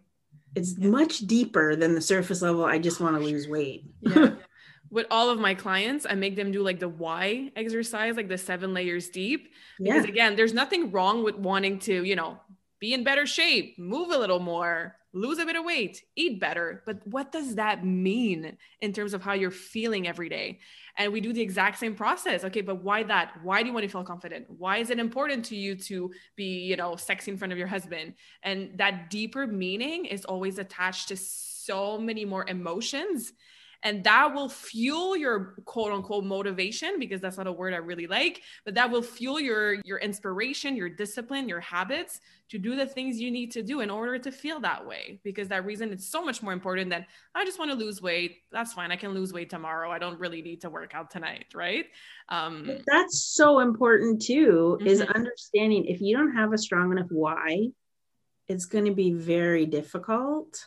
It's 0.54 0.76
yeah. 0.78 0.88
much 0.88 1.20
deeper 1.20 1.74
than 1.74 1.94
the 1.94 2.00
surface 2.00 2.42
level. 2.42 2.64
I 2.64 2.78
just 2.78 3.00
want 3.00 3.16
to 3.16 3.22
lose 3.22 3.48
weight. 3.48 3.84
Yeah. 4.00 4.34
With 4.90 5.06
all 5.10 5.30
of 5.30 5.40
my 5.40 5.54
clients, 5.54 6.06
I 6.08 6.14
make 6.16 6.36
them 6.36 6.52
do 6.52 6.62
like 6.62 6.78
the 6.78 6.88
why 6.88 7.50
exercise, 7.56 8.14
like 8.14 8.28
the 8.28 8.36
seven 8.36 8.74
layers 8.74 9.08
deep. 9.08 9.48
Because 9.78 10.04
yeah. 10.04 10.10
again, 10.10 10.36
there's 10.36 10.52
nothing 10.52 10.90
wrong 10.90 11.24
with 11.24 11.36
wanting 11.36 11.78
to, 11.80 12.04
you 12.04 12.14
know, 12.14 12.38
be 12.78 12.92
in 12.92 13.02
better 13.02 13.24
shape, 13.24 13.78
move 13.78 14.10
a 14.10 14.18
little 14.18 14.38
more, 14.38 14.96
lose 15.12 15.38
a 15.38 15.44
bit 15.44 15.56
of 15.56 15.64
weight, 15.64 16.02
eat 16.16 16.40
better. 16.40 16.82
But 16.86 17.06
what 17.06 17.32
does 17.32 17.56
that 17.56 17.84
mean 17.84 18.56
in 18.80 18.92
terms 18.92 19.14
of 19.14 19.22
how 19.22 19.34
you're 19.34 19.50
feeling 19.50 20.08
every 20.08 20.28
day? 20.28 20.60
And 20.96 21.12
we 21.12 21.20
do 21.20 21.32
the 21.32 21.40
exact 21.40 21.78
same 21.78 21.94
process. 21.94 22.44
Okay, 22.44 22.60
but 22.60 22.82
why 22.82 23.02
that? 23.04 23.32
Why 23.42 23.62
do 23.62 23.68
you 23.68 23.74
want 23.74 23.84
to 23.84 23.90
feel 23.90 24.04
confident? 24.04 24.46
Why 24.48 24.78
is 24.78 24.90
it 24.90 24.98
important 24.98 25.44
to 25.46 25.56
you 25.56 25.74
to 25.76 26.12
be, 26.36 26.60
you 26.60 26.76
know, 26.76 26.96
sexy 26.96 27.30
in 27.30 27.36
front 27.36 27.52
of 27.52 27.58
your 27.58 27.66
husband? 27.66 28.14
And 28.42 28.78
that 28.78 29.10
deeper 29.10 29.46
meaning 29.46 30.06
is 30.06 30.24
always 30.24 30.58
attached 30.58 31.08
to 31.08 31.16
so 31.16 31.98
many 31.98 32.24
more 32.24 32.48
emotions 32.48 33.32
and 33.82 34.04
that 34.04 34.34
will 34.34 34.48
fuel 34.48 35.16
your 35.16 35.54
quote 35.64 35.92
unquote 35.92 36.24
motivation 36.24 36.98
because 36.98 37.20
that's 37.20 37.36
not 37.36 37.46
a 37.46 37.52
word 37.52 37.74
i 37.74 37.78
really 37.78 38.06
like 38.06 38.42
but 38.64 38.74
that 38.74 38.90
will 38.90 39.02
fuel 39.02 39.40
your 39.40 39.74
your 39.84 39.98
inspiration 39.98 40.76
your 40.76 40.88
discipline 40.88 41.48
your 41.48 41.60
habits 41.60 42.20
to 42.52 42.58
do 42.58 42.76
the 42.76 42.84
things 42.84 43.18
you 43.18 43.30
need 43.30 43.50
to 43.50 43.62
do 43.62 43.80
in 43.80 43.88
order 43.88 44.18
to 44.18 44.30
feel 44.30 44.60
that 44.60 44.86
way. 44.86 45.18
Because 45.24 45.48
that 45.48 45.64
reason 45.64 45.90
is 45.90 46.06
so 46.06 46.22
much 46.22 46.42
more 46.42 46.52
important 46.52 46.90
than 46.90 47.06
i 47.34 47.46
just 47.46 47.58
want 47.58 47.70
to 47.70 47.76
lose 47.76 48.02
weight. 48.02 48.42
That's 48.52 48.74
fine. 48.74 48.92
I 48.92 48.96
can 48.96 49.14
lose 49.14 49.32
weight 49.32 49.48
tomorrow. 49.48 49.90
I 49.90 49.98
don't 49.98 50.20
really 50.20 50.42
need 50.42 50.60
to 50.60 50.68
work 50.68 50.94
out 50.94 51.10
tonight 51.10 51.46
right? 51.54 51.86
Um 52.28 52.70
that's 52.86 53.22
so 53.34 53.60
important 53.60 54.20
too 54.20 54.76
mm-hmm. 54.78 54.86
is 54.86 55.00
understanding 55.00 55.86
if 55.86 56.02
you 56.02 56.14
don't 56.14 56.34
have 56.34 56.52
a 56.52 56.58
strong 56.58 56.92
enough 56.92 57.08
why 57.10 57.68
it's 58.48 58.66
going 58.66 58.84
to 58.84 58.94
be 58.94 59.12
very 59.12 59.64
difficult 59.64 60.66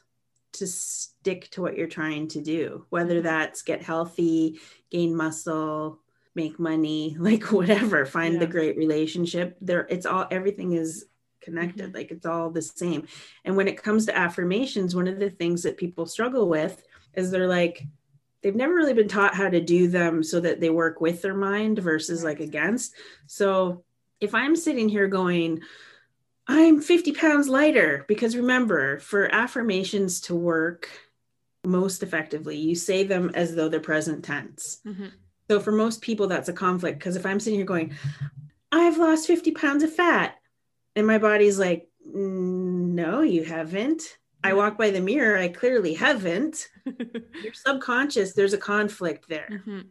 to 0.55 0.67
stick 0.67 1.49
to 1.51 1.61
what 1.61 1.77
you're 1.77 1.87
trying 1.87 2.27
to 2.29 2.41
do, 2.41 2.85
whether 2.89 3.15
mm-hmm. 3.15 3.23
that's 3.23 3.61
get 3.61 3.83
healthy, 3.83 4.59
gain 4.89 5.15
muscle, 5.15 5.99
make 6.35 6.59
money, 6.59 7.15
like 7.19 7.51
whatever, 7.51 8.05
find 8.05 8.35
yeah. 8.35 8.39
the 8.41 8.47
great 8.47 8.77
relationship. 8.77 9.57
There, 9.61 9.87
it's 9.89 10.05
all 10.05 10.27
everything 10.31 10.73
is 10.73 11.05
connected, 11.41 11.87
mm-hmm. 11.87 11.95
like 11.95 12.11
it's 12.11 12.25
all 12.25 12.49
the 12.49 12.61
same. 12.61 13.07
And 13.43 13.55
when 13.55 13.67
it 13.67 13.81
comes 13.81 14.05
to 14.05 14.17
affirmations, 14.17 14.95
one 14.95 15.07
of 15.07 15.19
the 15.19 15.29
things 15.29 15.63
that 15.63 15.77
people 15.77 16.05
struggle 16.05 16.49
with 16.49 16.83
is 17.13 17.31
they're 17.31 17.47
like, 17.47 17.83
they've 18.41 18.55
never 18.55 18.75
really 18.75 18.93
been 18.93 19.07
taught 19.07 19.33
how 19.33 19.49
to 19.49 19.61
do 19.61 19.87
them 19.87 20.21
so 20.21 20.39
that 20.39 20.59
they 20.59 20.69
work 20.69 21.01
with 21.01 21.21
their 21.21 21.33
mind 21.33 21.79
versus 21.79 22.23
like 22.23 22.39
against. 22.39 22.93
So 23.25 23.83
if 24.19 24.35
I'm 24.35 24.55
sitting 24.55 24.89
here 24.89 25.07
going, 25.07 25.61
I'm 26.47 26.81
50 26.81 27.13
pounds 27.13 27.47
lighter. 27.47 28.05
Because 28.07 28.35
remember, 28.35 28.99
for 28.99 29.33
affirmations 29.33 30.21
to 30.21 30.35
work 30.35 30.89
most 31.65 32.03
effectively, 32.03 32.57
you 32.57 32.75
say 32.75 33.03
them 33.03 33.31
as 33.33 33.55
though 33.55 33.69
they're 33.69 33.79
present 33.79 34.23
tense. 34.23 34.81
Mm-hmm. 34.85 35.07
So 35.49 35.59
for 35.59 35.71
most 35.71 36.01
people, 36.01 36.27
that's 36.27 36.49
a 36.49 36.53
conflict. 36.53 36.99
Because 36.99 37.15
if 37.15 37.25
I'm 37.25 37.39
sitting 37.39 37.59
here 37.59 37.65
going, 37.65 37.93
I've 38.71 38.97
lost 38.97 39.27
50 39.27 39.51
pounds 39.51 39.83
of 39.83 39.93
fat, 39.93 40.35
and 40.95 41.05
my 41.05 41.17
body's 41.17 41.59
like, 41.59 41.89
no, 42.05 43.21
you 43.21 43.43
haven't. 43.43 44.17
I 44.43 44.53
walk 44.53 44.77
by 44.77 44.91
the 44.91 45.01
mirror, 45.01 45.37
I 45.37 45.47
clearly 45.47 45.93
haven't. 45.95 46.69
Your 46.85 47.53
subconscious, 47.53 48.33
there's 48.33 48.53
a 48.53 48.59
conflict 48.59 49.27
there. 49.27 49.49
Mm-hmm 49.51 49.81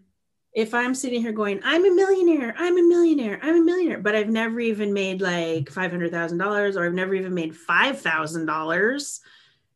if 0.55 0.73
I'm 0.73 0.95
sitting 0.95 1.21
here 1.21 1.33
going, 1.33 1.61
I'm 1.64 1.85
a 1.85 1.93
millionaire, 1.93 2.55
I'm 2.57 2.79
a 2.79 2.83
millionaire, 2.83 3.40
I'm 3.43 3.57
a 3.57 3.64
millionaire, 3.64 3.99
but 3.99 4.14
I've 4.14 4.29
never 4.29 4.61
even 4.61 4.93
made 4.93 5.21
like 5.21 5.64
$500,000 5.64 6.77
or 6.77 6.87
I've 6.87 6.95
never 6.95 7.14
even 7.14 7.35
made 7.35 7.55
$5,000, 7.55 9.21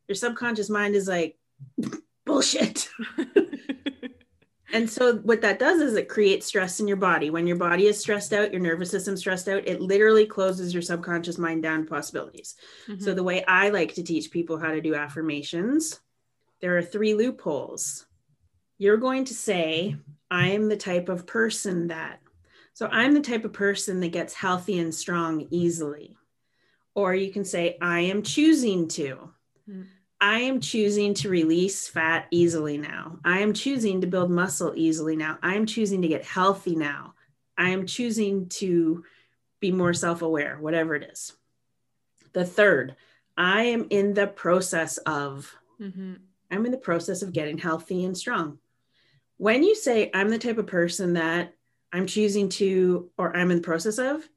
your 0.07 0.15
subconscious 0.15 0.69
mind 0.69 0.95
is 0.95 1.07
like, 1.07 1.37
bullshit. 2.25 2.87
and 4.73 4.89
so 4.89 5.17
what 5.17 5.41
that 5.41 5.59
does 5.59 5.81
is 5.81 5.95
it 5.95 6.07
creates 6.07 6.45
stress 6.45 6.79
in 6.79 6.87
your 6.87 6.97
body. 6.97 7.29
When 7.29 7.45
your 7.45 7.57
body 7.57 7.87
is 7.87 7.99
stressed 7.99 8.31
out, 8.31 8.53
your 8.53 8.61
nervous 8.61 8.89
system 8.89 9.17
stressed 9.17 9.49
out, 9.49 9.67
it 9.67 9.81
literally 9.81 10.25
closes 10.25 10.73
your 10.73 10.81
subconscious 10.81 11.37
mind 11.37 11.61
down 11.61 11.83
to 11.83 11.89
possibilities. 11.89 12.55
Mm-hmm. 12.87 13.03
So 13.03 13.13
the 13.13 13.23
way 13.23 13.43
I 13.45 13.69
like 13.69 13.95
to 13.95 14.03
teach 14.03 14.31
people 14.31 14.57
how 14.57 14.71
to 14.71 14.81
do 14.81 14.95
affirmations, 14.95 15.99
there 16.61 16.77
are 16.77 16.81
three 16.81 17.15
loopholes. 17.15 18.05
You're 18.79 18.97
going 18.97 19.25
to 19.25 19.33
say, 19.33 19.97
I 20.31 20.47
am 20.47 20.69
the 20.69 20.77
type 20.77 21.09
of 21.09 21.27
person 21.27 21.87
that. 21.87 22.21
So 22.73 22.87
I'm 22.87 23.13
the 23.13 23.21
type 23.21 23.43
of 23.43 23.51
person 23.51 23.99
that 23.99 24.13
gets 24.13 24.33
healthy 24.33 24.79
and 24.79 24.95
strong 24.95 25.47
easily. 25.51 26.17
Or 26.95 27.13
you 27.13 27.31
can 27.31 27.43
say, 27.43 27.77
I 27.81 27.99
am 27.99 28.23
choosing 28.23 28.87
to. 28.89 29.31
Mm. 29.69 29.87
I 30.21 30.39
am 30.39 30.61
choosing 30.61 31.13
to 31.15 31.29
release 31.29 31.89
fat 31.89 32.27
easily 32.31 32.77
now. 32.77 33.19
I 33.25 33.39
am 33.39 33.53
choosing 33.53 33.99
to 34.01 34.07
build 34.07 34.31
muscle 34.31 34.73
easily 34.75 35.17
now. 35.17 35.37
I 35.43 35.55
am 35.55 35.65
choosing 35.65 36.01
to 36.01 36.07
get 36.07 36.25
healthy 36.25 36.75
now. 36.75 37.15
I 37.57 37.69
am 37.69 37.85
choosing 37.85 38.47
to 38.49 39.03
be 39.59 39.71
more 39.73 39.93
self 39.93 40.21
aware, 40.21 40.57
whatever 40.57 40.95
it 40.95 41.09
is. 41.11 41.33
The 42.31 42.45
third, 42.45 42.95
I 43.37 43.63
am 43.63 43.87
in 43.89 44.13
the 44.13 44.27
process 44.27 44.97
of, 44.99 45.53
mm-hmm. 45.81 46.13
I'm 46.49 46.65
in 46.65 46.71
the 46.71 46.77
process 46.77 47.21
of 47.21 47.33
getting 47.33 47.57
healthy 47.57 48.05
and 48.05 48.17
strong 48.17 48.59
when 49.39 49.63
you 49.63 49.73
say 49.73 50.11
i'm 50.13 50.29
the 50.29 50.37
type 50.37 50.59
of 50.59 50.67
person 50.67 51.13
that 51.13 51.55
i'm 51.91 52.05
choosing 52.05 52.49
to 52.49 53.09
or 53.17 53.35
i'm 53.35 53.49
in 53.49 53.57
the 53.57 53.63
process 53.63 53.97
of 53.97 54.27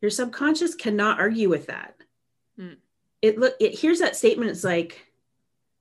your 0.00 0.10
subconscious 0.10 0.74
cannot 0.74 1.20
argue 1.20 1.50
with 1.50 1.66
that 1.66 1.96
mm. 2.58 2.76
it 3.20 3.38
look 3.38 3.54
it 3.60 3.74
hears 3.74 3.98
that 3.98 4.16
statement 4.16 4.50
it's 4.50 4.64
like 4.64 5.04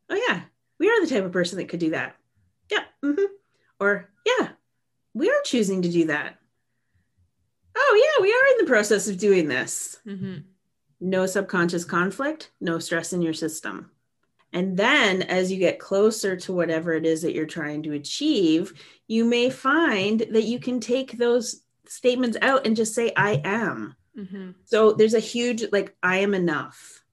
oh 0.10 0.22
yeah 0.28 0.42
we 0.80 0.90
are 0.90 1.02
the 1.02 1.10
type 1.10 1.24
of 1.24 1.32
person 1.32 1.58
that 1.58 1.70
could 1.70 1.80
do 1.80 1.92
that 1.92 2.16
yeah 2.70 2.84
mm-hmm. 3.04 3.32
or 3.80 4.10
yeah 4.26 4.50
we 5.14 5.30
are 5.30 5.42
choosing 5.46 5.82
to 5.84 5.90
do 5.90 6.06
that 6.08 6.38
oh 7.76 8.16
yeah 8.18 8.22
we 8.22 8.34
are 8.34 8.52
in 8.54 8.66
the 8.66 8.70
process 8.70 9.08
of 9.08 9.18
doing 9.18 9.48
this 9.48 10.00
mm-hmm. 10.08 10.38
no 11.00 11.28
subconscious 11.28 11.86
conflict 11.86 12.50
no 12.60 12.80
stress 12.80 13.14
in 13.14 13.22
your 13.22 13.34
system 13.34 13.92
and 14.54 14.78
then 14.78 15.24
as 15.24 15.52
you 15.52 15.58
get 15.58 15.80
closer 15.80 16.36
to 16.38 16.54
whatever 16.54 16.94
it 16.94 17.06
is 17.06 17.24
that 17.24 17.34
you're 17.34 17.46
trying 17.46 17.84
to 17.84 17.94
achieve, 17.94 18.74
you 19.08 19.26
may 19.26 19.50
find 19.50 20.22
that 20.32 20.44
you 20.44 20.60
can 20.60 20.80
take 20.80 21.18
those 21.18 21.64
statements 21.88 22.38
out 22.42 22.66
and 22.66 22.76
just 22.76 22.94
say, 22.94 23.12
I 23.18 23.42
am. 23.44 23.96
Mm-hmm. 24.18 24.52
So 24.66 24.94
there's 24.94 25.16
a 25.16 25.20
huge, 25.20 25.64
like, 25.72 25.96
I 26.04 26.18
am 26.18 26.34
enough 26.36 27.04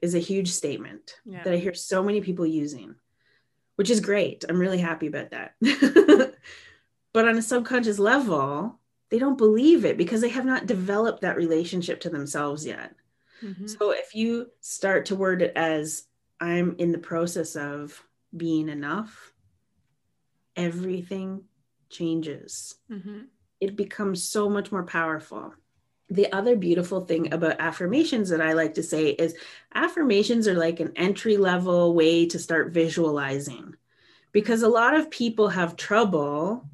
is 0.00 0.14
a 0.14 0.20
huge 0.20 0.50
statement 0.50 1.16
yeah. 1.26 1.42
that 1.42 1.52
I 1.52 1.56
hear 1.56 1.74
so 1.74 2.02
many 2.02 2.20
people 2.20 2.46
using, 2.46 2.94
which 3.76 3.90
is 3.90 4.00
great. 4.00 4.44
I'm 4.48 4.58
really 4.58 4.78
happy 4.78 5.08
about 5.08 5.30
that. 5.30 5.54
but 7.12 7.28
on 7.28 7.36
a 7.36 7.42
subconscious 7.42 7.98
level, 7.98 8.78
they 9.10 9.18
don't 9.18 9.36
believe 9.36 9.84
it 9.84 9.98
because 9.98 10.20
they 10.20 10.30
have 10.30 10.46
not 10.46 10.66
developed 10.66 11.22
that 11.22 11.36
relationship 11.36 12.00
to 12.00 12.10
themselves 12.10 12.64
yet. 12.64 12.94
Mm-hmm. 13.42 13.66
So 13.66 13.90
if 13.90 14.14
you 14.14 14.50
start 14.60 15.06
to 15.06 15.16
word 15.16 15.42
it 15.42 15.52
as 15.56 16.04
I'm 16.40 16.76
in 16.78 16.92
the 16.92 16.98
process 16.98 17.54
of 17.54 18.02
being 18.34 18.68
enough, 18.68 19.32
everything 20.56 21.44
changes. 21.90 22.76
Mm-hmm. 22.90 23.22
It 23.60 23.76
becomes 23.76 24.24
so 24.24 24.48
much 24.48 24.72
more 24.72 24.84
powerful. 24.84 25.54
The 26.08 26.32
other 26.32 26.56
beautiful 26.56 27.02
thing 27.02 27.32
about 27.32 27.60
affirmations 27.60 28.30
that 28.30 28.40
I 28.40 28.54
like 28.54 28.74
to 28.74 28.82
say 28.82 29.10
is 29.10 29.36
affirmations 29.74 30.48
are 30.48 30.54
like 30.54 30.80
an 30.80 30.92
entry 30.96 31.36
level 31.36 31.94
way 31.94 32.26
to 32.26 32.38
start 32.38 32.72
visualizing 32.72 33.74
because 34.32 34.62
a 34.62 34.68
lot 34.68 34.94
of 34.94 35.10
people 35.10 35.48
have 35.48 35.76
trouble 35.76 36.66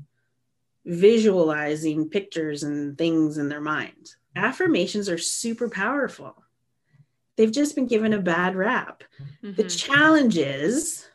visualizing 0.84 2.08
pictures 2.08 2.62
and 2.62 2.96
things 2.96 3.36
in 3.36 3.48
their 3.48 3.60
mind. 3.60 4.14
Affirmations 4.36 5.08
are 5.08 5.18
super 5.18 5.68
powerful 5.68 6.42
they've 7.36 7.52
just 7.52 7.74
been 7.74 7.86
given 7.86 8.12
a 8.12 8.20
bad 8.20 8.56
rap. 8.56 9.04
Mm-hmm. 9.42 9.54
The 9.54 9.64
challenge 9.64 10.36
is 10.38 11.06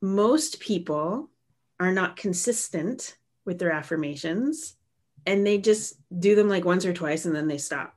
most 0.00 0.60
people 0.60 1.30
are 1.78 1.92
not 1.92 2.16
consistent 2.16 3.16
with 3.44 3.58
their 3.58 3.70
affirmations 3.70 4.76
and 5.26 5.46
they 5.46 5.58
just 5.58 5.96
do 6.18 6.34
them 6.34 6.48
like 6.48 6.64
once 6.64 6.84
or 6.84 6.92
twice 6.92 7.24
and 7.24 7.34
then 7.34 7.48
they 7.48 7.58
stop. 7.58 7.96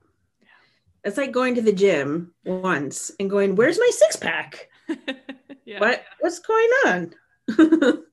It's 1.02 1.18
like 1.18 1.32
going 1.32 1.54
to 1.56 1.62
the 1.62 1.72
gym 1.72 2.32
once 2.44 3.10
and 3.20 3.28
going, 3.28 3.56
Where's 3.56 3.78
my 3.78 3.90
six 3.92 4.16
pack? 4.16 4.70
yeah. 5.64 5.80
What 5.80 6.02
what's 6.20 6.38
going 6.38 6.70
on? 6.86 7.14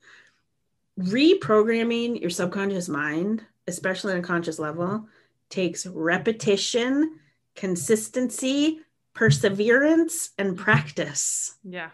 Reprogramming 1.00 2.20
your 2.20 2.30
subconscious 2.30 2.90
mind, 2.90 3.46
especially 3.68 4.14
on 4.14 4.20
a 4.20 4.24
conscious 4.24 4.60
level, 4.60 5.08
takes 5.50 5.86
repetition, 5.86 7.18
consistency, 7.56 8.82
perseverance 9.14 10.32
and 10.38 10.58
practice. 10.58 11.56
Yeah. 11.64 11.90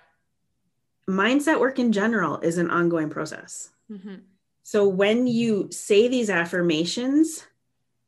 Mindset 1.10 1.60
work 1.60 1.80
in 1.80 1.92
general 1.92 2.40
is 2.40 2.58
an 2.58 2.70
ongoing 2.70 3.10
process. 3.10 3.70
Mm-hmm. 3.92 4.16
So 4.64 4.88
when 4.88 5.28
you 5.28 5.70
say 5.72 6.08
these 6.08 6.30
affirmations 6.30 7.46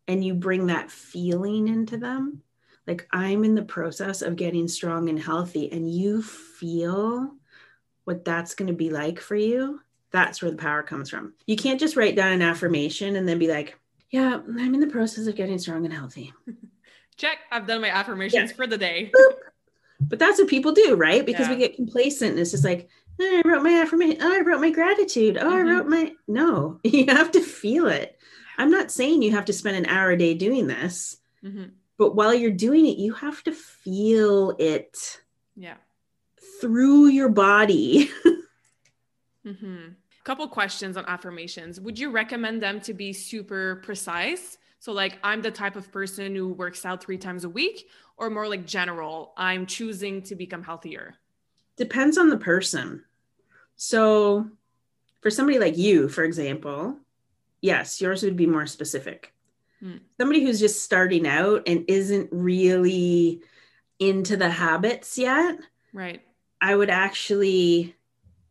and 0.08 0.24
you 0.24 0.34
bring 0.34 0.68
that 0.68 0.92
feeling 0.92 1.68
into 1.68 1.98
them, 1.98 2.42
like 2.86 3.08
I'm 3.12 3.46
in 3.46 3.56
the 3.56 3.64
process 3.64 4.22
of 4.22 4.36
getting 4.36 4.68
strong 4.68 5.10
and 5.10 5.20
healthy, 5.20 5.72
and 5.72 5.90
you 5.90 6.22
feel 6.22 7.36
what 8.04 8.26
that's 8.26 8.56
going 8.56 8.68
to 8.68 8.74
be 8.74 8.90
like 8.90 9.20
for 9.20 9.36
you, 9.36 9.80
that's 10.12 10.42
where 10.42 10.52
the 10.52 10.58
power 10.58 10.84
comes 10.84 11.10
from. 11.10 11.34
You 11.46 11.56
can't 11.56 11.80
just 11.80 11.96
write 11.96 12.16
down 12.16 12.32
an 12.32 12.42
affirmation 12.42 13.16
and 13.16 13.30
then 13.30 13.38
be 13.38 13.48
like, 13.48 13.78
yeah, 14.10 14.40
I'm 14.60 14.74
in 14.74 14.80
the 14.80 14.88
process 14.88 15.28
of 15.28 15.36
getting 15.36 15.60
strong 15.60 15.86
and 15.86 15.94
healthy. 15.94 16.34
Check. 17.20 17.38
I've 17.52 17.68
done 17.68 17.82
my 17.82 17.90
affirmations 17.90 18.50
yeah. 18.52 18.56
for 18.56 18.66
the 18.66 18.78
day. 18.78 19.12
But 20.02 20.18
that's 20.18 20.40
what 20.40 20.48
people 20.48 20.72
do, 20.72 20.96
right? 20.96 21.26
Because 21.26 21.48
Yeah. 21.48 21.54
we 21.56 21.60
get 21.60 21.76
complacent 21.76 22.32
and 22.32 22.40
it's 22.40 22.52
just 22.52 22.64
like, 22.64 22.88
"Oh, 23.20 23.42
I 23.46 23.48
wrote 23.48 23.64
my 23.64 23.82
affirmation. 23.82 24.20
Oh, 24.22 24.34
I 24.34 24.40
wrote 24.40 24.62
my 24.62 24.72
gratitude. 24.72 25.38
Oh, 25.38 25.44
Mhm. 25.44 25.54
I 25.54 25.62
wrote 25.74 25.88
my 25.88 26.16
no. 26.26 26.80
You 26.86 27.06
have 27.08 27.32
to 27.34 27.42
feel 27.42 27.88
it. 27.88 28.18
I'm 28.58 28.72
not 28.72 28.92
saying 28.94 29.22
you 29.22 29.32
have 29.32 29.44
to 29.46 29.54
spend 29.54 29.76
an 29.76 29.86
hour 29.88 30.12
a 30.12 30.18
day 30.18 30.34
doing 30.36 30.68
this, 30.68 31.18
Mhm. 31.44 31.72
but 31.98 32.16
while 32.16 32.34
you're 32.34 32.50
doing 32.68 32.86
it, 32.86 32.98
you 32.98 33.12
have 33.12 33.44
to 33.44 33.52
feel 33.52 34.56
it 34.58 35.20
Yeah. 35.58 35.76
through 36.62 37.08
your 37.08 37.30
body. 37.30 38.10
Mm-hmm. 39.46 39.94
Couple 40.24 40.48
questions 40.48 40.96
on 40.98 41.06
affirmations. 41.08 41.80
Would 41.80 41.98
you 41.98 42.10
recommend 42.12 42.62
them 42.62 42.80
to 42.82 42.94
be 42.94 43.14
super 43.14 43.78
precise? 43.84 44.59
So, 44.80 44.94
like, 44.94 45.20
I'm 45.24 45.42
the 45.42 45.52
type 45.52 45.76
of 45.76 45.92
person 45.92 46.36
who 46.36 46.54
works 46.54 46.86
out 46.86 47.04
three 47.04 47.18
times 47.18 47.44
a 47.44 47.50
week, 47.50 47.88
or 48.18 48.30
more 48.30 48.48
like 48.48 48.66
general, 48.66 49.34
I'm 49.38 49.66
choosing 49.66 50.22
to 50.24 50.36
become 50.36 50.64
healthier. 50.64 51.16
Depends 51.78 52.18
on 52.18 52.30
the 52.30 52.38
person. 52.38 53.04
So, 53.76 54.50
for 55.22 55.30
somebody 55.30 55.60
like 55.60 55.78
you, 55.78 56.08
for 56.08 56.24
example, 56.24 56.98
yes, 57.62 58.00
yours 58.00 58.24
would 58.24 58.38
be 58.38 58.48
more 58.48 58.66
specific. 58.66 59.34
Hmm. 59.82 59.98
Somebody 60.20 60.44
who's 60.44 60.60
just 60.60 60.84
starting 60.84 61.28
out 61.28 61.64
and 61.68 61.86
isn't 61.88 62.30
really 62.32 63.42
into 64.00 64.38
the 64.38 64.50
habits 64.50 65.18
yet, 65.18 65.60
Right. 65.94 66.22
I 66.62 66.76
would 66.76 66.90
actually 66.90 67.96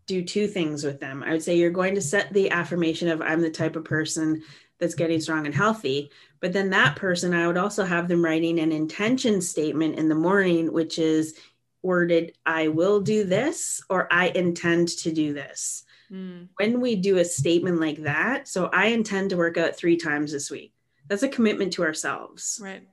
do 0.06 0.24
two 0.24 0.46
things 0.46 0.84
with 0.84 1.00
them. 1.00 1.22
I 1.22 1.32
would 1.32 1.42
say 1.42 1.56
you're 1.56 1.70
going 1.70 1.94
to 1.94 2.00
set 2.00 2.32
the 2.32 2.50
affirmation 2.50 3.08
of 3.08 3.20
I'm 3.20 3.42
the 3.42 3.50
type 3.50 3.76
of 3.76 3.84
person 3.84 4.42
that's 4.78 4.94
getting 4.94 5.20
strong 5.20 5.46
and 5.46 5.54
healthy. 5.54 6.10
But 6.40 6.52
then 6.52 6.70
that 6.70 6.96
person, 6.96 7.34
I 7.34 7.46
would 7.46 7.56
also 7.56 7.84
have 7.84 8.08
them 8.08 8.24
writing 8.24 8.58
an 8.60 8.72
intention 8.72 9.40
statement 9.40 9.98
in 9.98 10.08
the 10.08 10.14
morning, 10.14 10.72
which 10.72 10.98
is 10.98 11.34
worded, 11.82 12.32
I 12.44 12.68
will 12.68 13.00
do 13.00 13.24
this 13.24 13.82
or 13.88 14.12
I 14.12 14.28
intend 14.28 14.88
to 14.88 15.12
do 15.12 15.32
this. 15.32 15.84
Mm. 16.10 16.48
When 16.56 16.80
we 16.80 16.96
do 16.96 17.18
a 17.18 17.24
statement 17.24 17.80
like 17.80 18.02
that, 18.02 18.48
so 18.48 18.66
I 18.66 18.86
intend 18.86 19.30
to 19.30 19.36
work 19.36 19.58
out 19.58 19.76
three 19.76 19.96
times 19.96 20.32
this 20.32 20.50
week, 20.50 20.72
that's 21.08 21.22
a 21.22 21.28
commitment 21.28 21.72
to 21.74 21.84
ourselves. 21.84 22.60
Right. 22.62 22.86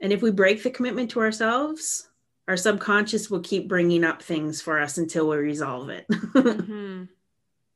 And 0.00 0.12
if 0.12 0.22
we 0.22 0.30
break 0.30 0.62
the 0.62 0.70
commitment 0.70 1.10
to 1.12 1.20
ourselves, 1.20 2.08
our 2.48 2.56
subconscious 2.56 3.30
will 3.30 3.40
keep 3.40 3.68
bringing 3.68 4.04
up 4.04 4.22
things 4.22 4.60
for 4.60 4.78
us 4.80 4.98
until 4.98 5.28
we 5.28 5.36
resolve 5.36 5.88
it. 5.90 6.06
hmm 6.12 7.04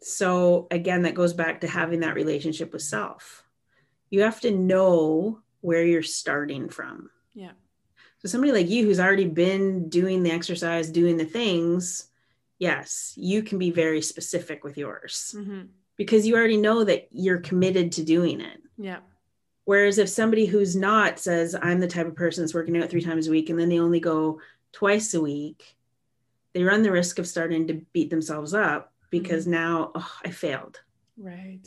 so, 0.02 0.66
again, 0.70 1.02
that 1.02 1.14
goes 1.14 1.32
back 1.32 1.60
to 1.60 1.68
having 1.68 2.00
that 2.00 2.14
relationship 2.14 2.72
with 2.72 2.82
self. 2.82 3.44
You 4.08 4.22
have 4.22 4.40
to 4.40 4.50
know 4.50 5.40
where 5.60 5.84
you're 5.84 6.02
starting 6.02 6.68
from. 6.68 7.10
Yeah. 7.34 7.52
So, 8.18 8.28
somebody 8.28 8.52
like 8.52 8.68
you 8.68 8.84
who's 8.84 9.00
already 9.00 9.26
been 9.26 9.88
doing 9.88 10.22
the 10.22 10.30
exercise, 10.30 10.90
doing 10.90 11.16
the 11.16 11.24
things, 11.24 12.06
yes, 12.58 13.14
you 13.16 13.42
can 13.42 13.58
be 13.58 13.70
very 13.70 14.02
specific 14.02 14.64
with 14.64 14.76
yours 14.78 15.34
hmm 15.36 15.62
because 16.00 16.26
you 16.26 16.34
already 16.34 16.56
know 16.56 16.82
that 16.82 17.08
you're 17.12 17.40
committed 17.40 17.92
to 17.92 18.02
doing 18.02 18.40
it. 18.40 18.62
Yeah. 18.78 19.00
Whereas 19.66 19.98
if 19.98 20.08
somebody 20.08 20.46
who's 20.46 20.74
not 20.74 21.18
says, 21.18 21.54
I'm 21.60 21.78
the 21.78 21.86
type 21.86 22.06
of 22.06 22.16
person 22.16 22.42
that's 22.42 22.54
working 22.54 22.74
out 22.78 22.88
three 22.88 23.02
times 23.02 23.28
a 23.28 23.30
week 23.30 23.50
and 23.50 23.60
then 23.60 23.68
they 23.68 23.78
only 23.78 24.00
go 24.00 24.40
twice 24.72 25.12
a 25.12 25.20
week, 25.20 25.76
they 26.54 26.62
run 26.62 26.82
the 26.82 26.90
risk 26.90 27.18
of 27.18 27.28
starting 27.28 27.66
to 27.66 27.82
beat 27.92 28.08
themselves 28.08 28.54
up 28.54 28.89
because 29.10 29.46
now 29.46 29.90
oh, 29.94 30.12
I 30.24 30.30
failed, 30.30 30.80
Right. 31.16 31.60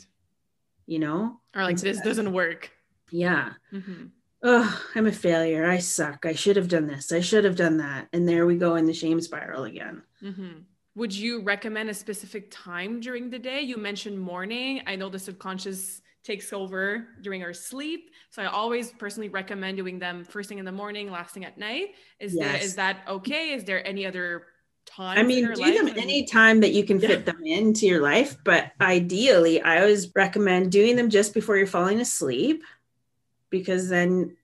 you 0.86 0.98
know? 0.98 1.40
Or 1.54 1.62
like, 1.64 1.78
this 1.78 2.00
doesn't 2.00 2.32
work. 2.32 2.70
Yeah. 3.10 3.52
hmm 3.70 4.06
Oh, 4.46 4.82
I'm 4.94 5.06
a 5.06 5.12
failure. 5.12 5.64
I 5.64 5.78
suck. 5.78 6.26
I 6.26 6.34
should 6.34 6.56
have 6.56 6.68
done 6.68 6.86
this. 6.86 7.12
I 7.12 7.20
should 7.20 7.44
have 7.44 7.56
done 7.56 7.78
that. 7.78 8.08
And 8.12 8.28
there 8.28 8.44
we 8.44 8.56
go 8.58 8.74
in 8.74 8.84
the 8.84 8.92
shame 8.92 9.18
spiral 9.22 9.64
again. 9.64 10.02
hmm 10.20 10.58
Would 10.96 11.14
you 11.16 11.40
recommend 11.42 11.88
a 11.88 11.94
specific 11.94 12.50
time 12.50 13.00
during 13.00 13.30
the 13.30 13.38
day? 13.38 13.62
You 13.62 13.78
mentioned 13.78 14.18
morning. 14.20 14.82
I 14.86 14.96
know 14.96 15.08
the 15.08 15.18
subconscious 15.18 16.02
takes 16.24 16.52
over 16.52 17.06
during 17.22 17.42
our 17.42 17.54
sleep. 17.54 18.10
So 18.30 18.42
I 18.42 18.46
always 18.46 18.92
personally 18.92 19.30
recommend 19.30 19.78
doing 19.78 19.98
them 19.98 20.24
first 20.24 20.50
thing 20.50 20.58
in 20.58 20.66
the 20.66 20.72
morning, 20.72 21.10
last 21.10 21.32
thing 21.32 21.46
at 21.46 21.56
night. 21.56 21.94
Is 22.20 22.34
there 22.36 22.52
Yes. 22.52 22.64
is 22.64 22.74
that 22.74 22.98
okay? 23.08 23.52
Is 23.54 23.64
there 23.64 23.86
any 23.86 24.04
other 24.04 24.46
time? 24.86 25.18
I 25.18 25.22
mean, 25.22 25.52
do 25.52 25.74
them 25.74 25.94
any 25.96 26.24
time 26.24 26.60
that 26.60 26.72
you 26.72 26.84
can 26.84 27.00
Yeah. 27.00 27.08
fit 27.08 27.26
them 27.26 27.42
into 27.44 27.86
your 27.86 28.00
life. 28.00 28.36
But 28.44 28.72
ideally, 28.80 29.60
I 29.60 29.80
always 29.80 30.14
recommend 30.14 30.72
doing 30.72 30.96
them 30.96 31.10
just 31.10 31.34
before 31.34 31.56
you're 31.56 31.66
falling 31.66 32.00
asleep 32.00 32.62
because 33.50 33.88
then 33.88 34.36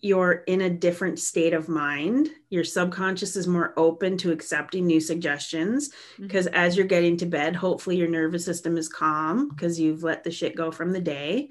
you're 0.00 0.44
in 0.46 0.60
a 0.60 0.70
different 0.70 1.18
state 1.18 1.52
of 1.52 1.68
mind. 1.68 2.30
Your 2.50 2.62
subconscious 2.62 3.34
is 3.34 3.48
more 3.48 3.74
open 3.76 4.16
to 4.18 4.30
accepting 4.30 4.86
new 4.86 5.00
suggestions 5.00 5.90
because 6.20 6.46
as 6.48 6.76
you're 6.76 6.86
getting 6.86 7.16
to 7.16 7.26
bed, 7.26 7.56
hopefully 7.56 7.96
your 7.96 8.08
nervous 8.08 8.44
system 8.44 8.76
is 8.76 8.88
calm 8.88 9.48
because 9.48 9.80
you've 9.80 10.04
let 10.04 10.22
the 10.22 10.30
shit 10.30 10.54
go 10.54 10.70
from 10.70 10.92
the 10.92 11.00
day. 11.00 11.50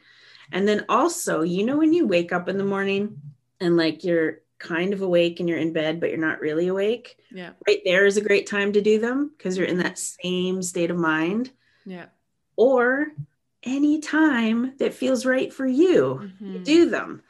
And 0.54 0.66
then 0.66 0.86
also, 0.88 1.42
you 1.42 1.66
know, 1.66 1.78
when 1.78 1.92
you 1.92 2.08
wake 2.08 2.32
up 2.32 2.48
in 2.48 2.58
the 2.58 2.64
morning 2.64 3.22
and 3.60 3.76
like 3.76 4.06
you're 4.06 4.40
kind 4.60 4.94
of 4.94 5.02
awake 5.02 5.40
and 5.40 5.48
you're 5.48 5.58
in 5.58 5.74
bed, 5.74 6.00
but 6.00 6.10
you're 6.10 6.18
not 6.20 6.40
really 6.40 6.68
awake, 6.68 7.18
yeah, 7.32 7.52
right 7.68 7.82
there 7.86 8.06
is 8.06 8.18
a 8.18 8.22
great 8.22 8.48
time 8.48 8.74
to 8.74 8.82
do 8.82 9.00
them 9.00 9.32
because 9.38 9.58
you're 9.58 9.68
in 9.68 9.78
that 9.80 10.00
same 10.00 10.62
state 10.62 10.92
of 10.92 10.98
mind. 10.98 11.52
Yeah, 11.86 12.08
or 12.56 13.08
any 13.64 14.00
time 14.00 14.74
that 14.78 14.94
feels 14.94 15.26
right 15.26 15.52
for 15.54 15.66
you 15.66 16.32
you 16.40 16.60
Mhm. 16.60 16.64
do 16.64 16.90
them. 16.90 17.24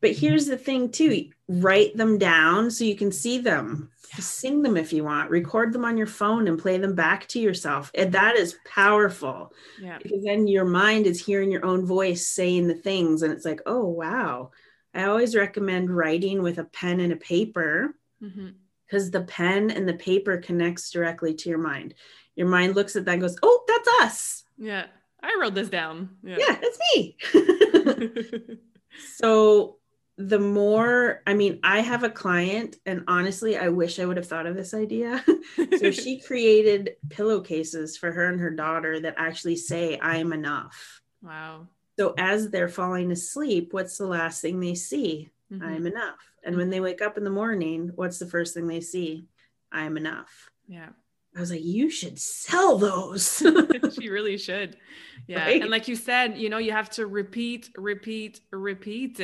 But 0.00 0.12
here's 0.12 0.46
the 0.46 0.56
thing 0.56 0.90
too 0.90 1.30
write 1.48 1.96
them 1.96 2.16
down 2.18 2.70
so 2.70 2.84
you 2.84 2.96
can 2.96 3.12
see 3.12 3.38
them. 3.38 3.90
Yeah. 4.16 4.22
sing 4.24 4.62
them 4.62 4.76
if 4.76 4.92
you 4.92 5.04
want 5.04 5.30
record 5.30 5.72
them 5.72 5.84
on 5.84 5.96
your 5.96 6.06
phone 6.08 6.48
and 6.48 6.58
play 6.58 6.78
them 6.78 6.96
back 6.96 7.28
to 7.28 7.38
yourself 7.38 7.92
and 7.94 8.10
that 8.12 8.34
is 8.34 8.56
powerful. 8.64 9.52
Yeah, 9.80 9.98
because 10.02 10.24
then 10.24 10.48
your 10.48 10.64
mind 10.64 11.06
is 11.06 11.24
hearing 11.24 11.50
your 11.52 11.64
own 11.64 11.86
voice 11.86 12.26
saying 12.26 12.66
the 12.66 12.74
things 12.74 13.22
and 13.22 13.32
it's 13.32 13.44
like 13.44 13.60
oh 13.66 13.84
wow 13.84 14.50
i 14.94 15.04
always 15.04 15.36
recommend 15.36 15.94
writing 15.94 16.42
with 16.42 16.58
a 16.58 16.64
pen 16.64 17.00
and 17.00 17.12
a 17.12 17.16
paper 17.16 17.94
mm-hmm. 18.22 18.48
because 18.86 19.10
the 19.10 19.22
pen 19.22 19.70
and 19.70 19.88
the 19.88 19.94
paper 19.94 20.36
connects 20.38 20.90
directly 20.90 21.34
to 21.34 21.48
your 21.48 21.58
mind. 21.58 21.94
Your 22.36 22.48
mind 22.48 22.74
looks 22.74 22.96
at 22.96 23.04
that 23.04 23.12
and 23.12 23.22
goes, 23.22 23.36
"Oh, 23.42 23.64
that's 23.66 23.88
us. 24.02 24.44
yeah. 24.58 24.86
I 25.22 25.36
wrote 25.38 25.54
this 25.54 25.68
down. 25.68 26.16
Yeah, 26.22 26.36
it's 26.62 26.78
me." 26.94 28.58
so 29.16 29.76
the 30.16 30.38
more, 30.38 31.22
I 31.26 31.34
mean, 31.34 31.60
I 31.62 31.80
have 31.80 32.04
a 32.04 32.10
client, 32.10 32.76
and 32.86 33.04
honestly, 33.06 33.58
I 33.58 33.68
wish 33.68 33.98
I 33.98 34.06
would 34.06 34.16
have 34.16 34.26
thought 34.26 34.46
of 34.46 34.56
this 34.56 34.72
idea. 34.72 35.22
so 35.78 35.90
she 35.90 36.20
created 36.20 36.92
pillowcases 37.10 37.96
for 37.96 38.12
her 38.12 38.28
and 38.28 38.40
her 38.40 38.50
daughter 38.50 39.00
that 39.00 39.14
actually 39.18 39.56
say, 39.56 39.98
"I 39.98 40.16
am 40.16 40.32
enough." 40.32 41.02
wow. 41.22 41.66
So 42.00 42.14
as 42.16 42.48
they're 42.48 42.70
falling 42.70 43.12
asleep, 43.12 43.74
what's 43.74 43.98
the 43.98 44.06
last 44.06 44.40
thing 44.40 44.58
they 44.58 44.74
see? 44.74 45.28
Mhm. 45.52 45.62
I 45.62 45.72
am 45.72 45.86
enough. 45.86 46.32
And 46.42 46.56
when 46.56 46.70
they 46.70 46.80
wake 46.80 47.02
up 47.02 47.18
in 47.18 47.24
the 47.24 47.36
morning, 47.42 47.90
what's 47.94 48.18
the 48.18 48.24
first 48.24 48.54
thing 48.54 48.66
they 48.66 48.80
see? 48.80 49.26
I 49.70 49.84
am 49.84 49.98
enough. 49.98 50.50
Yeah. 50.66 50.88
I 51.36 51.40
was 51.40 51.50
like, 51.50 51.62
you 51.62 51.90
should 51.90 52.18
sell 52.18 52.78
those. 52.78 53.42
she 54.00 54.08
really 54.08 54.38
should. 54.38 54.78
Yeah. 55.26 55.44
Right? 55.44 55.60
And 55.60 55.70
like 55.70 55.86
you 55.88 55.94
said, 55.94 56.38
you 56.38 56.48
know, 56.48 56.56
you 56.56 56.72
have 56.72 56.88
to 56.90 57.06
repeat, 57.06 57.68
repeat, 57.76 58.40
repeat. 58.50 59.20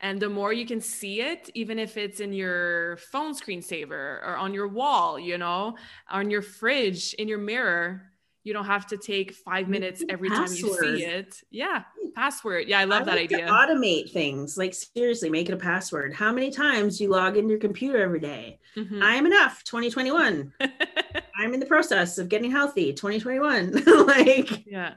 And 0.00 0.20
the 0.20 0.28
more 0.28 0.52
you 0.52 0.66
can 0.66 0.80
see 0.80 1.20
it, 1.20 1.48
even 1.54 1.78
if 1.78 1.96
it's 1.96 2.18
in 2.18 2.32
your 2.32 2.96
phone 2.96 3.32
screensaver 3.34 4.20
or 4.26 4.36
on 4.36 4.52
your 4.52 4.66
wall, 4.66 5.18
you 5.18 5.38
know, 5.38 5.76
on 6.10 6.28
your 6.30 6.42
fridge, 6.42 7.14
in 7.14 7.28
your 7.28 7.38
mirror, 7.38 8.10
you 8.46 8.52
don't 8.52 8.64
have 8.66 8.86
to 8.86 8.96
take 8.96 9.32
five 9.32 9.68
minutes 9.68 10.00
Make 10.00 10.08
it 10.08 10.10
a 10.10 10.12
every 10.14 10.28
time 10.28 10.48
you 10.52 10.74
see 10.78 11.02
it. 11.04 11.42
Yeah. 11.50 11.82
Password. 12.14 12.68
Yeah. 12.68 12.78
I 12.78 12.84
love 12.84 13.02
I 13.02 13.04
that 13.06 13.14
like 13.16 13.32
idea. 13.32 13.48
automate 13.48 14.12
things. 14.12 14.56
Like 14.56 14.72
seriously, 14.72 15.28
make 15.30 15.48
it 15.48 15.52
a 15.52 15.56
password. 15.56 16.14
How 16.14 16.30
many 16.32 16.50
times 16.50 16.98
do 16.98 17.04
you 17.04 17.10
log 17.10 17.36
into 17.36 17.50
your 17.50 17.58
computer 17.58 17.98
every 18.00 18.20
day? 18.20 18.60
Mhm. 18.76 19.02
I 19.02 19.16
am 19.16 19.26
enough. 19.26 19.64
2021. 19.64 20.52
I'm 21.38 21.52
in 21.54 21.60
the 21.60 21.66
process 21.66 22.18
of 22.18 22.28
getting 22.28 22.50
healthy. 22.50 22.92
2021. 22.92 23.72
like 24.06 24.64
yeah. 24.66 24.94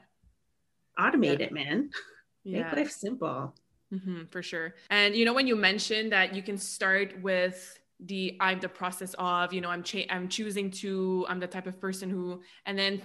automate 0.99 1.39
Yeah. 1.39 1.45
it, 1.47 1.51
man. 1.51 1.89
Make 2.45 2.71
life 2.73 2.91
simple. 2.91 3.55
hmm 3.91 4.25
for 4.29 4.43
sure. 4.43 4.75
And 4.91 5.15
you 5.15 5.25
know, 5.25 5.33
when 5.33 5.47
you 5.47 5.55
mentioned 5.55 6.11
that 6.11 6.35
you 6.35 6.43
can 6.43 6.57
start 6.57 7.19
with 7.21 7.79
the 7.99 8.37
I'm 8.39 8.59
the 8.59 8.69
process 8.69 9.13
of, 9.19 9.51
you 9.53 9.59
know, 9.61 9.69
I'm 9.69 9.83
cha- 9.83 10.07
I'm 10.09 10.29
choosing 10.29 10.71
to, 10.81 11.25
I'm 11.27 11.39
the 11.39 11.47
type 11.47 11.67
of 11.67 11.81
person 11.81 12.09
who, 12.09 12.41
and 12.65 12.77
then 12.77 13.01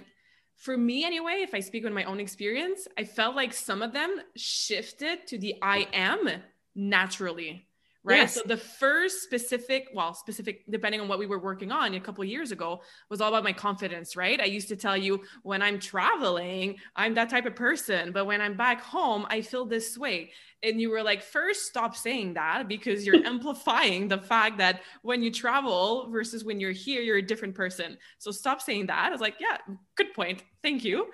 for 0.55 0.77
me 0.77 1.05
anyway, 1.05 1.39
if 1.41 1.53
I 1.53 1.59
speak 1.59 1.85
on 1.85 1.93
my 1.93 2.03
own 2.05 2.19
experience, 2.19 2.87
I 2.97 3.03
felt 3.03 3.35
like 3.35 3.53
some 3.53 3.81
of 3.81 3.93
them 3.93 4.21
shifted 4.35 5.27
to 5.27 5.37
the 5.37 5.55
I 5.61 5.87
am 5.93 6.27
naturally, 6.75 7.67
right? 8.05 8.17
yes. 8.17 8.35
so 8.35 8.41
the 8.45 8.57
first 8.57 9.23
specific 9.23 9.89
well 9.93 10.13
specific 10.13 10.63
depending 10.69 11.01
on 11.01 11.07
what 11.07 11.19
we 11.19 11.25
were 11.25 11.39
working 11.39 11.71
on 11.71 11.93
a 11.95 11.99
couple 11.99 12.23
years 12.23 12.51
ago 12.51 12.81
was 13.09 13.19
all 13.19 13.29
about 13.29 13.43
my 13.43 13.53
confidence 13.53 14.15
right? 14.15 14.39
I 14.39 14.45
used 14.45 14.67
to 14.69 14.75
tell 14.75 14.95
you 14.95 15.23
when 15.43 15.61
i'm 15.61 15.79
traveling 15.79 16.77
i'm 16.95 17.13
that 17.15 17.29
type 17.29 17.45
of 17.45 17.55
person 17.55 18.11
but 18.11 18.25
when 18.25 18.41
i'm 18.41 18.55
back 18.55 18.81
home 18.81 19.25
i 19.29 19.41
feel 19.41 19.65
this 19.65 19.97
way. 19.97 20.31
And 20.63 20.81
you 20.81 20.89
were 20.89 21.03
like 21.03 21.21
first 21.21 21.65
stop 21.65 21.95
saying 21.95 22.35
that 22.35 22.67
because 22.67 23.05
you're 23.05 23.25
amplifying 23.25 24.07
the 24.07 24.17
fact 24.17 24.57
that 24.59 24.81
when 25.01 25.21
you 25.21 25.31
travel 25.31 26.09
versus 26.11 26.43
when 26.43 26.59
you're 26.59 26.71
here 26.71 27.01
you're 27.01 27.17
a 27.17 27.21
different 27.21 27.55
person. 27.55 27.97
So 28.19 28.31
stop 28.31 28.61
saying 28.61 28.87
that. 28.87 29.07
I 29.07 29.09
was 29.09 29.21
like 29.21 29.35
yeah 29.39 29.57
good 29.95 30.13
point. 30.13 30.43
Thank 30.63 30.83
you. 30.83 31.07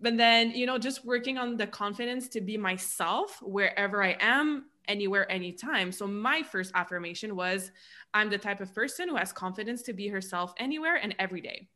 But 0.00 0.16
then 0.16 0.52
you 0.52 0.66
know 0.66 0.78
just 0.78 1.04
working 1.04 1.38
on 1.38 1.56
the 1.56 1.66
confidence 1.66 2.28
to 2.28 2.40
be 2.40 2.56
myself 2.56 3.38
wherever 3.42 4.02
i 4.02 4.16
am 4.20 4.66
anywhere, 4.88 5.30
anytime. 5.30 5.92
So 5.92 6.06
my 6.06 6.42
first 6.42 6.72
affirmation 6.74 7.36
was 7.36 7.70
I'm 8.14 8.30
the 8.30 8.38
type 8.38 8.60
of 8.60 8.74
person 8.74 9.08
who 9.08 9.16
has 9.16 9.32
confidence 9.32 9.82
to 9.82 9.92
be 9.92 10.08
herself 10.08 10.54
anywhere 10.58 10.96
and 10.96 11.14
every 11.18 11.40
day. 11.40 11.68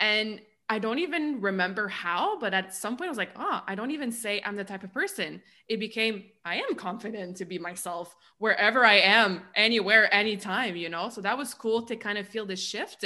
And 0.00 0.40
I 0.68 0.80
don't 0.80 0.98
even 0.98 1.40
remember 1.40 1.86
how, 1.86 2.40
but 2.40 2.52
at 2.52 2.74
some 2.74 2.96
point 2.96 3.06
I 3.06 3.10
was 3.10 3.18
like, 3.18 3.30
oh, 3.36 3.62
I 3.68 3.76
don't 3.76 3.92
even 3.92 4.10
say 4.10 4.42
I'm 4.44 4.56
the 4.56 4.64
type 4.64 4.82
of 4.82 4.92
person. 4.92 5.40
It 5.68 5.78
became, 5.78 6.24
I 6.44 6.56
am 6.56 6.74
confident 6.74 7.36
to 7.36 7.44
be 7.44 7.56
myself 7.56 8.16
wherever 8.38 8.84
I 8.84 8.94
am, 8.94 9.42
anywhere, 9.54 10.12
anytime, 10.12 10.74
you 10.74 10.88
know? 10.88 11.08
So 11.08 11.20
that 11.20 11.38
was 11.38 11.54
cool 11.54 11.82
to 11.82 11.94
kind 11.94 12.18
of 12.18 12.26
feel 12.26 12.46
the 12.46 12.56
shift. 12.56 13.04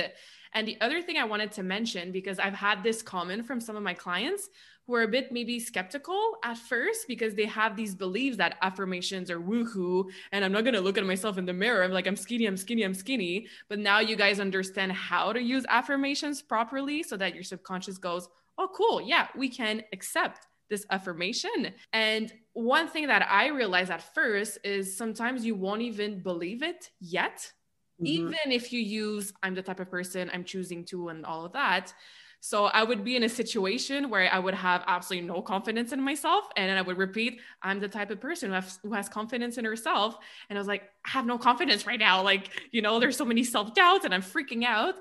And 0.54 0.66
the 0.66 0.80
other 0.80 1.02
thing 1.02 1.18
I 1.18 1.24
wanted 1.24 1.52
to 1.52 1.62
mention, 1.62 2.12
because 2.12 2.38
I've 2.38 2.54
had 2.54 2.82
this 2.82 3.02
comment 3.02 3.46
from 3.46 3.60
some 3.60 3.76
of 3.76 3.82
my 3.82 3.94
clients, 3.94 4.48
who 4.90 4.96
are 4.96 5.04
a 5.04 5.08
bit 5.08 5.30
maybe 5.30 5.60
skeptical 5.60 6.36
at 6.42 6.58
first 6.58 7.06
because 7.06 7.36
they 7.36 7.46
have 7.46 7.76
these 7.76 7.94
beliefs 7.94 8.36
that 8.36 8.56
affirmations 8.60 9.30
are 9.30 9.40
woohoo 9.40 10.04
and 10.32 10.44
I'm 10.44 10.50
not 10.50 10.64
going 10.64 10.74
to 10.74 10.80
look 10.80 10.98
at 10.98 11.06
myself 11.06 11.38
in 11.38 11.46
the 11.46 11.52
mirror. 11.52 11.84
I'm 11.84 11.92
like, 11.92 12.08
I'm 12.08 12.16
skinny, 12.16 12.46
I'm 12.46 12.56
skinny, 12.56 12.82
I'm 12.82 12.94
skinny. 12.94 13.46
But 13.68 13.78
now 13.78 14.00
you 14.00 14.16
guys 14.16 14.40
understand 14.40 14.90
how 14.90 15.32
to 15.32 15.40
use 15.40 15.64
affirmations 15.68 16.42
properly 16.42 17.04
so 17.04 17.16
that 17.18 17.34
your 17.34 17.44
subconscious 17.44 17.98
goes, 17.98 18.28
oh, 18.58 18.68
cool. 18.74 19.00
Yeah, 19.00 19.28
we 19.36 19.48
can 19.48 19.84
accept 19.92 20.48
this 20.68 20.84
affirmation. 20.90 21.72
And 21.92 22.32
one 22.54 22.88
thing 22.88 23.06
that 23.06 23.24
I 23.30 23.46
realized 23.46 23.92
at 23.92 24.12
first 24.12 24.58
is 24.64 24.96
sometimes 24.96 25.44
you 25.44 25.54
won't 25.54 25.82
even 25.82 26.20
believe 26.20 26.64
it 26.64 26.90
yet. 26.98 27.52
Mm-hmm. 28.00 28.06
Even 28.06 28.34
if 28.46 28.72
you 28.72 28.80
use, 28.80 29.32
I'm 29.44 29.54
the 29.54 29.62
type 29.62 29.78
of 29.78 29.88
person 29.88 30.30
I'm 30.34 30.42
choosing 30.42 30.84
to, 30.86 31.10
and 31.10 31.24
all 31.24 31.44
of 31.44 31.52
that, 31.52 31.94
so 32.40 32.64
I 32.64 32.82
would 32.82 33.04
be 33.04 33.16
in 33.16 33.22
a 33.22 33.28
situation 33.28 34.08
where 34.08 34.32
I 34.32 34.38
would 34.38 34.54
have 34.54 34.82
absolutely 34.86 35.28
no 35.28 35.42
confidence 35.42 35.92
in 35.92 36.00
myself. 36.00 36.46
And 36.56 36.76
I 36.76 36.80
would 36.80 36.96
repeat, 36.96 37.40
I'm 37.62 37.80
the 37.80 37.88
type 37.88 38.10
of 38.10 38.18
person 38.18 38.48
who 38.48 38.54
has, 38.54 38.78
who 38.82 38.92
has 38.94 39.10
confidence 39.10 39.58
in 39.58 39.64
herself. 39.66 40.16
And 40.48 40.58
I 40.58 40.60
was 40.60 40.66
like, 40.66 40.84
I 41.04 41.10
have 41.10 41.26
no 41.26 41.36
confidence 41.36 41.86
right 41.86 41.98
now. 41.98 42.22
Like, 42.22 42.48
you 42.70 42.80
know, 42.80 42.98
there's 42.98 43.18
so 43.18 43.26
many 43.26 43.44
self 43.44 43.74
doubts 43.74 44.06
and 44.06 44.14
I'm 44.14 44.22
freaking 44.22 44.64
out. 44.64 44.94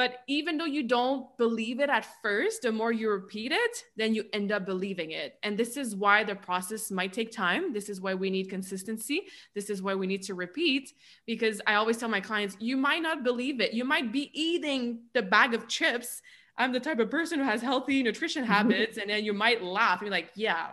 But 0.00 0.22
even 0.28 0.56
though 0.56 0.64
you 0.64 0.82
don't 0.82 1.26
believe 1.36 1.78
it 1.78 1.90
at 1.90 2.06
first, 2.22 2.62
the 2.62 2.72
more 2.72 2.90
you 2.90 3.10
repeat 3.10 3.52
it, 3.52 3.84
then 3.98 4.14
you 4.14 4.24
end 4.32 4.50
up 4.50 4.64
believing 4.64 5.10
it. 5.10 5.34
And 5.42 5.58
this 5.58 5.76
is 5.76 5.94
why 5.94 6.24
the 6.24 6.34
process 6.34 6.90
might 6.90 7.12
take 7.12 7.30
time. 7.30 7.74
This 7.74 7.90
is 7.90 8.00
why 8.00 8.14
we 8.14 8.30
need 8.30 8.48
consistency. 8.48 9.24
This 9.54 9.68
is 9.68 9.82
why 9.82 9.94
we 9.94 10.06
need 10.06 10.22
to 10.22 10.32
repeat. 10.32 10.94
Because 11.26 11.60
I 11.66 11.74
always 11.74 11.98
tell 11.98 12.08
my 12.08 12.22
clients, 12.22 12.56
you 12.60 12.78
might 12.78 13.02
not 13.02 13.24
believe 13.24 13.60
it. 13.60 13.74
You 13.74 13.84
might 13.84 14.10
be 14.10 14.30
eating 14.32 15.00
the 15.12 15.20
bag 15.20 15.52
of 15.52 15.68
chips. 15.68 16.22
I'm 16.56 16.72
the 16.72 16.80
type 16.80 16.98
of 16.98 17.10
person 17.10 17.38
who 17.38 17.44
has 17.44 17.60
healthy 17.60 18.02
nutrition 18.02 18.44
habits. 18.56 18.96
and 18.96 19.10
then 19.10 19.22
you 19.22 19.34
might 19.34 19.62
laugh 19.62 20.00
and 20.00 20.06
be 20.06 20.10
like, 20.10 20.30
yeah, 20.34 20.68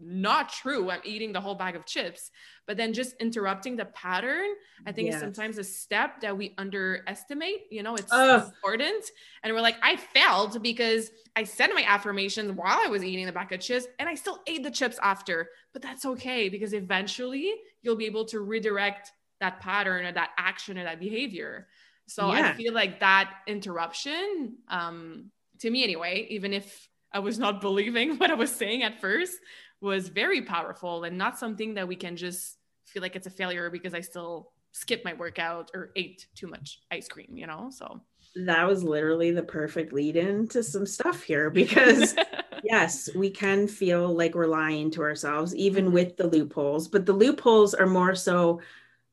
not 0.00 0.48
true. 0.48 0.90
I'm 0.90 1.00
eating 1.04 1.32
the 1.32 1.40
whole 1.40 1.54
bag 1.54 1.76
of 1.76 1.86
chips. 1.86 2.30
But 2.66 2.76
then 2.76 2.92
just 2.92 3.14
interrupting 3.20 3.76
the 3.76 3.84
pattern, 3.84 4.46
I 4.86 4.92
think 4.92 5.06
yes. 5.06 5.16
is 5.16 5.20
sometimes 5.20 5.58
a 5.58 5.64
step 5.64 6.20
that 6.22 6.36
we 6.36 6.54
underestimate. 6.58 7.66
You 7.70 7.82
know, 7.82 7.94
it's 7.94 8.12
Ugh. 8.12 8.44
important. 8.44 9.04
And 9.42 9.52
we're 9.52 9.60
like, 9.60 9.76
I 9.82 9.96
failed 9.96 10.62
because 10.62 11.10
I 11.36 11.44
said 11.44 11.70
my 11.74 11.84
affirmations 11.86 12.52
while 12.52 12.78
I 12.82 12.88
was 12.88 13.04
eating 13.04 13.26
the 13.26 13.32
bag 13.32 13.52
of 13.52 13.60
chips 13.60 13.86
and 13.98 14.08
I 14.08 14.14
still 14.14 14.40
ate 14.46 14.62
the 14.62 14.70
chips 14.70 14.98
after. 15.02 15.50
But 15.72 15.82
that's 15.82 16.04
okay 16.04 16.48
because 16.48 16.72
eventually 16.72 17.52
you'll 17.82 17.96
be 17.96 18.06
able 18.06 18.24
to 18.26 18.40
redirect 18.40 19.12
that 19.40 19.60
pattern 19.60 20.06
or 20.06 20.12
that 20.12 20.30
action 20.38 20.78
or 20.78 20.84
that 20.84 21.00
behavior. 21.00 21.68
So 22.06 22.32
yeah. 22.32 22.50
I 22.50 22.52
feel 22.54 22.72
like 22.72 23.00
that 23.00 23.30
interruption, 23.46 24.56
um, 24.68 25.30
to 25.60 25.70
me 25.70 25.84
anyway, 25.84 26.26
even 26.30 26.52
if 26.52 26.88
I 27.12 27.20
was 27.20 27.38
not 27.38 27.60
believing 27.60 28.16
what 28.18 28.30
I 28.30 28.34
was 28.34 28.54
saying 28.54 28.82
at 28.82 29.00
first, 29.00 29.38
was 29.84 30.08
very 30.08 30.42
powerful 30.42 31.04
and 31.04 31.18
not 31.18 31.38
something 31.38 31.74
that 31.74 31.86
we 31.86 31.94
can 31.94 32.16
just 32.16 32.56
feel 32.86 33.02
like 33.02 33.16
it's 33.16 33.26
a 33.26 33.30
failure 33.30 33.70
because 33.70 33.92
I 33.92 34.00
still 34.00 34.52
skipped 34.72 35.04
my 35.04 35.12
workout 35.12 35.70
or 35.74 35.90
ate 35.94 36.26
too 36.34 36.46
much 36.46 36.80
ice 36.90 37.06
cream, 37.06 37.36
you 37.36 37.46
know? 37.46 37.70
So 37.70 38.00
that 38.46 38.66
was 38.66 38.82
literally 38.82 39.30
the 39.30 39.42
perfect 39.42 39.92
lead 39.92 40.16
in 40.16 40.48
to 40.48 40.62
some 40.62 40.86
stuff 40.86 41.22
here 41.22 41.50
because 41.50 42.16
yes, 42.64 43.10
we 43.14 43.30
can 43.30 43.68
feel 43.68 44.12
like 44.12 44.34
we're 44.34 44.46
lying 44.46 44.90
to 44.92 45.02
ourselves, 45.02 45.54
even 45.54 45.84
mm-hmm. 45.86 45.94
with 45.94 46.16
the 46.16 46.26
loopholes, 46.26 46.88
but 46.88 47.04
the 47.04 47.12
loopholes 47.12 47.74
are 47.74 47.86
more 47.86 48.14
so 48.14 48.60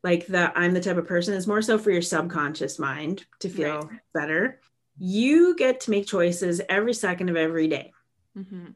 like 0.03 0.25
the 0.25 0.57
I'm 0.57 0.73
the 0.73 0.81
type 0.81 0.97
of 0.97 1.05
person 1.05 1.35
is 1.35 1.45
more 1.45 1.61
so 1.61 1.77
for 1.77 1.91
your 1.91 2.01
subconscious 2.01 2.79
mind 2.79 3.25
to 3.41 3.49
feel 3.49 3.81
right. 3.81 3.99
better. 4.13 4.59
You 4.97 5.55
get 5.55 5.81
to 5.81 5.91
make 5.91 6.07
choices 6.07 6.61
every 6.69 6.93
second 6.93 7.29
of 7.29 7.35
every 7.35 7.67
day. 7.67 7.91
Mm-hmm. 8.35 8.71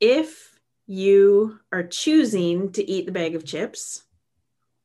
If 0.00 0.55
you 0.86 1.58
are 1.72 1.82
choosing 1.82 2.72
to 2.72 2.88
eat 2.88 3.06
the 3.06 3.12
bag 3.12 3.34
of 3.34 3.44
chips, 3.44 4.02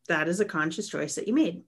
that 0.08 0.28
is 0.28 0.40
a 0.40 0.46
conscious 0.46 0.90
choice 0.90 1.16
that 1.16 1.28
you 1.28 1.34
made. 1.34 1.64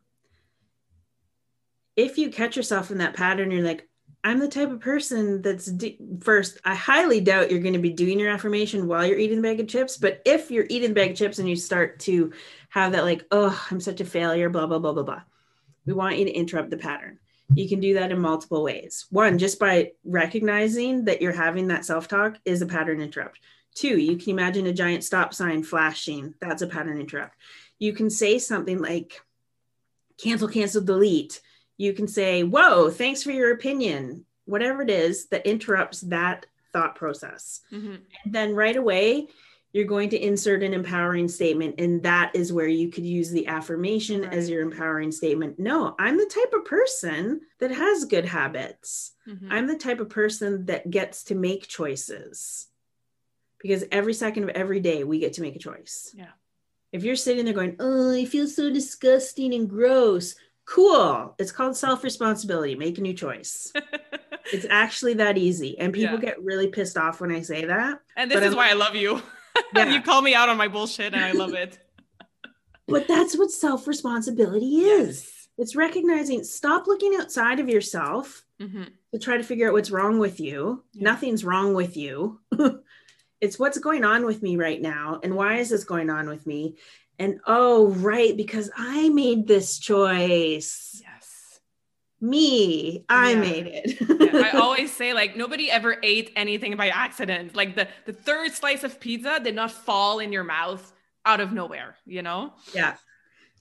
If 1.96 2.18
you 2.18 2.30
catch 2.30 2.58
yourself 2.58 2.90
in 2.90 2.98
that 2.98 3.16
pattern, 3.16 3.52
you're 3.52 3.62
like, 3.62 3.88
I'm 4.24 4.40
the 4.40 4.48
type 4.48 4.72
of 4.72 4.80
person 4.80 5.42
that's 5.42 5.66
de- 5.66 6.00
first, 6.22 6.58
I 6.64 6.76
highly 6.76 7.20
doubt 7.20 7.52
you're 7.52 7.60
going 7.60 7.74
to 7.74 7.80
be 7.80 7.92
doing 7.92 8.20
your 8.20 8.32
affirmation 8.32 8.88
while 8.88 9.06
you're 9.06 9.18
eating 9.18 9.42
the 9.42 9.48
bag 9.48 9.60
of 9.60 9.68
chips. 9.68 9.98
But 9.98 10.22
if 10.26 10.50
you're 10.50 10.66
eating 10.70 10.90
the 10.90 10.96
bag 10.96 11.12
of 11.12 11.18
chips 11.18 11.40
and 11.40 11.50
you 11.50 11.58
start 11.58 12.00
to 12.02 12.32
have 12.70 12.94
that, 12.94 13.04
like, 13.04 13.26
oh, 13.32 13.68
I'm 13.70 13.82
such 13.82 14.00
a 14.00 14.06
failure, 14.06 14.50
blah, 14.50 14.66
blah, 14.66 14.80
blah, 14.80 14.94
blah, 14.94 15.04
blah, 15.04 15.22
we 15.86 15.94
want 15.94 16.18
you 16.18 16.26
to 16.26 16.32
interrupt 16.32 16.70
the 16.70 16.78
pattern. 16.78 17.20
You 17.54 17.68
can 17.68 17.82
do 17.82 17.96
that 17.96 18.12
in 18.12 18.20
multiple 18.20 18.64
ways. 18.64 19.06
One, 19.10 19.38
just 19.38 19.60
by 19.60 19.92
recognizing 20.06 21.06
that 21.06 21.22
you're 21.22 21.34
having 21.34 21.68
that 21.68 21.86
self 21.86 22.08
talk 22.08 22.38
is 22.46 22.62
a 22.62 22.66
pattern 22.66 23.02
interrupt. 23.02 23.40
Two, 23.76 23.98
you 23.98 24.18
can 24.18 24.30
imagine 24.30 24.68
a 24.68 24.74
giant 24.74 25.04
stop 25.04 25.34
sign 25.34 25.64
flashing. 25.64 26.36
That's 26.40 26.62
a 26.62 26.68
pattern 26.68 27.00
interrupt. 27.00 27.36
You 27.80 27.94
can 27.94 28.10
say 28.10 28.40
something 28.40 28.80
like 28.80 29.22
cancel, 30.18 30.48
cancel, 30.48 30.82
delete. 30.82 31.42
You 31.78 31.94
can 31.94 32.08
say, 32.08 32.44
whoa, 32.44 32.90
thanks 32.90 33.24
for 33.24 33.32
your 33.32 33.52
opinion. 33.52 34.26
Whatever 34.46 34.84
it 34.84 34.90
is 34.90 35.28
that 35.30 35.46
interrupts 35.46 36.02
that 36.02 36.46
thought 36.72 36.96
process. 36.96 37.62
Mm-hmm. 37.72 37.96
And 38.26 38.34
then 38.34 38.56
right 38.56 38.76
away, 38.76 39.28
you're 39.72 39.86
going 39.86 40.10
to 40.10 40.24
insert 40.24 40.62
an 40.62 40.74
empowering 40.74 41.28
statement. 41.28 41.76
And 41.80 42.04
that 42.04 42.32
is 42.36 42.54
where 42.54 42.68
you 42.68 42.90
could 42.90 43.06
use 43.06 43.32
the 43.32 43.48
affirmation 43.48 44.22
right. 44.22 44.34
as 44.34 44.50
your 44.50 44.62
empowering 44.62 45.12
statement. 45.12 45.58
No, 45.58 45.96
I'm 45.98 46.18
the 46.18 46.32
type 46.32 46.54
of 46.54 46.66
person 46.66 47.42
that 47.60 47.72
has 47.72 48.06
good 48.06 48.26
habits. 48.26 49.14
Mm-hmm. 49.28 49.52
I'm 49.52 49.68
the 49.68 49.78
type 49.78 50.00
of 50.00 50.10
person 50.10 50.68
that 50.68 50.92
gets 50.92 51.24
to 51.26 51.36
make 51.36 51.68
choices 51.68 52.68
because 53.64 53.84
every 53.92 54.14
second 54.14 54.44
of 54.44 54.50
every 54.50 54.80
day 54.80 55.04
we 55.04 55.18
get 55.18 55.34
to 55.34 55.42
make 55.42 55.56
a 55.56 55.60
choice. 55.60 56.14
Yeah. 56.16 56.32
If 56.92 57.04
you're 57.04 57.16
sitting 57.16 57.46
there 57.46 57.56
going, 57.56 57.78
"Oh, 57.80 58.14
I 58.14 58.26
feel 58.26 58.48
so 58.48 58.70
disgusting 58.70 59.56
and 59.56 59.68
gross." 59.68 60.36
Cool. 60.66 61.36
It's 61.40 61.52
called 61.52 61.76
self-responsibility. 61.76 62.76
Make 62.76 62.98
a 62.98 63.02
new 63.02 63.14
choice. 63.14 63.74
it's 64.54 64.66
actually 64.70 65.16
that 65.16 65.38
easy. 65.38 65.78
And 65.78 65.92
people 65.92 66.16
yeah. 66.16 66.22
get 66.22 66.44
really 66.44 66.68
pissed 66.68 66.98
off 66.98 67.20
when 67.20 67.32
I 67.32 67.42
say 67.42 67.66
that. 67.66 68.00
And 68.16 68.32
this 68.32 68.42
is 68.42 68.52
I'm, 68.52 68.58
why 68.58 68.70
I 68.70 68.74
love 68.74 68.96
you. 68.96 69.22
Yeah. 69.76 69.94
you 69.94 70.02
call 70.02 70.24
me 70.24 70.34
out 70.34 70.50
on 70.50 70.58
my 70.58 70.68
bullshit 70.68 71.14
and 71.14 71.24
I 71.24 71.32
love 71.32 71.54
it. 71.54 71.78
but 72.88 73.08
that's 73.08 73.38
what 73.38 73.52
self-responsibility 73.52 74.78
is. 74.80 75.22
Yes. 75.22 75.48
It's 75.60 75.76
recognizing 75.76 76.44
stop 76.44 76.88
looking 76.88 77.16
outside 77.20 77.60
of 77.60 77.70
yourself 77.70 78.44
mm-hmm. 78.60 78.86
to 79.14 79.20
try 79.20 79.38
to 79.38 79.44
figure 79.44 79.68
out 79.68 79.74
what's 79.74 79.92
wrong 79.92 80.18
with 80.18 80.40
you. 80.40 80.84
Yeah. 80.94 81.04
Nothing's 81.04 81.46
wrong 81.46 81.76
with 81.76 81.96
you. 81.96 82.40
It's 83.44 83.60
what's 83.60 83.78
going 83.78 84.06
on 84.06 84.26
with 84.26 84.42
me 84.42 84.56
right 84.56 84.82
now. 84.82 85.20
And 85.22 85.36
why 85.36 85.58
is 85.58 85.70
this 85.70 85.84
going 85.84 86.10
on 86.10 86.30
with 86.30 86.48
me? 86.48 86.78
And 87.20 87.42
oh, 87.46 87.90
right, 87.90 88.38
because 88.38 88.72
I 88.78 89.10
made 89.10 89.48
this 89.48 89.80
choice. 89.80 91.02
Yes. 91.04 91.60
Me, 92.22 93.04
I 93.10 93.34
yeah. 93.34 93.40
made 93.40 93.68
it. 93.68 93.98
yeah. 94.00 94.50
I 94.54 94.58
always 94.58 94.94
say, 94.96 95.12
like, 95.12 95.36
nobody 95.36 95.70
ever 95.70 95.98
ate 96.04 96.32
anything 96.38 96.78
by 96.78 96.88
accident. 96.88 97.54
Like, 97.54 97.76
the, 97.76 97.90
the 98.06 98.14
third 98.14 98.54
slice 98.54 98.86
of 98.86 98.98
pizza 99.02 99.42
did 99.44 99.56
not 99.56 99.72
fall 99.72 100.20
in 100.20 100.32
your 100.32 100.46
mouth 100.46 100.94
out 101.26 101.42
of 101.42 101.52
nowhere, 101.52 101.98
you 102.06 102.22
know? 102.22 102.54
Yeah. 102.74 102.96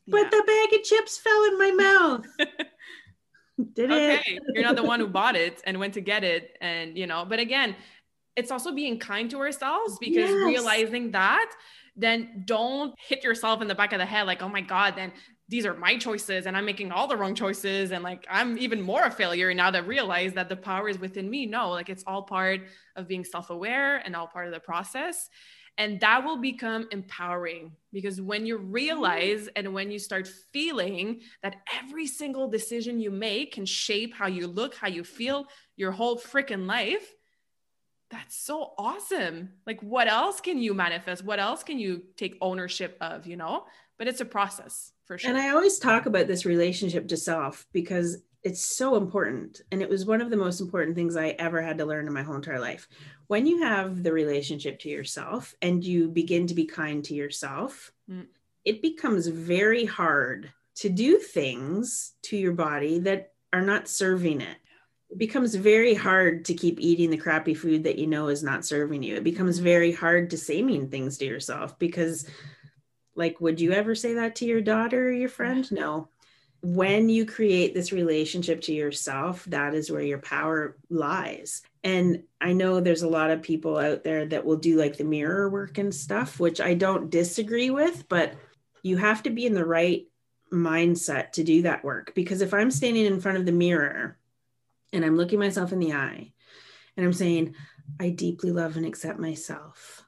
But 0.06 0.22
yeah. 0.22 0.30
the 0.30 0.44
bag 0.46 0.78
of 0.78 0.84
chips 0.84 1.18
fell 1.18 1.44
in 1.46 1.58
my 1.58 1.70
mouth. 1.72 2.26
Did 3.74 3.92
okay. 3.92 4.22
it? 4.26 4.42
You're 4.54 4.64
not 4.64 4.76
the 4.76 4.82
one 4.82 4.98
who 4.98 5.06
bought 5.06 5.36
it 5.36 5.62
and 5.64 5.78
went 5.78 5.94
to 5.94 6.00
get 6.00 6.24
it. 6.24 6.56
And, 6.60 6.96
you 6.96 7.06
know, 7.06 7.24
but 7.24 7.38
again, 7.38 7.76
it's 8.36 8.50
also 8.50 8.72
being 8.72 8.98
kind 8.98 9.30
to 9.30 9.38
ourselves 9.38 9.98
because 10.00 10.30
yes. 10.30 10.46
realizing 10.46 11.10
that 11.10 11.50
then 11.96 12.42
don't 12.46 12.94
hit 12.98 13.22
yourself 13.22 13.60
in 13.60 13.68
the 13.68 13.74
back 13.74 13.92
of 13.92 13.98
the 13.98 14.06
head 14.06 14.26
like, 14.26 14.42
oh 14.42 14.48
my 14.48 14.62
God, 14.62 14.94
then 14.96 15.12
these 15.48 15.66
are 15.66 15.74
my 15.74 15.98
choices 15.98 16.46
and 16.46 16.56
I'm 16.56 16.64
making 16.64 16.90
all 16.90 17.06
the 17.06 17.16
wrong 17.16 17.34
choices. 17.34 17.92
And 17.92 18.02
like, 18.02 18.26
I'm 18.30 18.56
even 18.56 18.80
more 18.80 19.02
a 19.02 19.10
failure 19.10 19.52
now 19.52 19.70
that 19.70 19.84
I 19.84 19.86
realize 19.86 20.32
that 20.32 20.48
the 20.48 20.56
power 20.56 20.88
is 20.88 20.98
within 20.98 21.28
me. 21.28 21.44
No, 21.44 21.70
like 21.70 21.90
it's 21.90 22.04
all 22.06 22.22
part 22.22 22.62
of 22.96 23.08
being 23.08 23.24
self 23.24 23.50
aware 23.50 23.98
and 23.98 24.16
all 24.16 24.26
part 24.26 24.46
of 24.46 24.54
the 24.54 24.60
process. 24.60 25.28
And 25.78 26.00
that 26.00 26.24
will 26.24 26.36
become 26.36 26.86
empowering 26.90 27.72
because 27.92 28.20
when 28.20 28.44
you 28.44 28.58
realize 28.58 29.48
and 29.56 29.72
when 29.72 29.90
you 29.90 29.98
start 29.98 30.28
feeling 30.52 31.20
that 31.42 31.56
every 31.82 32.06
single 32.06 32.48
decision 32.48 33.00
you 33.00 33.10
make 33.10 33.52
can 33.52 33.64
shape 33.64 34.14
how 34.14 34.26
you 34.26 34.46
look, 34.46 34.74
how 34.74 34.88
you 34.88 35.02
feel, 35.02 35.46
your 35.76 35.90
whole 35.90 36.18
freaking 36.18 36.66
life, 36.66 37.14
that's 38.12 38.36
so 38.36 38.74
awesome. 38.78 39.48
Like, 39.66 39.80
what 39.80 40.06
else 40.06 40.40
can 40.40 40.58
you 40.58 40.74
manifest? 40.74 41.24
What 41.24 41.40
else 41.40 41.62
can 41.64 41.78
you 41.78 42.02
take 42.16 42.36
ownership 42.40 42.96
of, 43.00 43.26
you 43.26 43.36
know? 43.36 43.64
But 43.98 44.06
it's 44.06 44.20
a 44.20 44.26
process 44.26 44.92
for 45.06 45.16
sure. 45.16 45.30
And 45.30 45.38
I 45.38 45.48
always 45.48 45.78
talk 45.78 46.06
about 46.06 46.26
this 46.26 46.44
relationship 46.44 47.08
to 47.08 47.16
self 47.16 47.66
because 47.72 48.18
it's 48.42 48.62
so 48.62 48.96
important. 48.96 49.62
And 49.72 49.80
it 49.80 49.88
was 49.88 50.04
one 50.04 50.20
of 50.20 50.28
the 50.28 50.36
most 50.36 50.60
important 50.60 50.94
things 50.94 51.16
I 51.16 51.28
ever 51.38 51.62
had 51.62 51.78
to 51.78 51.86
learn 51.86 52.06
in 52.06 52.12
my 52.12 52.22
whole 52.22 52.34
entire 52.34 52.60
life. 52.60 52.86
When 53.28 53.46
you 53.46 53.62
have 53.62 54.02
the 54.02 54.12
relationship 54.12 54.78
to 54.80 54.90
yourself 54.90 55.54
and 55.62 55.82
you 55.82 56.08
begin 56.08 56.46
to 56.48 56.54
be 56.54 56.66
kind 56.66 57.02
to 57.04 57.14
yourself, 57.14 57.92
mm. 58.10 58.26
it 58.64 58.82
becomes 58.82 59.26
very 59.26 59.86
hard 59.86 60.52
to 60.76 60.90
do 60.90 61.18
things 61.18 62.12
to 62.22 62.36
your 62.36 62.52
body 62.52 62.98
that 63.00 63.32
are 63.52 63.62
not 63.62 63.88
serving 63.88 64.40
it. 64.40 64.56
It 65.12 65.18
becomes 65.18 65.54
very 65.54 65.94
hard 65.94 66.46
to 66.46 66.54
keep 66.54 66.80
eating 66.80 67.10
the 67.10 67.16
crappy 67.16 67.54
food 67.54 67.84
that 67.84 67.98
you 67.98 68.06
know 68.06 68.28
is 68.28 68.42
not 68.42 68.64
serving 68.64 69.02
you. 69.02 69.16
It 69.16 69.24
becomes 69.24 69.56
mm-hmm. 69.56 69.64
very 69.64 69.92
hard 69.92 70.30
to 70.30 70.38
say 70.38 70.62
mean 70.62 70.88
things 70.88 71.18
to 71.18 71.26
yourself 71.26 71.78
because, 71.78 72.26
like, 73.14 73.40
would 73.40 73.60
you 73.60 73.72
ever 73.72 73.94
say 73.94 74.14
that 74.14 74.36
to 74.36 74.46
your 74.46 74.62
daughter 74.62 75.08
or 75.08 75.12
your 75.12 75.28
friend? 75.28 75.70
No 75.70 76.08
when 76.62 77.08
you 77.08 77.26
create 77.26 77.74
this 77.74 77.92
relationship 77.92 78.60
to 78.62 78.72
yourself, 78.72 79.44
that 79.46 79.74
is 79.74 79.90
where 79.90 80.02
your 80.02 80.18
power 80.18 80.76
lies. 80.88 81.62
And 81.82 82.22
I 82.40 82.52
know 82.52 82.80
there's 82.80 83.02
a 83.02 83.08
lot 83.08 83.32
of 83.32 83.42
people 83.42 83.76
out 83.76 84.04
there 84.04 84.24
that 84.26 84.44
will 84.44 84.56
do 84.56 84.76
like 84.76 84.96
the 84.96 85.04
mirror 85.04 85.50
work 85.50 85.78
and 85.78 85.92
stuff, 85.92 86.38
which 86.38 86.60
I 86.60 86.74
don't 86.74 87.10
disagree 87.10 87.70
with, 87.70 88.08
but 88.08 88.34
you 88.84 88.96
have 88.96 89.24
to 89.24 89.30
be 89.30 89.44
in 89.44 89.54
the 89.54 89.66
right 89.66 90.06
mindset 90.52 91.32
to 91.32 91.42
do 91.42 91.62
that 91.62 91.82
work. 91.82 92.14
Because 92.14 92.42
if 92.42 92.54
I'm 92.54 92.70
standing 92.70 93.06
in 93.06 93.20
front 93.20 93.38
of 93.38 93.46
the 93.46 93.52
mirror 93.52 94.16
and 94.92 95.04
I'm 95.04 95.16
looking 95.16 95.38
myself 95.38 95.72
in 95.72 95.78
the 95.78 95.92
eye 95.92 96.32
and 96.96 97.06
I'm 97.06 97.12
saying, 97.12 97.54
I 98.00 98.10
deeply 98.10 98.52
love 98.52 98.76
and 98.76 98.86
accept 98.86 99.18
myself 99.18 100.02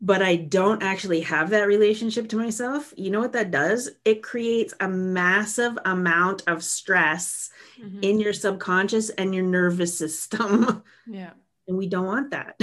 but 0.00 0.22
I 0.22 0.36
don't 0.36 0.82
actually 0.82 1.22
have 1.22 1.50
that 1.50 1.66
relationship 1.66 2.28
to 2.28 2.36
myself, 2.36 2.92
you 2.96 3.10
know 3.10 3.20
what 3.20 3.32
that 3.32 3.50
does? 3.50 3.90
It 4.04 4.22
creates 4.22 4.72
a 4.78 4.88
massive 4.88 5.76
amount 5.84 6.42
of 6.46 6.62
stress 6.62 7.50
mm-hmm. 7.80 8.00
in 8.02 8.20
your 8.20 8.32
subconscious 8.32 9.10
and 9.10 9.34
your 9.34 9.44
nervous 9.44 9.96
system. 9.96 10.82
Yeah. 11.10 11.30
And 11.66 11.78
we 11.78 11.86
don't 11.86 12.04
want 12.04 12.32
that. 12.32 12.60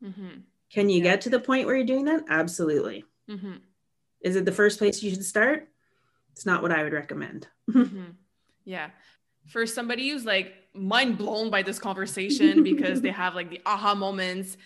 Mm-hmm. 0.00 0.28
Can 0.72 0.88
you 0.88 0.98
yeah. 0.98 1.10
get 1.10 1.22
to 1.22 1.30
the 1.30 1.40
point 1.40 1.66
where 1.66 1.74
you're 1.74 1.84
doing 1.84 2.04
that? 2.04 2.22
Absolutely. 2.28 3.04
Mm-hmm. 3.28 3.54
Is 4.20 4.36
it 4.36 4.44
the 4.44 4.52
first 4.52 4.78
place 4.78 5.02
you 5.02 5.10
should 5.10 5.24
start? 5.24 5.68
It's 6.30 6.46
not 6.46 6.62
what 6.62 6.70
I 6.70 6.84
would 6.84 6.92
recommend. 6.92 7.48
Mm-hmm. 7.68 8.10
yeah. 8.64 8.90
For 9.52 9.66
somebody 9.66 10.08
who's 10.08 10.24
like 10.24 10.54
mind 10.74 11.18
blown 11.18 11.50
by 11.50 11.62
this 11.62 11.78
conversation 11.78 12.62
because 12.62 13.00
they 13.02 13.10
have 13.10 13.34
like 13.34 13.50
the 13.50 13.60
aha 13.66 13.94
moments. 13.94 14.56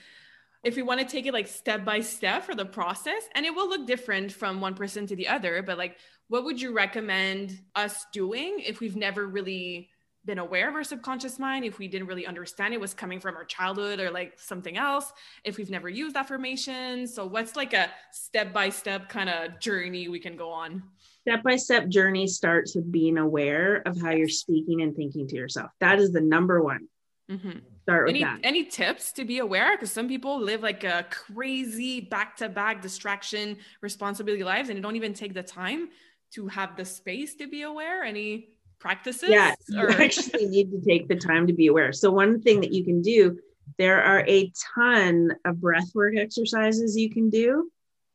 If 0.63 0.77
we 0.77 0.83
want 0.83 1.01
to 1.01 1.07
take 1.07 1.27
it 1.27 1.33
like 1.33 1.49
step 1.49 1.85
by 1.85 2.01
step 2.01 2.45
for 2.45 2.55
the 2.55 2.65
process 2.65 3.23
and 3.35 3.45
it 3.45 3.55
will 3.55 3.69
look 3.69 3.87
different 3.87 4.33
from 4.33 4.61
one 4.61 4.75
person 4.75 5.07
to 5.07 5.17
the 5.17 5.29
other 5.29 5.63
but 5.63 5.79
like 5.79 5.97
what 6.29 6.45
would 6.45 6.61
you 6.61 6.73
recommend 6.73 7.61
us 7.77 8.05
doing 8.13 8.61
if 8.65 8.81
we've 8.81 8.97
never 8.97 9.27
really 9.27 9.91
been 10.25 10.39
aware 10.39 10.69
of 10.69 10.75
our 10.75 10.83
subconscious 10.83 11.39
mind 11.39 11.65
if 11.65 11.79
we 11.79 11.87
didn't 11.87 12.09
really 12.09 12.27
understand 12.27 12.75
it 12.75 12.81
was 12.81 12.95
coming 12.95 13.21
from 13.21 13.37
our 13.37 13.45
childhood 13.45 14.01
or 14.01 14.11
like 14.11 14.39
something 14.41 14.77
else 14.77 15.13
if 15.45 15.57
we've 15.57 15.71
never 15.71 15.89
used 15.89 16.17
affirmations? 16.17 17.15
So 17.15 17.27
what's 17.27 17.55
like 17.55 17.73
a 17.73 17.91
step 18.11 18.53
by 18.53 18.71
step 18.71 19.09
kind 19.09 19.31
of 19.31 19.61
journey 19.61 20.09
we 20.09 20.19
can 20.19 20.37
go 20.37 20.51
on 20.51 20.83
step 21.27 21.43
by 21.43 21.57
step 21.57 21.89
journey 21.89 22.27
starts 22.27 22.75
with 22.77 22.91
being 22.91 23.19
aware 23.19 23.83
of 23.87 24.01
how 24.01 24.11
you're 24.11 24.29
speaking 24.29 24.83
and 24.83 24.95
thinking 24.95 25.27
to 25.27 25.37
yourself 25.37 25.71
that 25.81 25.99
is 25.99 26.13
the 26.13 26.21
number 26.21 26.63
one 26.63 26.89
mm-hmm 27.31 27.59
start 27.87 28.09
any, 28.09 28.25
that. 28.25 28.41
Any 28.43 28.65
tips 28.65 29.13
to 29.13 29.25
be 29.25 29.39
aware? 29.39 29.77
Because 29.77 29.93
some 29.93 30.09
people 30.09 30.41
live 30.41 30.61
like 30.61 30.83
a 30.83 31.07
crazy 31.09 32.01
back 32.01 32.37
to 32.39 32.49
back 32.49 32.83
distraction, 32.83 33.59
responsibility 33.81 34.43
lives, 34.43 34.71
and 34.71 34.83
don't 34.83 34.97
even 34.97 35.15
take 35.15 35.35
the 35.35 35.43
time 35.43 35.91
to 36.33 36.49
have 36.49 36.77
the 36.77 36.85
space 36.85 37.37
to 37.37 37.47
be 37.47 37.63
aware. 37.63 38.03
Any 38.03 38.49
practices? 38.81 39.31
Yeah, 39.31 39.55
or- 39.77 39.91
you 39.91 39.97
actually 39.99 40.47
need 40.47 40.73
to 40.73 40.81
take 40.81 41.07
the 41.07 41.15
time 41.15 41.47
to 41.47 41.53
be 41.53 41.69
aware. 41.69 41.93
So, 41.93 42.11
one 42.11 42.43
thing 42.43 42.61
that 42.63 42.73
you 42.73 42.85
can 42.85 43.03
do, 43.03 43.39
there 43.79 44.03
are 44.03 44.25
a 44.27 44.53
ton 44.75 45.31
of 45.45 45.57
breathwork 45.57 46.19
exercises 46.19 46.97
you 46.97 47.11
can 47.11 47.31
do, 47.31 47.71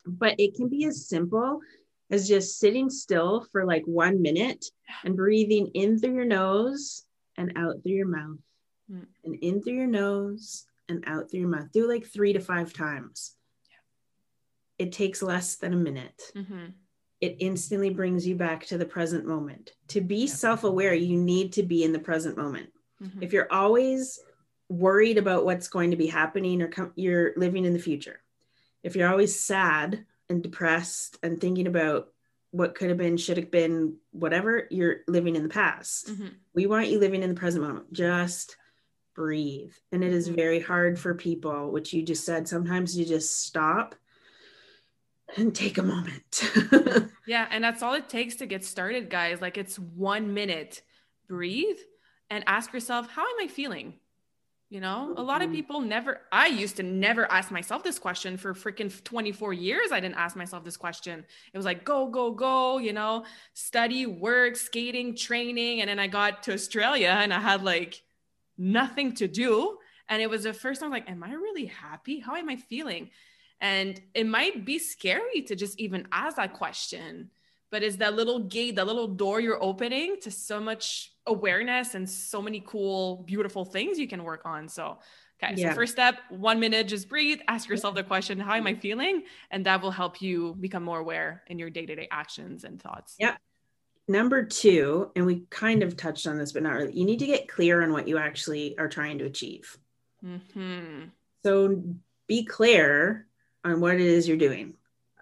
but 0.05 0.35
it 0.37 0.55
can 0.55 0.67
be 0.67 0.85
as 0.85 1.07
simple 1.07 1.61
as 2.11 2.27
just 2.27 2.59
sitting 2.59 2.89
still 2.89 3.47
for 3.51 3.65
like 3.65 3.83
one 3.85 4.21
minute 4.21 4.65
and 5.03 5.15
breathing 5.15 5.67
in 5.73 5.97
through 5.97 6.13
your 6.13 6.25
nose 6.25 7.05
and 7.37 7.53
out 7.55 7.81
through 7.81 7.93
your 7.93 8.07
mouth 8.07 8.37
mm. 8.91 9.05
and 9.23 9.35
in 9.35 9.63
through 9.63 9.75
your 9.75 9.87
nose 9.87 10.65
and 10.89 11.03
out 11.07 11.31
through 11.31 11.39
your 11.39 11.49
mouth. 11.49 11.71
Do 11.71 11.87
like 11.87 12.05
three 12.05 12.33
to 12.33 12.39
five 12.41 12.73
times. 12.73 13.33
Yeah. 13.69 14.85
It 14.85 14.91
takes 14.91 15.23
less 15.23 15.55
than 15.55 15.73
a 15.73 15.77
minute. 15.77 16.21
Mm-hmm. 16.35 16.65
It 17.21 17.37
instantly 17.39 17.91
brings 17.91 18.27
you 18.27 18.35
back 18.35 18.65
to 18.67 18.77
the 18.77 18.85
present 18.85 19.25
moment. 19.25 19.71
To 19.89 20.01
be 20.01 20.25
yeah. 20.25 20.33
self 20.33 20.65
aware, 20.65 20.93
you 20.93 21.17
need 21.17 21.53
to 21.53 21.63
be 21.63 21.83
in 21.83 21.93
the 21.93 21.99
present 21.99 22.35
moment. 22.35 22.69
Mm-hmm. 23.01 23.23
If 23.23 23.31
you're 23.31 23.51
always 23.51 24.19
worried 24.67 25.17
about 25.17 25.45
what's 25.45 25.69
going 25.69 25.91
to 25.91 25.97
be 25.97 26.07
happening 26.07 26.61
or 26.61 26.67
com- 26.67 26.93
you're 26.95 27.33
living 27.37 27.63
in 27.63 27.73
the 27.73 27.79
future, 27.79 28.21
if 28.83 28.95
you're 28.95 29.09
always 29.09 29.39
sad 29.39 30.05
and 30.31 30.41
depressed 30.41 31.19
and 31.21 31.39
thinking 31.39 31.67
about 31.67 32.07
what 32.51 32.75
could 32.75 32.89
have 32.89 32.97
been, 32.97 33.17
should 33.17 33.37
have 33.37 33.51
been, 33.51 33.95
whatever, 34.11 34.67
you're 34.71 35.01
living 35.07 35.35
in 35.35 35.43
the 35.43 35.49
past. 35.49 36.09
Mm-hmm. 36.09 36.27
We 36.53 36.65
want 36.65 36.87
you 36.87 36.99
living 36.99 37.23
in 37.23 37.29
the 37.29 37.39
present 37.39 37.63
moment. 37.63 37.93
Just 37.93 38.57
breathe. 39.13 39.73
And 39.91 40.03
it 40.03 40.11
is 40.11 40.27
mm-hmm. 40.27 40.35
very 40.35 40.59
hard 40.59 40.99
for 40.99 41.13
people, 41.13 41.71
which 41.71 41.93
you 41.93 42.03
just 42.03 42.25
said, 42.25 42.47
sometimes 42.47 42.97
you 42.97 43.05
just 43.05 43.45
stop 43.45 43.95
and 45.37 45.55
take 45.55 45.77
a 45.77 45.83
moment. 45.83 46.51
yeah. 47.27 47.47
And 47.49 47.63
that's 47.63 47.81
all 47.81 47.93
it 47.93 48.09
takes 48.09 48.35
to 48.35 48.45
get 48.45 48.65
started, 48.65 49.09
guys. 49.09 49.39
Like 49.39 49.57
it's 49.57 49.79
one 49.79 50.33
minute, 50.33 50.81
breathe 51.27 51.79
and 52.29 52.43
ask 52.47 52.73
yourself, 52.73 53.09
how 53.09 53.23
am 53.23 53.45
I 53.45 53.47
feeling? 53.47 53.93
You 54.71 54.79
know, 54.79 55.13
a 55.17 55.21
lot 55.21 55.41
of 55.41 55.47
mm-hmm. 55.47 55.55
people 55.55 55.81
never, 55.81 56.21
I 56.31 56.47
used 56.47 56.77
to 56.77 56.83
never 56.83 57.29
ask 57.29 57.51
myself 57.51 57.83
this 57.83 57.99
question 57.99 58.37
for 58.37 58.53
freaking 58.53 59.03
24 59.03 59.51
years. 59.51 59.91
I 59.91 59.99
didn't 59.99 60.15
ask 60.15 60.37
myself 60.37 60.63
this 60.63 60.77
question. 60.77 61.25
It 61.53 61.57
was 61.57 61.65
like, 61.65 61.83
go, 61.83 62.07
go, 62.07 62.31
go, 62.31 62.77
you 62.77 62.93
know, 62.93 63.25
study, 63.53 64.05
work, 64.05 64.55
skating, 64.55 65.17
training. 65.17 65.81
And 65.81 65.89
then 65.89 65.99
I 65.99 66.07
got 66.07 66.43
to 66.43 66.53
Australia 66.53 67.09
and 67.09 67.33
I 67.33 67.41
had 67.41 67.63
like 67.63 68.01
nothing 68.57 69.13
to 69.15 69.27
do. 69.27 69.77
And 70.07 70.21
it 70.21 70.29
was 70.29 70.43
the 70.43 70.53
first 70.53 70.79
time 70.79 70.89
like, 70.89 71.09
am 71.09 71.21
I 71.21 71.33
really 71.33 71.65
happy? 71.65 72.21
How 72.21 72.35
am 72.35 72.47
I 72.47 72.55
feeling? 72.55 73.09
And 73.59 74.01
it 74.13 74.25
might 74.25 74.63
be 74.63 74.79
scary 74.79 75.41
to 75.47 75.55
just 75.57 75.81
even 75.81 76.07
ask 76.13 76.37
that 76.37 76.53
question, 76.53 77.29
but 77.71 77.83
it's 77.83 77.97
that 77.97 78.15
little 78.15 78.39
gate, 78.39 78.77
that 78.77 78.87
little 78.87 79.09
door 79.09 79.41
you're 79.41 79.61
opening 79.61 80.15
to 80.21 80.31
so 80.31 80.61
much 80.61 81.10
awareness 81.27 81.95
and 81.95 82.09
so 82.09 82.41
many 82.41 82.63
cool, 82.65 83.23
beautiful 83.27 83.65
things 83.65 83.99
you 83.99 84.07
can 84.07 84.23
work 84.23 84.41
on. 84.45 84.67
So, 84.67 84.99
okay. 85.41 85.53
Yeah. 85.55 85.69
So, 85.69 85.75
first 85.75 85.93
step, 85.93 86.15
one 86.29 86.59
minute, 86.59 86.87
just 86.87 87.09
breathe, 87.09 87.39
ask 87.47 87.69
yourself 87.69 87.95
the 87.95 88.03
question, 88.03 88.39
How 88.39 88.55
am 88.55 88.67
I 88.67 88.75
feeling? 88.87 89.23
And 89.49 89.65
that 89.65 89.81
will 89.81 89.91
help 89.91 90.21
you 90.21 90.55
become 90.59 90.83
more 90.83 90.99
aware 90.99 91.43
in 91.47 91.59
your 91.59 91.69
day 91.69 91.85
to 91.85 91.95
day 91.95 92.07
actions 92.11 92.63
and 92.63 92.81
thoughts. 92.81 93.15
Yeah 93.19 93.37
number 94.11 94.43
two, 94.43 95.09
and 95.15 95.25
we 95.25 95.43
kind 95.49 95.83
of 95.83 95.97
touched 95.97 96.27
on 96.27 96.37
this, 96.37 96.51
but 96.51 96.63
not 96.63 96.73
really, 96.73 96.93
you 96.93 97.05
need 97.05 97.19
to 97.19 97.25
get 97.25 97.47
clear 97.47 97.81
on 97.81 97.93
what 97.93 98.07
you 98.07 98.17
actually 98.17 98.77
are 98.77 98.89
trying 98.89 99.17
to 99.19 99.25
achieve. 99.25 99.77
Mm-hmm. 100.23 101.05
So 101.43 101.83
be 102.27 102.45
clear 102.45 103.27
on 103.63 103.79
what 103.79 103.95
it 103.95 104.01
is 104.01 104.27
you're 104.27 104.37
doing. 104.37 104.75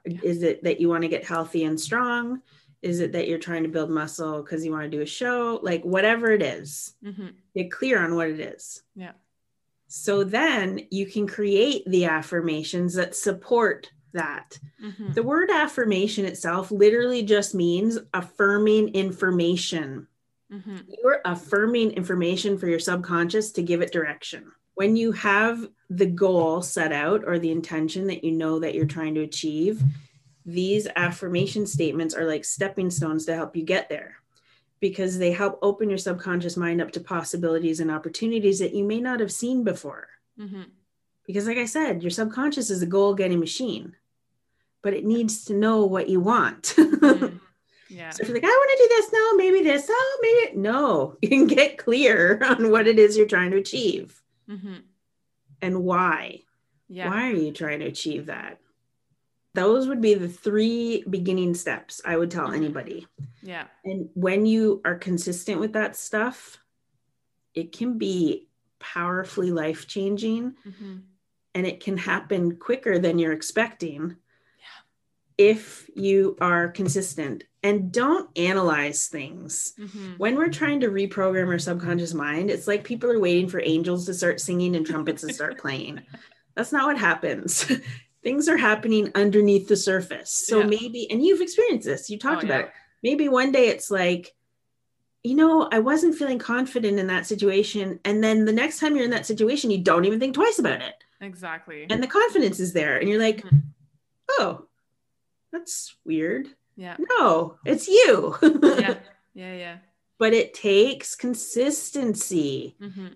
Yeah. 0.06 0.20
Is 0.24 0.44
it 0.44 0.64
that 0.64 0.82
you 0.82 0.90
want 0.90 1.04
to 1.04 1.08
get 1.08 1.26
healthy 1.26 1.64
and 1.64 1.80
strong? 1.80 2.42
Is 2.82 3.00
it 3.02 3.12
that 3.12 3.28
you're 3.28 3.40
trying 3.40 3.64
to 3.64 3.70
build 3.70 3.90
muscle 3.90 4.42
because 4.42 4.64
you 4.66 4.72
want 4.72 4.84
to 4.84 4.98
do 4.98 5.02
a 5.02 5.06
show? 5.06 5.60
Like 5.62 5.84
whatever 5.84 6.32
it 6.32 6.42
is, 6.42 6.94
mm-hmm. 7.04 7.28
get 7.56 7.72
clear 7.72 8.04
on 8.04 8.16
what 8.16 8.30
it 8.30 8.40
is. 8.40 8.84
Yeah. 8.96 9.12
So 9.88 10.24
then 10.24 10.82
you 10.92 11.06
can 11.06 11.28
create 11.28 11.84
the 11.88 12.06
affirmations 12.06 12.94
that 12.94 13.16
support 13.16 13.92
that. 14.14 14.60
Mm-hmm. 14.84 15.14
The 15.14 15.24
word 15.24 15.50
affirmation 15.52 16.26
itself 16.26 16.72
literally 16.72 17.24
just 17.24 17.54
means 17.54 17.98
affirming 18.14 18.90
information. 18.90 20.08
Mm-hmm. 20.52 20.78
You're 20.88 21.22
affirming 21.26 21.92
information 21.92 22.58
for 22.58 22.68
your 22.68 22.80
subconscious 22.80 23.52
to 23.52 23.62
give 23.62 23.82
it 23.82 23.92
direction. 23.92 24.52
when 24.80 24.96
you 24.96 25.12
have 25.12 25.68
the 25.90 26.06
goal 26.06 26.62
set 26.62 26.94
out 26.94 27.26
or 27.28 27.38
the 27.38 27.52
intention 27.52 28.08
that 28.08 28.24
you 28.24 28.32
know 28.32 28.60
that 28.60 28.74
you're 28.74 28.86
trying 28.86 29.14
to 29.14 29.20
achieve, 29.20 29.84
these 30.46 30.88
affirmation 30.96 31.66
statements 31.66 32.16
are 32.16 32.26
like 32.26 32.46
stepping 32.46 32.90
stones 32.90 33.26
to 33.26 33.36
help 33.36 33.56
you 33.56 33.64
get 33.64 33.90
there 33.90 34.16
because 34.80 35.18
they 35.18 35.32
help 35.32 35.60
open 35.62 35.90
your 35.90 35.98
subconscious 35.98 36.56
mind 36.56 36.82
up 36.82 36.92
to 36.92 37.00
possibilities 37.00 37.80
and 37.80 37.92
opportunities 37.92 38.60
that 38.60 38.74
you 38.74 38.84
may 38.84 39.00
not 39.00 39.20
have 39.20 39.32
seen 39.32 39.64
before. 39.64 40.08
Mm-hmm. 40.40 40.64
Because, 41.26 41.48
like 41.48 41.58
I 41.58 41.66
said, 41.66 42.02
your 42.02 42.10
subconscious 42.10 42.70
is 42.70 42.82
a 42.82 42.88
goal 42.88 43.14
getting 43.14 43.40
machine, 43.40 43.96
but 44.82 44.94
it 44.94 45.06
needs 45.06 45.46
to 45.46 45.54
know 45.54 45.86
what 45.86 46.10
you 46.10 46.20
want. 46.20 46.76
Mm-hmm. 47.00 47.38
Yeah. 47.90 48.12
So 48.12 48.22
if 48.22 48.28
you're 48.28 48.38
like, 48.38 48.44
I 48.44 48.48
want 48.48 48.72
to 48.72 48.84
do 48.84 48.96
this, 48.96 49.12
no, 49.12 49.36
maybe 49.36 49.64
this, 49.64 49.88
oh, 49.90 50.20
maybe 50.22 50.58
no, 50.60 51.18
you 51.22 51.30
can 51.30 51.48
get 51.48 51.80
clear 51.80 52.40
on 52.44 52.70
what 52.70 52.88
it 52.88 53.00
is 53.00 53.18
you're 53.18 53.26
trying 53.26 53.50
to 53.52 53.58
achieve 53.58 54.22
mm-hmm. 54.48 54.76
and 55.62 55.84
why. 55.84 56.42
Yeah. 56.88 57.10
Why 57.10 57.30
are 57.30 57.36
you 57.36 57.52
trying 57.52 57.80
to 57.80 57.88
achieve 57.88 58.28
that? 58.28 58.60
Those 59.56 59.88
would 59.88 60.02
be 60.02 60.14
the 60.14 60.30
three 60.30 61.04
beginning 61.10 61.56
steps 61.56 62.02
I 62.06 62.18
would 62.18 62.30
tell 62.30 62.52
anybody. 62.52 63.08
Yeah. 63.42 63.66
And 63.84 64.10
when 64.14 64.46
you 64.46 64.82
are 64.86 64.96
consistent 64.96 65.60
with 65.60 65.74
that 65.74 65.96
stuff, 65.96 66.60
it 67.56 67.72
can 67.72 67.98
be 67.98 68.48
powerfully 68.80 69.52
life 69.52 69.88
changing 69.88 70.54
mm-hmm. 70.66 70.98
and 71.56 71.68
it 71.68 71.84
can 71.84 71.98
happen 71.98 72.58
quicker 72.58 73.00
than 73.00 73.20
you're 73.20 73.34
expecting 73.34 74.16
yeah. 74.60 75.46
if 75.46 75.90
you 75.96 76.38
are 76.40 76.70
consistent 76.70 77.44
and 77.64 77.92
don't 77.92 78.30
analyze 78.38 79.08
things. 79.08 79.74
Mm-hmm. 79.78 80.14
When 80.18 80.36
we're 80.36 80.50
trying 80.50 80.80
to 80.82 80.90
reprogram 80.90 81.48
our 81.48 81.60
subconscious 81.60 82.14
mind, 82.14 82.50
it's 82.50 82.68
like 82.68 82.84
people 82.84 83.12
are 83.12 83.20
waiting 83.20 83.50
for 83.50 83.62
angels 83.62 84.06
to 84.06 84.14
start 84.14 84.40
singing 84.40 84.76
and 84.76 84.86
trumpets 84.86 85.24
to 85.24 85.34
start 85.34 85.58
playing. 85.58 86.02
That's 86.56 86.72
not 86.72 86.88
what 86.88 86.98
happens. 86.98 87.70
Things 88.24 88.50
are 88.50 88.58
happening 88.58 89.12
underneath 89.16 89.68
the 89.68 89.76
surface. 89.76 90.32
So 90.32 90.60
yeah. 90.60 90.66
maybe, 90.66 91.10
and 91.10 91.24
you've 91.24 91.42
experienced 91.42 91.86
this, 91.86 92.10
you 92.10 92.18
talked 92.18 92.44
oh, 92.44 92.48
about 92.48 92.60
yeah. 92.60 92.66
it. 92.66 92.72
Maybe 93.04 93.30
one 93.30 93.52
day 93.52 93.70
it's 93.70 93.90
like, 93.90 94.34
you 95.24 95.36
know, 95.36 95.68
I 95.72 95.80
wasn't 95.80 96.16
feeling 96.16 96.40
confident 96.40 97.00
in 97.00 97.08
that 97.08 97.26
situation. 97.26 98.00
And 98.06 98.24
then 98.24 98.46
the 98.46 98.54
next 98.54 98.80
time 98.80 98.96
you're 98.96 99.06
in 99.06 99.12
that 99.12 99.26
situation, 99.26 99.72
you 99.72 99.80
don't 99.80 100.06
even 100.06 100.20
think 100.20 100.36
twice 100.36 100.60
about 100.60 100.82
it. 100.82 100.96
Exactly. 101.22 101.86
And 101.90 102.02
the 102.02 102.08
confidence 102.08 102.60
is 102.60 102.74
there. 102.74 102.98
And 102.98 103.10
you're 103.10 103.20
like, 103.20 103.44
mm-hmm. 103.44 103.58
oh, 104.32 104.66
that's 105.52 105.96
weird. 106.06 106.48
Yeah. 106.76 106.96
No, 107.18 107.58
it's 107.66 107.88
you. 107.88 108.38
yeah. 108.42 108.96
Yeah. 109.36 109.54
Yeah. 109.54 109.78
But 110.18 110.34
it 110.34 110.54
takes 110.54 111.16
consistency. 111.16 112.76
Mm-hmm. 112.82 113.08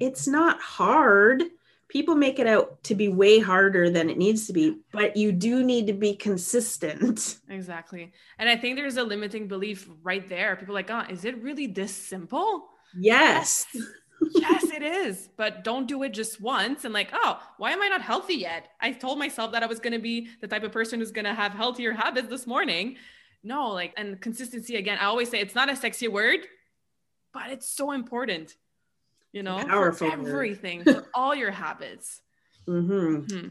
It's 0.00 0.26
not 0.26 0.58
hard. 0.60 1.42
People 1.88 2.16
make 2.16 2.38
it 2.38 2.46
out 2.46 2.82
to 2.84 2.94
be 2.94 3.08
way 3.08 3.38
harder 3.38 3.90
than 3.90 4.10
it 4.10 4.18
needs 4.18 4.46
to 4.48 4.52
be, 4.52 4.78
but 4.92 5.16
you 5.16 5.30
do 5.30 5.62
need 5.62 5.86
to 5.86 5.92
be 5.92 6.14
consistent. 6.14 7.38
Exactly. 7.48 8.12
And 8.38 8.48
I 8.48 8.56
think 8.56 8.76
there's 8.76 8.96
a 8.96 9.04
limiting 9.04 9.48
belief 9.48 9.88
right 10.02 10.28
there. 10.28 10.56
People 10.56 10.74
like, 10.74 10.90
oh, 10.90 11.04
is 11.08 11.24
it 11.24 11.42
really 11.42 11.66
this 11.66 11.94
simple? 11.94 12.68
Yes 12.98 13.66
yes, 14.34 14.64
it 14.70 14.82
is. 14.82 15.28
But 15.36 15.64
don't 15.64 15.86
do 15.86 16.02
it 16.02 16.10
just 16.10 16.40
once 16.40 16.84
and 16.84 16.94
like, 16.94 17.10
oh, 17.12 17.40
why 17.58 17.72
am 17.72 17.82
I 17.82 17.88
not 17.88 18.02
healthy 18.02 18.34
yet? 18.34 18.68
I 18.80 18.92
told 18.92 19.18
myself 19.18 19.52
that 19.52 19.62
I 19.62 19.66
was 19.66 19.80
going 19.80 19.92
to 19.92 19.98
be 19.98 20.28
the 20.40 20.48
type 20.48 20.62
of 20.62 20.72
person 20.72 21.00
who's 21.00 21.12
going 21.12 21.24
to 21.24 21.34
have 21.34 21.52
healthier 21.52 21.92
habits 21.92 22.28
this 22.28 22.46
morning. 22.46 22.96
No, 23.42 23.68
like, 23.68 23.92
and 23.96 24.20
consistency 24.20 24.76
again, 24.76 24.98
I 25.00 25.04
always 25.04 25.30
say 25.30 25.40
it's 25.40 25.54
not 25.54 25.70
a 25.70 25.76
sexy 25.76 26.08
word, 26.08 26.40
but 27.32 27.50
it's 27.50 27.68
so 27.68 27.92
important, 27.92 28.56
you 29.36 29.42
know, 29.42 29.58
Powerful 29.58 30.10
for 30.10 30.16
everything, 30.16 30.82
for 30.84 31.06
all 31.12 31.34
your 31.34 31.50
habits. 31.50 32.22
Mm-hmm. 32.66 33.16
Mm-hmm. 33.16 33.48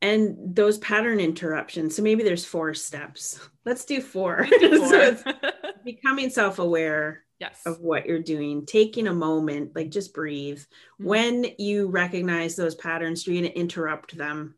And 0.00 0.54
those 0.54 0.78
pattern 0.78 1.18
interruptions. 1.18 1.96
So 1.96 2.02
maybe 2.02 2.22
there's 2.22 2.44
four 2.44 2.72
steps. 2.74 3.40
Let's 3.64 3.84
do 3.84 4.00
four. 4.00 4.46
Do 4.60 4.78
four. 4.88 4.88
so 4.88 5.34
becoming 5.84 6.30
self 6.30 6.60
aware, 6.60 7.24
yes 7.40 7.62
of 7.66 7.80
what 7.80 8.06
you're 8.06 8.22
doing 8.22 8.64
taking 8.64 9.08
a 9.08 9.12
moment 9.12 9.74
like 9.74 9.90
just 9.90 10.14
breathe 10.14 10.60
mm-hmm. 10.60 11.04
when 11.04 11.46
you 11.58 11.88
recognize 11.88 12.54
those 12.54 12.76
patterns 12.76 13.26
you're 13.26 13.34
going 13.34 13.50
to 13.52 13.58
interrupt 13.58 14.16
them 14.16 14.54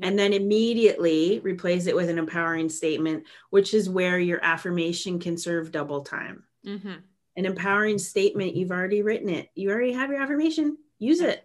and 0.00 0.18
then 0.18 0.32
immediately 0.32 1.40
replace 1.40 1.86
it 1.86 1.94
with 1.94 2.08
an 2.08 2.18
empowering 2.18 2.70
statement 2.70 3.24
which 3.50 3.74
is 3.74 3.90
where 3.90 4.18
your 4.18 4.42
affirmation 4.42 5.18
can 5.18 5.36
serve 5.36 5.70
double 5.70 6.00
time 6.00 6.42
mm-hmm. 6.66 6.94
An 7.36 7.46
empowering 7.46 7.98
statement. 7.98 8.56
You've 8.56 8.70
already 8.70 9.02
written 9.02 9.28
it. 9.28 9.50
You 9.54 9.70
already 9.70 9.92
have 9.92 10.10
your 10.10 10.20
affirmation. 10.20 10.78
Use 10.98 11.20
it. 11.20 11.44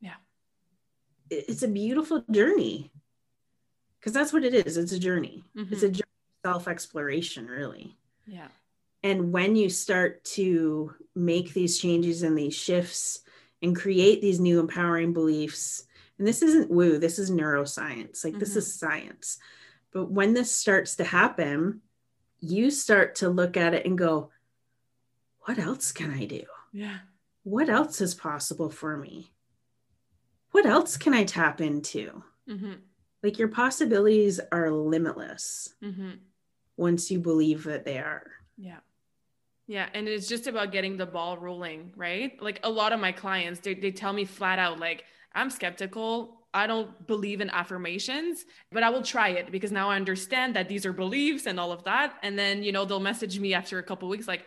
Yeah. 0.00 0.14
It's 1.30 1.62
a 1.62 1.68
beautiful 1.68 2.24
journey. 2.30 2.90
Because 3.98 4.12
that's 4.12 4.32
what 4.32 4.44
it 4.44 4.54
is. 4.54 4.76
It's 4.76 4.92
a 4.92 4.98
journey. 4.98 5.44
Mm-hmm. 5.56 5.72
it's 5.72 5.82
a 5.82 5.88
journey 5.88 6.04
self 6.44 6.68
exploration 6.68 7.46
really. 7.46 7.96
Yeah. 8.26 8.48
And 9.02 9.32
when 9.32 9.56
you 9.56 9.70
start 9.70 10.24
to 10.24 10.94
make 11.14 11.54
these 11.54 11.78
changes 11.78 12.22
and 12.22 12.36
these 12.36 12.54
shifts 12.54 13.20
and 13.62 13.76
create 13.76 14.20
these 14.20 14.40
new 14.40 14.60
empowering 14.60 15.12
beliefs, 15.12 15.84
and 16.18 16.26
this 16.26 16.42
isn't 16.42 16.70
woo, 16.70 16.98
this 16.98 17.18
is 17.18 17.30
neuroscience, 17.30 18.24
like 18.24 18.34
mm-hmm. 18.34 18.40
this 18.40 18.56
is 18.56 18.74
science. 18.74 19.38
But 19.92 20.10
when 20.10 20.34
this 20.34 20.54
starts 20.54 20.96
to 20.96 21.04
happen, 21.04 21.80
you 22.40 22.70
start 22.70 23.16
to 23.16 23.28
look 23.28 23.56
at 23.56 23.74
it 23.74 23.86
and 23.86 23.96
go, 23.96 24.30
what 25.44 25.58
else 25.58 25.92
can 25.92 26.12
I 26.12 26.24
do? 26.26 26.42
Yeah. 26.72 26.98
What 27.42 27.68
else 27.68 28.00
is 28.00 28.14
possible 28.14 28.70
for 28.70 28.96
me? 28.96 29.32
What 30.52 30.66
else 30.66 30.96
can 30.96 31.14
I 31.14 31.24
tap 31.24 31.60
into? 31.60 32.22
Mm-hmm. 32.48 32.72
Like 33.22 33.38
your 33.38 33.48
possibilities 33.48 34.40
are 34.52 34.70
limitless 34.70 35.74
mm-hmm. 35.82 36.10
once 36.76 37.10
you 37.10 37.18
believe 37.18 37.64
that 37.64 37.84
they 37.84 37.98
are. 37.98 38.26
Yeah. 38.56 38.78
Yeah, 39.66 39.88
and 39.94 40.08
it's 40.08 40.26
just 40.26 40.48
about 40.48 40.72
getting 40.72 40.96
the 40.96 41.06
ball 41.06 41.38
rolling, 41.38 41.92
right? 41.94 42.42
Like 42.42 42.58
a 42.64 42.70
lot 42.70 42.92
of 42.92 42.98
my 42.98 43.12
clients, 43.12 43.60
they, 43.60 43.74
they 43.74 43.92
tell 43.92 44.12
me 44.12 44.24
flat 44.24 44.58
out, 44.58 44.80
like, 44.80 45.04
I'm 45.32 45.48
skeptical. 45.48 46.40
I 46.52 46.66
don't 46.66 47.06
believe 47.06 47.40
in 47.40 47.48
affirmations, 47.50 48.44
but 48.72 48.82
I 48.82 48.90
will 48.90 49.02
try 49.02 49.28
it 49.28 49.52
because 49.52 49.70
now 49.70 49.90
I 49.90 49.94
understand 49.94 50.56
that 50.56 50.68
these 50.68 50.84
are 50.84 50.92
beliefs 50.92 51.46
and 51.46 51.60
all 51.60 51.70
of 51.70 51.84
that. 51.84 52.14
And 52.24 52.36
then, 52.36 52.64
you 52.64 52.72
know, 52.72 52.84
they'll 52.84 52.98
message 52.98 53.38
me 53.38 53.54
after 53.54 53.78
a 53.78 53.82
couple 53.84 54.08
weeks, 54.08 54.26
like, 54.26 54.44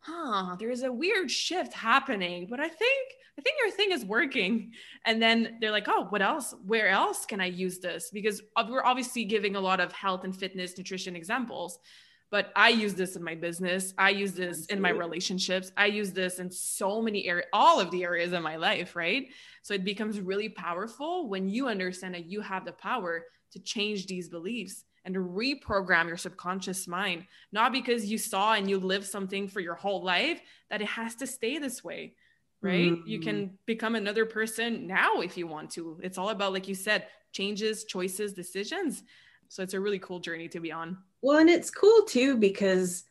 huh, 0.00 0.56
there's 0.58 0.82
a 0.82 0.92
weird 0.92 1.30
shift 1.30 1.72
happening, 1.72 2.46
but 2.48 2.60
I 2.60 2.68
think 2.68 3.08
I 3.38 3.42
think 3.42 3.56
your 3.58 3.70
thing 3.70 3.92
is 3.92 4.04
working. 4.04 4.72
And 5.06 5.22
then 5.22 5.56
they're 5.60 5.70
like, 5.70 5.88
oh, 5.88 6.06
what 6.10 6.20
else? 6.20 6.54
Where 6.66 6.88
else 6.88 7.24
can 7.24 7.40
I 7.40 7.46
use 7.46 7.78
this? 7.78 8.10
Because 8.12 8.42
we're 8.68 8.84
obviously 8.84 9.24
giving 9.24 9.56
a 9.56 9.60
lot 9.60 9.80
of 9.80 9.92
health 9.92 10.24
and 10.24 10.36
fitness, 10.36 10.76
nutrition 10.76 11.16
examples 11.16 11.78
but 12.30 12.52
I 12.54 12.68
use 12.68 12.94
this 12.94 13.16
in 13.16 13.24
my 13.24 13.34
business. 13.34 13.92
I 13.98 14.10
use 14.10 14.32
this 14.32 14.66
in 14.66 14.80
my 14.80 14.90
relationships. 14.90 15.72
I 15.76 15.86
use 15.86 16.12
this 16.12 16.38
in 16.38 16.50
so 16.50 17.02
many 17.02 17.26
areas, 17.26 17.48
all 17.52 17.80
of 17.80 17.90
the 17.90 18.04
areas 18.04 18.32
of 18.32 18.42
my 18.42 18.56
life, 18.56 18.94
right? 18.94 19.26
So 19.62 19.74
it 19.74 19.84
becomes 19.84 20.20
really 20.20 20.48
powerful 20.48 21.28
when 21.28 21.48
you 21.48 21.66
understand 21.66 22.14
that 22.14 22.26
you 22.26 22.40
have 22.40 22.64
the 22.64 22.72
power 22.72 23.24
to 23.52 23.58
change 23.58 24.06
these 24.06 24.28
beliefs 24.28 24.84
and 25.16 25.30
reprogram 25.34 26.08
your 26.08 26.16
subconscious 26.16 26.86
mind, 26.86 27.24
not 27.52 27.72
because 27.72 28.06
you 28.06 28.18
saw 28.18 28.54
and 28.54 28.68
you 28.68 28.78
lived 28.78 29.06
something 29.06 29.48
for 29.48 29.60
your 29.60 29.74
whole 29.74 30.02
life 30.02 30.40
that 30.70 30.80
it 30.80 30.88
has 30.88 31.14
to 31.16 31.26
stay 31.26 31.58
this 31.58 31.82
way, 31.82 32.14
right? 32.62 32.92
Mm-hmm. 32.92 33.08
You 33.08 33.20
can 33.20 33.46
mm. 33.46 33.50
become 33.66 33.94
another 33.94 34.26
person 34.26 34.86
now 34.86 35.20
if 35.20 35.36
you 35.36 35.46
want 35.46 35.70
to. 35.72 35.98
It's 36.02 36.18
all 36.18 36.30
about, 36.30 36.52
like 36.52 36.68
you 36.68 36.74
said, 36.74 37.06
changes, 37.32 37.84
choices, 37.84 38.32
decisions. 38.32 39.02
So 39.48 39.62
it's 39.62 39.74
a 39.74 39.80
really 39.80 39.98
cool 39.98 40.20
journey 40.20 40.48
to 40.48 40.60
be 40.60 40.70
on. 40.72 40.98
Well, 41.22 41.38
and 41.38 41.50
it's 41.50 41.70
cool 41.70 42.04
too 42.04 42.36
because 42.36 43.04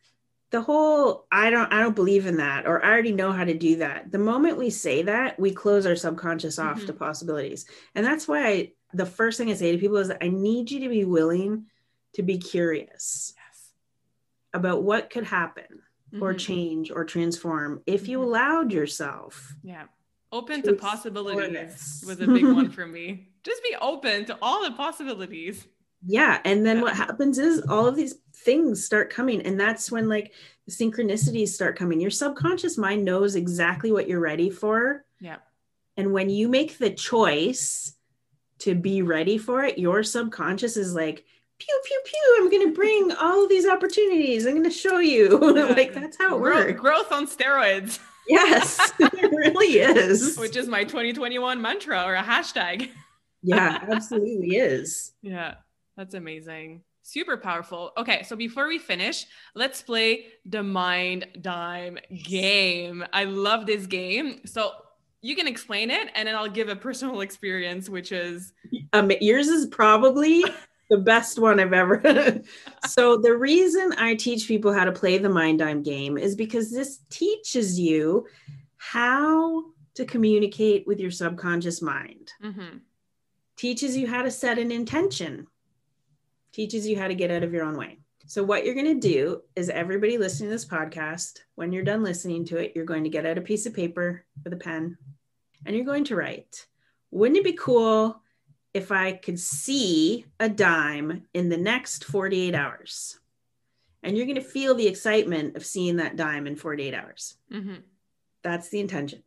the 0.51 0.61
whole 0.61 1.27
I 1.31 1.49
don't 1.49 1.71
I 1.71 1.81
don't 1.81 1.95
believe 1.95 2.25
in 2.25 2.37
that 2.37 2.65
or 2.65 2.83
I 2.83 2.89
already 2.89 3.11
know 3.11 3.31
how 3.31 3.43
to 3.43 3.53
do 3.53 3.77
that. 3.77 4.11
The 4.11 4.17
moment 4.17 4.57
we 4.57 4.69
say 4.69 5.03
that, 5.03 5.39
we 5.39 5.51
close 5.51 5.85
our 5.85 5.95
subconscious 5.95 6.57
off 6.57 6.77
mm-hmm. 6.77 6.87
to 6.87 6.93
possibilities. 6.93 7.65
And 7.93 8.05
that's 8.05 8.27
why 8.27 8.47
I, 8.47 8.71
the 8.93 9.05
first 9.05 9.37
thing 9.37 9.51
I 9.51 9.53
say 9.53 9.71
to 9.71 9.77
people 9.77 9.97
is 9.97 10.11
I 10.21 10.29
need 10.29 10.71
you 10.71 10.79
to 10.81 10.89
be 10.89 11.05
willing 11.05 11.65
to 12.13 12.23
be 12.23 12.37
curious 12.37 13.33
yes. 13.35 13.71
about 14.53 14.83
what 14.83 15.09
could 15.09 15.25
happen 15.25 15.81
mm-hmm. 16.13 16.23
or 16.23 16.33
change 16.33 16.91
or 16.91 17.05
transform 17.05 17.81
if 17.85 18.07
you 18.07 18.19
mm-hmm. 18.19 18.27
allowed 18.27 18.71
yourself. 18.71 19.55
Yeah. 19.63 19.85
Open 20.31 20.61
to, 20.61 20.71
to 20.71 20.75
possibilities 20.75 22.03
was 22.05 22.21
a 22.21 22.27
big 22.27 22.45
one 22.45 22.69
for 22.71 22.85
me. 22.85 23.29
Just 23.43 23.63
be 23.63 23.75
open 23.81 24.25
to 24.25 24.37
all 24.41 24.63
the 24.63 24.71
possibilities 24.71 25.67
yeah 26.05 26.39
and 26.45 26.65
then 26.65 26.77
yeah. 26.77 26.83
what 26.83 26.95
happens 26.95 27.37
is 27.37 27.61
all 27.67 27.85
of 27.85 27.95
these 27.95 28.15
things 28.33 28.83
start 28.83 29.09
coming 29.09 29.41
and 29.41 29.59
that's 29.59 29.91
when 29.91 30.07
like 30.07 30.33
the 30.65 30.71
synchronicities 30.71 31.49
start 31.49 31.77
coming 31.77 31.99
your 31.99 32.09
subconscious 32.09 32.77
mind 32.77 33.03
knows 33.03 33.35
exactly 33.35 33.91
what 33.91 34.07
you're 34.07 34.19
ready 34.19 34.49
for 34.49 35.03
yeah 35.19 35.37
and 35.97 36.13
when 36.13 36.29
you 36.29 36.47
make 36.47 36.77
the 36.77 36.89
choice 36.89 37.93
to 38.59 38.75
be 38.75 39.01
ready 39.01 39.37
for 39.37 39.63
it 39.63 39.77
your 39.77 40.03
subconscious 40.03 40.77
is 40.77 40.93
like 40.93 41.25
pew 41.59 41.79
pew 41.85 42.01
pew 42.05 42.37
i'm 42.39 42.49
going 42.49 42.67
to 42.67 42.73
bring 42.73 43.11
all 43.19 43.47
these 43.47 43.67
opportunities. 43.67 44.45
I'm 44.45 44.53
going 44.53 44.63
to 44.63 44.69
show 44.71 44.99
you. 44.99 45.37
Like 45.69 45.93
that's 45.93 46.17
how 46.17 46.35
it 46.35 46.41
works. 46.41 46.79
growth 46.79 47.11
on 47.11 47.27
steroids. 47.27 47.99
Yes 48.31 48.91
it 48.99 49.31
really 49.31 49.79
is. 49.79 50.37
Which 50.37 50.55
is 50.55 50.67
my 50.67 50.83
2021 50.83 51.59
mantra 51.59 52.03
or 52.03 52.13
a 52.13 52.21
hashtag. 52.21 52.89
Yeah 53.41 53.79
absolutely 53.91 54.55
is. 54.57 55.13
Yeah 55.23 55.55
that's 55.97 56.13
amazing. 56.13 56.83
Super 57.01 57.37
powerful. 57.37 57.91
Okay 57.97 58.21
so 58.23 58.35
before 58.35 58.67
we 58.67 58.77
finish 58.77 59.25
let's 59.55 59.81
play 59.81 60.25
the 60.45 60.61
mind 60.61 61.25
dime 61.41 61.97
game. 62.23 63.03
I 63.13 63.23
love 63.23 63.65
this 63.65 63.87
game. 63.87 64.41
So 64.45 64.73
you 65.21 65.35
can 65.35 65.47
explain 65.47 65.89
it 65.89 66.09
and 66.13 66.27
then 66.27 66.35
I'll 66.35 66.49
give 66.49 66.69
a 66.69 66.75
personal 66.75 67.21
experience, 67.21 67.89
which 67.89 68.11
is 68.11 68.53
um, 68.93 69.11
yours 69.21 69.47
is 69.47 69.65
probably 69.65 70.43
the 70.89 70.97
best 70.97 71.39
one 71.39 71.59
I've 71.59 71.73
ever. 71.73 72.41
so 72.87 73.17
the 73.17 73.35
reason 73.35 73.93
I 73.97 74.15
teach 74.15 74.47
people 74.47 74.73
how 74.73 74.85
to 74.85 74.91
play 74.91 75.17
the 75.17 75.29
mind 75.29 75.59
dime 75.59 75.83
game 75.83 76.17
is 76.17 76.35
because 76.35 76.71
this 76.71 76.99
teaches 77.09 77.79
you 77.79 78.27
how 78.77 79.65
to 79.95 80.05
communicate 80.05 80.87
with 80.87 80.99
your 80.99 81.11
subconscious 81.11 81.81
mind. 81.81 82.31
Mm-hmm. 82.43 82.77
Teaches 83.57 83.95
you 83.95 84.07
how 84.07 84.21
to 84.21 84.31
set 84.31 84.57
an 84.57 84.71
intention. 84.71 85.47
Teaches 86.53 86.87
you 86.87 86.97
how 86.97 87.07
to 87.07 87.15
get 87.15 87.31
out 87.31 87.43
of 87.43 87.53
your 87.53 87.63
own 87.63 87.77
way. 87.77 87.99
So, 88.25 88.43
what 88.43 88.63
you're 88.63 88.75
going 88.75 88.99
to 88.99 89.07
do 89.07 89.41
is 89.55 89.69
everybody 89.69 90.17
listening 90.17 90.49
to 90.49 90.55
this 90.55 90.65
podcast, 90.65 91.39
when 91.55 91.71
you're 91.71 91.83
done 91.83 92.03
listening 92.03 92.45
to 92.45 92.57
it, 92.57 92.73
you're 92.75 92.85
going 92.85 93.03
to 93.03 93.09
get 93.09 93.25
out 93.25 93.37
a 93.37 93.41
piece 93.41 93.65
of 93.65 93.73
paper 93.73 94.23
with 94.43 94.53
a 94.53 94.57
pen 94.57 94.97
and 95.65 95.75
you're 95.75 95.85
going 95.85 96.05
to 96.05 96.15
write, 96.15 96.65
Wouldn't 97.11 97.37
it 97.37 97.43
be 97.43 97.53
cool 97.53 98.21
if 98.79 98.93
I 98.93 99.11
could 99.11 99.39
see 99.39 100.25
a 100.39 100.47
dime 100.47 101.25
in 101.33 101.49
the 101.49 101.57
next 101.57 102.05
48 102.05 102.55
hours? 102.55 103.19
And 104.01 104.15
you're 104.15 104.25
going 104.25 104.35
to 104.35 104.41
feel 104.41 104.73
the 104.73 104.87
excitement 104.87 105.57
of 105.57 105.65
seeing 105.65 105.97
that 105.97 106.15
dime 106.15 106.47
in 106.47 106.55
48 106.55 106.93
hours. 106.93 107.35
Mm-hmm. 107.51 107.75
That's 108.41 108.69
the 108.69 108.79
intention. 108.79 109.21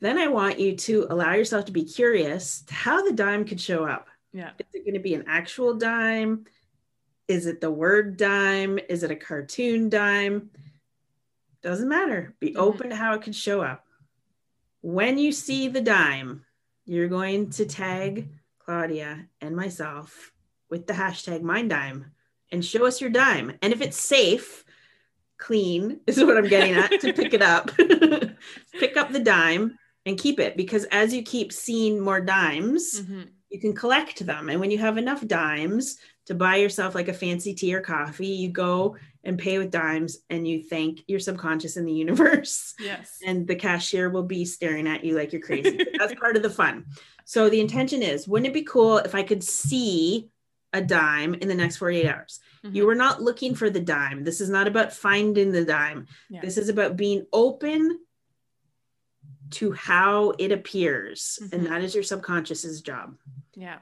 Then 0.00 0.18
I 0.18 0.28
want 0.28 0.58
you 0.58 0.74
to 0.74 1.06
allow 1.10 1.34
yourself 1.34 1.66
to 1.66 1.72
be 1.72 1.84
curious 1.84 2.62
to 2.62 2.74
how 2.74 3.02
the 3.02 3.12
dime 3.12 3.44
could 3.44 3.60
show 3.60 3.84
up. 3.84 4.08
Yeah. 4.32 4.50
Is 4.58 4.66
it 4.72 4.84
going 4.84 4.94
to 4.94 5.00
be 5.00 5.14
an 5.14 5.24
actual 5.26 5.74
dime? 5.74 6.46
Is 7.28 7.46
it 7.46 7.60
the 7.60 7.70
word 7.70 8.16
dime? 8.16 8.78
Is 8.88 9.02
it 9.02 9.10
a 9.10 9.16
cartoon 9.16 9.90
dime? 9.90 10.50
Doesn't 11.62 11.88
matter. 11.88 12.34
Be 12.40 12.48
mm-hmm. 12.48 12.60
open 12.60 12.88
to 12.88 12.96
how 12.96 13.12
it 13.14 13.22
could 13.22 13.34
show 13.34 13.60
up. 13.60 13.84
When 14.80 15.18
you 15.18 15.32
see 15.32 15.68
the 15.68 15.82
dime, 15.82 16.44
you're 16.86 17.08
going 17.08 17.50
to 17.50 17.66
tag 17.66 18.28
Claudia 18.66 19.26
and 19.40 19.54
myself 19.54 20.32
with 20.68 20.86
the 20.86 20.92
hashtag 20.92 21.42
mind 21.42 21.70
dime 21.70 22.12
and 22.50 22.64
show 22.64 22.84
us 22.84 23.00
your 23.00 23.10
dime. 23.10 23.56
And 23.62 23.72
if 23.72 23.80
it's 23.80 23.98
safe, 23.98 24.64
clean 25.38 26.00
is 26.06 26.22
what 26.22 26.36
I'm 26.36 26.48
getting 26.48 26.74
at 26.74 27.00
to 27.00 27.12
pick 27.12 27.32
it 27.32 27.42
up. 27.42 27.70
pick 28.72 28.96
up 28.96 29.12
the 29.12 29.20
dime 29.20 29.78
and 30.04 30.18
keep 30.18 30.40
it 30.40 30.56
because 30.56 30.84
as 30.84 31.14
you 31.14 31.22
keep 31.22 31.52
seeing 31.52 32.00
more 32.00 32.20
dimes, 32.20 33.00
mm-hmm. 33.00 33.22
you 33.50 33.60
can 33.60 33.74
collect 33.74 34.26
them. 34.26 34.48
And 34.48 34.60
when 34.60 34.70
you 34.70 34.78
have 34.78 34.98
enough 34.98 35.26
dimes 35.26 35.98
to 36.26 36.34
buy 36.34 36.56
yourself 36.56 36.94
like 36.94 37.08
a 37.08 37.12
fancy 37.12 37.54
tea 37.54 37.74
or 37.74 37.80
coffee, 37.80 38.26
you 38.26 38.48
go 38.48 38.96
and 39.22 39.38
pay 39.38 39.58
with 39.58 39.70
dimes 39.70 40.18
and 40.28 40.46
you 40.46 40.62
thank 40.62 41.02
your 41.06 41.20
subconscious 41.20 41.76
in 41.76 41.84
the 41.84 41.92
universe. 41.92 42.74
Yes. 42.80 43.18
And 43.24 43.46
the 43.46 43.56
cashier 43.56 44.10
will 44.10 44.24
be 44.24 44.44
staring 44.44 44.88
at 44.88 45.04
you 45.04 45.14
like 45.16 45.32
you're 45.32 45.42
crazy. 45.42 45.84
That's 45.98 46.14
part 46.14 46.36
of 46.36 46.42
the 46.42 46.50
fun. 46.50 46.86
So 47.26 47.50
the 47.50 47.60
intention 47.60 48.02
is 48.02 48.26
wouldn't 48.26 48.46
it 48.46 48.54
be 48.54 48.62
cool 48.62 48.98
if 48.98 49.14
I 49.14 49.24
could 49.24 49.42
see 49.42 50.30
a 50.72 50.80
dime 50.80 51.34
in 51.34 51.48
the 51.48 51.54
next 51.54 51.76
48 51.76 52.08
hours? 52.08 52.40
Mm-hmm. 52.64 52.76
You 52.76 52.86
were 52.86 52.94
not 52.94 53.20
looking 53.20 53.54
for 53.54 53.68
the 53.68 53.80
dime. 53.80 54.22
This 54.24 54.40
is 54.40 54.48
not 54.48 54.68
about 54.68 54.92
finding 54.92 55.50
the 55.50 55.64
dime. 55.64 56.06
Yeah. 56.30 56.40
This 56.40 56.56
is 56.56 56.68
about 56.68 56.96
being 56.96 57.26
open 57.32 57.98
to 59.50 59.72
how 59.72 60.34
it 60.38 60.52
appears. 60.52 61.40
Mm-hmm. 61.42 61.54
And 61.54 61.66
that 61.66 61.82
is 61.82 61.94
your 61.94 62.04
subconscious's 62.04 62.80
job. 62.80 63.16
Yeah 63.54 63.78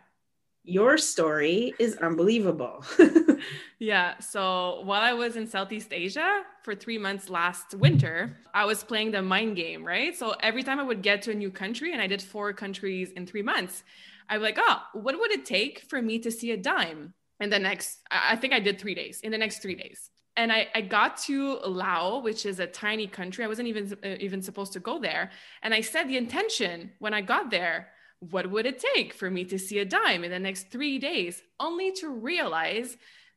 your 0.65 0.97
story 0.97 1.75
is 1.79 1.97
unbelievable. 1.99 2.83
yeah. 3.79 4.19
So 4.19 4.81
while 4.85 5.03
I 5.03 5.13
was 5.13 5.37
in 5.37 5.47
Southeast 5.47 5.93
Asia 5.93 6.43
for 6.63 6.75
three 6.75 6.97
months 6.97 7.29
last 7.29 7.75
winter, 7.75 8.39
I 8.55 8.65
was 8.65 8.83
playing 8.83 9.11
the 9.11 9.21
mind 9.21 9.57
game, 9.57 9.85
right? 9.85 10.17
So 10.17 10.35
every 10.41 10.63
time 10.63 10.81
I 10.81 10.83
would 10.83 11.03
get 11.03 11.21
to 11.23 11.33
a 11.33 11.35
new 11.35 11.51
country, 11.51 11.93
and 11.93 12.01
I 12.01 12.07
did 12.07 12.23
four 12.23 12.53
countries 12.55 13.13
in 13.13 13.27
three 13.27 13.43
months, 13.43 13.85
be 14.31 14.39
like, 14.39 14.59
oh, 14.59 14.81
what 14.95 15.19
would 15.19 15.33
it 15.33 15.45
take 15.45 15.81
for 15.81 16.01
me 16.01 16.19
to 16.21 16.31
see 16.31 16.53
a 16.53 16.57
dime? 16.57 17.13
In 17.41 17.51
the 17.51 17.59
next, 17.59 17.99
I 18.11 18.37
think 18.37 18.55
I 18.55 18.61
did 18.61 18.79
three 18.79 18.95
days, 18.95 19.21
in 19.21 19.33
the 19.33 19.39
next 19.39 19.61
three 19.61 19.75
days. 19.75 20.11
And 20.37 20.51
I, 20.51 20.69
I 20.75 20.81
got 20.81 21.19
to 21.25 21.59
Laos, 21.59 22.25
which 22.25 22.47
is 22.47 22.59
a 22.59 22.67
tiny 22.67 23.07
country. 23.07 23.45
I 23.45 23.49
wasn't 23.49 23.69
even 23.69 23.97
uh, 24.03 24.17
even 24.19 24.41
supposed 24.41 24.73
to 24.73 24.81
go 24.81 24.99
there. 24.99 25.31
And 25.63 25.75
I 25.75 25.81
said 25.81 26.09
the 26.09 26.17
intention 26.17 26.93
when 26.99 27.13
I 27.13 27.21
got 27.21 27.51
there 27.51 27.89
what 28.21 28.51
would 28.51 28.67
it 28.67 28.83
take 28.95 29.13
for 29.13 29.31
me 29.31 29.45
to 29.45 29.59
see 29.59 29.79
a 29.79 29.85
dime 29.85 30.25
in 30.25 30.31
the 30.31 30.39
next 30.39 30.71
three 30.71 30.99
days? 30.99 31.43
Only 31.61 31.93
to 31.93 32.09
realize 32.09 32.97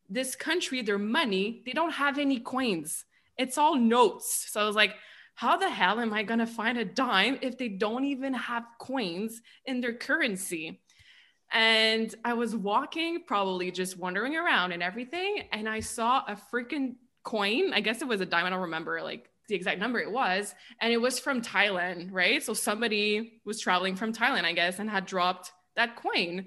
this 0.09 0.35
country, 0.35 0.81
their 0.81 0.97
money, 0.97 1.61
they 1.65 1.73
don't 1.73 1.91
have 1.91 2.17
any 2.17 2.39
coins. 2.39 3.05
It's 3.37 3.57
all 3.57 3.75
notes. 3.75 4.47
So 4.49 4.61
I 4.61 4.65
was 4.65 4.75
like, 4.75 4.95
how 5.35 5.57
the 5.57 5.69
hell 5.69 5.99
am 5.99 6.13
I 6.13 6.23
going 6.23 6.39
to 6.39 6.47
find 6.47 6.77
a 6.77 6.85
dime 6.85 7.37
if 7.41 7.57
they 7.57 7.67
don't 7.67 8.05
even 8.05 8.33
have 8.33 8.65
coins 8.79 9.41
in 9.65 9.81
their 9.81 9.93
currency? 9.93 10.81
And 11.51 12.13
I 12.25 12.33
was 12.33 12.55
walking, 12.55 13.23
probably 13.25 13.71
just 13.71 13.97
wandering 13.97 14.35
around 14.35 14.71
and 14.71 14.81
everything. 14.81 15.43
And 15.51 15.69
I 15.69 15.81
saw 15.81 16.23
a 16.27 16.37
freaking 16.51 16.95
coin. 17.23 17.73
I 17.73 17.81
guess 17.81 18.01
it 18.01 18.07
was 18.07 18.21
a 18.21 18.25
dime. 18.25 18.45
I 18.45 18.49
don't 18.49 18.61
remember 18.61 19.01
like 19.01 19.29
the 19.47 19.55
exact 19.55 19.79
number 19.79 19.99
it 19.99 20.11
was 20.11 20.53
and 20.81 20.91
it 20.91 21.01
was 21.01 21.19
from 21.19 21.41
thailand 21.41 22.09
right 22.11 22.43
so 22.43 22.53
somebody 22.53 23.41
was 23.45 23.59
traveling 23.59 23.95
from 23.95 24.13
thailand 24.13 24.43
i 24.43 24.53
guess 24.53 24.79
and 24.79 24.89
had 24.89 25.05
dropped 25.05 25.51
that 25.75 25.95
coin 25.95 26.45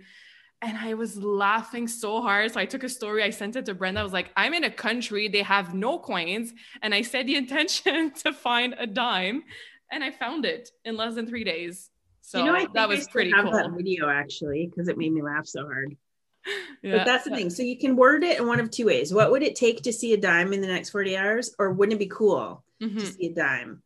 and 0.63 0.79
i 0.79 0.95
was 0.95 1.17
laughing 1.17 1.89
so 1.89 2.21
hard 2.21 2.53
so 2.53 2.61
i 2.61 2.67
took 2.67 2.85
a 2.85 2.89
story 2.89 3.23
i 3.23 3.31
sent 3.31 3.57
it 3.57 3.65
to 3.65 3.75
brenda 3.75 4.01
i 4.01 4.03
was 4.03 4.13
like 4.13 4.31
i'm 4.37 4.55
in 4.55 4.65
a 4.65 4.71
country 4.71 5.29
they 5.29 5.43
have 5.43 5.75
no 5.75 5.99
coins 5.99 6.53
and 6.83 6.95
i 6.95 7.03
said 7.03 7.27
the 7.27 7.37
intention 7.45 8.13
to 8.13 8.33
find 8.33 8.75
a 8.79 8.87
dime 8.87 9.43
and 9.91 10.05
i 10.05 10.11
found 10.11 10.45
it 10.45 10.71
in 10.85 10.97
less 10.97 11.15
than 11.15 11.27
three 11.27 11.45
days 11.45 11.91
so 12.23 12.45
you 12.45 12.53
know, 12.53 12.67
that 12.75 12.89
was 12.89 13.09
pretty 13.09 13.33
cool 13.33 13.51
that 13.51 13.71
video 13.75 14.09
actually 14.09 14.67
because 14.71 14.89
it 14.89 14.99
made 14.99 15.13
me 15.13 15.23
laugh 15.23 15.47
so 15.47 15.65
hard 15.65 15.97
yeah. 16.83 16.97
But 16.97 17.05
that's 17.05 17.25
the 17.25 17.37
thing. 17.37 17.51
So 17.51 17.63
you 17.63 17.77
can 17.79 17.97
word 17.97 18.25
it 18.25 18.41
in 18.41 18.47
one 18.47 18.61
of 18.61 18.71
two 18.71 18.87
ways. 18.87 19.13
What 19.13 19.31
would 19.31 19.43
it 19.43 19.57
take 19.57 19.83
to 19.83 19.93
see 19.93 20.15
a 20.15 20.17
dime 20.17 20.55
in 20.55 20.63
the 20.63 20.69
next 20.69 20.89
40 20.89 21.15
hours? 21.15 21.55
Or 21.59 21.71
wouldn't 21.71 21.97
it 21.97 21.99
be 21.99 22.07
cool 22.07 22.65
mm-hmm. 22.81 22.99
to 22.99 23.07
see 23.07 23.27
a 23.27 23.35
dime? 23.35 23.83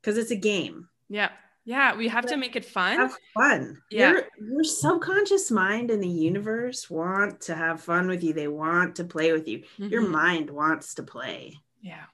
Because 0.00 0.18
it's 0.18 0.30
a 0.30 0.36
game. 0.36 0.88
Yeah. 1.08 1.30
Yeah. 1.64 1.96
We 1.96 2.08
have 2.08 2.24
but 2.24 2.30
to 2.30 2.36
make 2.36 2.56
it 2.56 2.64
fun. 2.64 2.96
Have 2.96 3.16
fun. 3.34 3.82
Yeah. 3.90 4.10
Your, 4.10 4.22
your 4.40 4.64
subconscious 4.64 5.50
mind 5.50 5.90
and 5.90 6.02
the 6.02 6.08
universe 6.08 6.88
want 6.88 7.40
to 7.42 7.54
have 7.54 7.80
fun 7.80 8.08
with 8.08 8.22
you. 8.22 8.32
They 8.32 8.48
want 8.48 8.96
to 8.96 9.04
play 9.04 9.32
with 9.32 9.48
you. 9.48 9.60
Mm-hmm. 9.60 9.88
Your 9.88 10.02
mind 10.08 10.50
wants 10.50 10.94
to 10.94 11.02
play. 11.02 11.58
Yeah. 11.80 12.04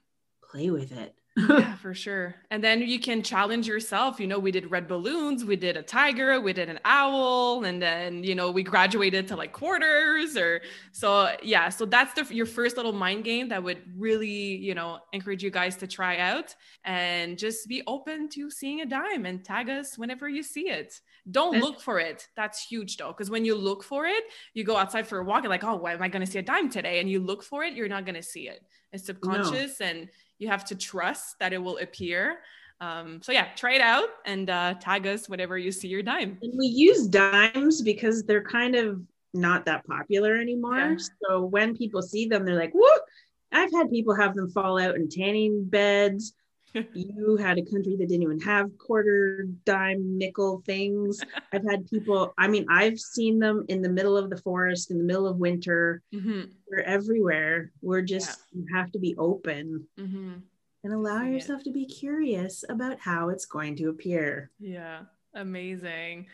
Play 0.50 0.70
with 0.70 0.92
it 0.92 1.14
yeah, 1.36 1.74
for 1.82 1.94
sure. 1.94 2.34
And 2.50 2.62
then 2.62 2.82
you 2.82 3.00
can 3.00 3.22
challenge 3.22 3.66
yourself. 3.66 4.20
You 4.20 4.26
know, 4.26 4.38
we 4.38 4.50
did 4.50 4.70
red 4.70 4.86
balloons, 4.86 5.44
we 5.44 5.56
did 5.56 5.76
a 5.76 5.82
tiger, 5.82 6.40
we 6.40 6.52
did 6.52 6.68
an 6.68 6.78
owl, 6.84 7.64
and 7.64 7.80
then 7.80 8.22
you 8.22 8.34
know 8.34 8.50
we 8.50 8.62
graduated 8.62 9.28
to 9.28 9.36
like 9.36 9.52
quarters 9.52 10.36
or 10.36 10.60
so. 10.92 11.34
Yeah, 11.42 11.70
so 11.70 11.86
that's 11.86 12.12
the 12.14 12.34
your 12.34 12.46
first 12.46 12.76
little 12.76 12.92
mind 12.92 13.24
game 13.24 13.48
that 13.48 13.62
would 13.62 13.78
really 13.96 14.28
you 14.28 14.74
know 14.74 14.98
encourage 15.12 15.42
you 15.42 15.50
guys 15.50 15.76
to 15.76 15.86
try 15.86 16.18
out 16.18 16.54
and 16.84 17.38
just 17.38 17.66
be 17.68 17.82
open 17.86 18.28
to 18.30 18.50
seeing 18.50 18.82
a 18.82 18.86
dime 18.86 19.24
and 19.24 19.44
tag 19.44 19.70
us 19.70 19.96
whenever 19.96 20.28
you 20.28 20.42
see 20.42 20.68
it. 20.68 21.00
Don't 21.30 21.58
look 21.60 21.80
for 21.80 22.00
it. 22.00 22.26
That's 22.36 22.66
huge 22.66 22.96
though, 22.96 23.08
because 23.08 23.30
when 23.30 23.44
you 23.44 23.54
look 23.54 23.84
for 23.84 24.06
it, 24.06 24.24
you 24.54 24.64
go 24.64 24.76
outside 24.76 25.06
for 25.06 25.18
a 25.18 25.24
walk 25.24 25.44
and 25.44 25.50
like, 25.50 25.64
oh, 25.64 25.76
why 25.76 25.92
am 25.92 26.02
I 26.02 26.08
going 26.08 26.24
to 26.24 26.30
see 26.30 26.40
a 26.40 26.42
dime 26.42 26.68
today? 26.68 26.98
And 27.00 27.08
you 27.08 27.20
look 27.20 27.44
for 27.44 27.62
it, 27.62 27.74
you're 27.74 27.88
not 27.88 28.04
going 28.04 28.16
to 28.16 28.22
see 28.22 28.48
it. 28.48 28.64
It's 28.92 29.06
subconscious 29.06 29.80
no. 29.80 29.86
and 29.86 30.08
you 30.42 30.48
have 30.48 30.64
to 30.66 30.74
trust 30.74 31.38
that 31.38 31.52
it 31.52 31.58
will 31.58 31.78
appear. 31.78 32.40
Um, 32.80 33.22
so 33.22 33.30
yeah, 33.30 33.46
try 33.54 33.74
it 33.74 33.80
out 33.80 34.08
and 34.26 34.50
uh, 34.50 34.74
tag 34.74 35.06
us 35.06 35.28
whenever 35.28 35.56
you 35.56 35.70
see 35.70 35.86
your 35.88 36.02
dime. 36.02 36.36
And 36.42 36.52
we 36.58 36.66
use 36.66 37.06
dimes 37.06 37.80
because 37.80 38.24
they're 38.24 38.42
kind 38.42 38.74
of 38.74 39.00
not 39.32 39.64
that 39.66 39.86
popular 39.86 40.34
anymore. 40.34 40.76
Yeah. 40.76 40.96
So 41.28 41.44
when 41.44 41.76
people 41.76 42.02
see 42.02 42.26
them, 42.26 42.44
they're 42.44 42.58
like, 42.58 42.72
"Whoa!" 42.72 42.98
I've 43.52 43.72
had 43.72 43.90
people 43.90 44.14
have 44.14 44.34
them 44.34 44.50
fall 44.50 44.80
out 44.80 44.96
in 44.96 45.08
tanning 45.08 45.64
beds 45.64 46.34
you 46.94 47.36
had 47.36 47.58
a 47.58 47.64
country 47.64 47.96
that 47.96 48.08
didn't 48.08 48.22
even 48.22 48.40
have 48.40 48.76
quarter 48.78 49.46
dime 49.64 50.18
nickel 50.18 50.62
things. 50.64 51.20
I've 51.52 51.64
had 51.64 51.88
people 51.88 52.32
i 52.38 52.48
mean 52.48 52.66
i've 52.70 52.98
seen 52.98 53.38
them 53.38 53.64
in 53.68 53.82
the 53.82 53.88
middle 53.88 54.16
of 54.16 54.30
the 54.30 54.38
forest 54.38 54.90
in 54.90 54.98
the 54.98 55.04
middle 55.04 55.26
of 55.26 55.36
winter. 55.36 56.02
Mm-hmm. 56.14 56.42
we're 56.70 56.80
everywhere. 56.80 57.72
We're 57.80 58.02
just 58.02 58.40
yeah. 58.52 58.60
you 58.60 58.76
have 58.76 58.92
to 58.92 58.98
be 58.98 59.14
open 59.16 59.86
mm-hmm. 59.98 60.34
and 60.84 60.92
allow 60.92 61.22
yourself 61.22 61.62
to 61.64 61.72
be 61.72 61.86
curious 61.86 62.64
about 62.68 62.98
how 62.98 63.28
it's 63.28 63.46
going 63.46 63.76
to 63.76 63.88
appear. 63.88 64.50
Yeah. 64.58 65.02
Amazing 65.34 66.26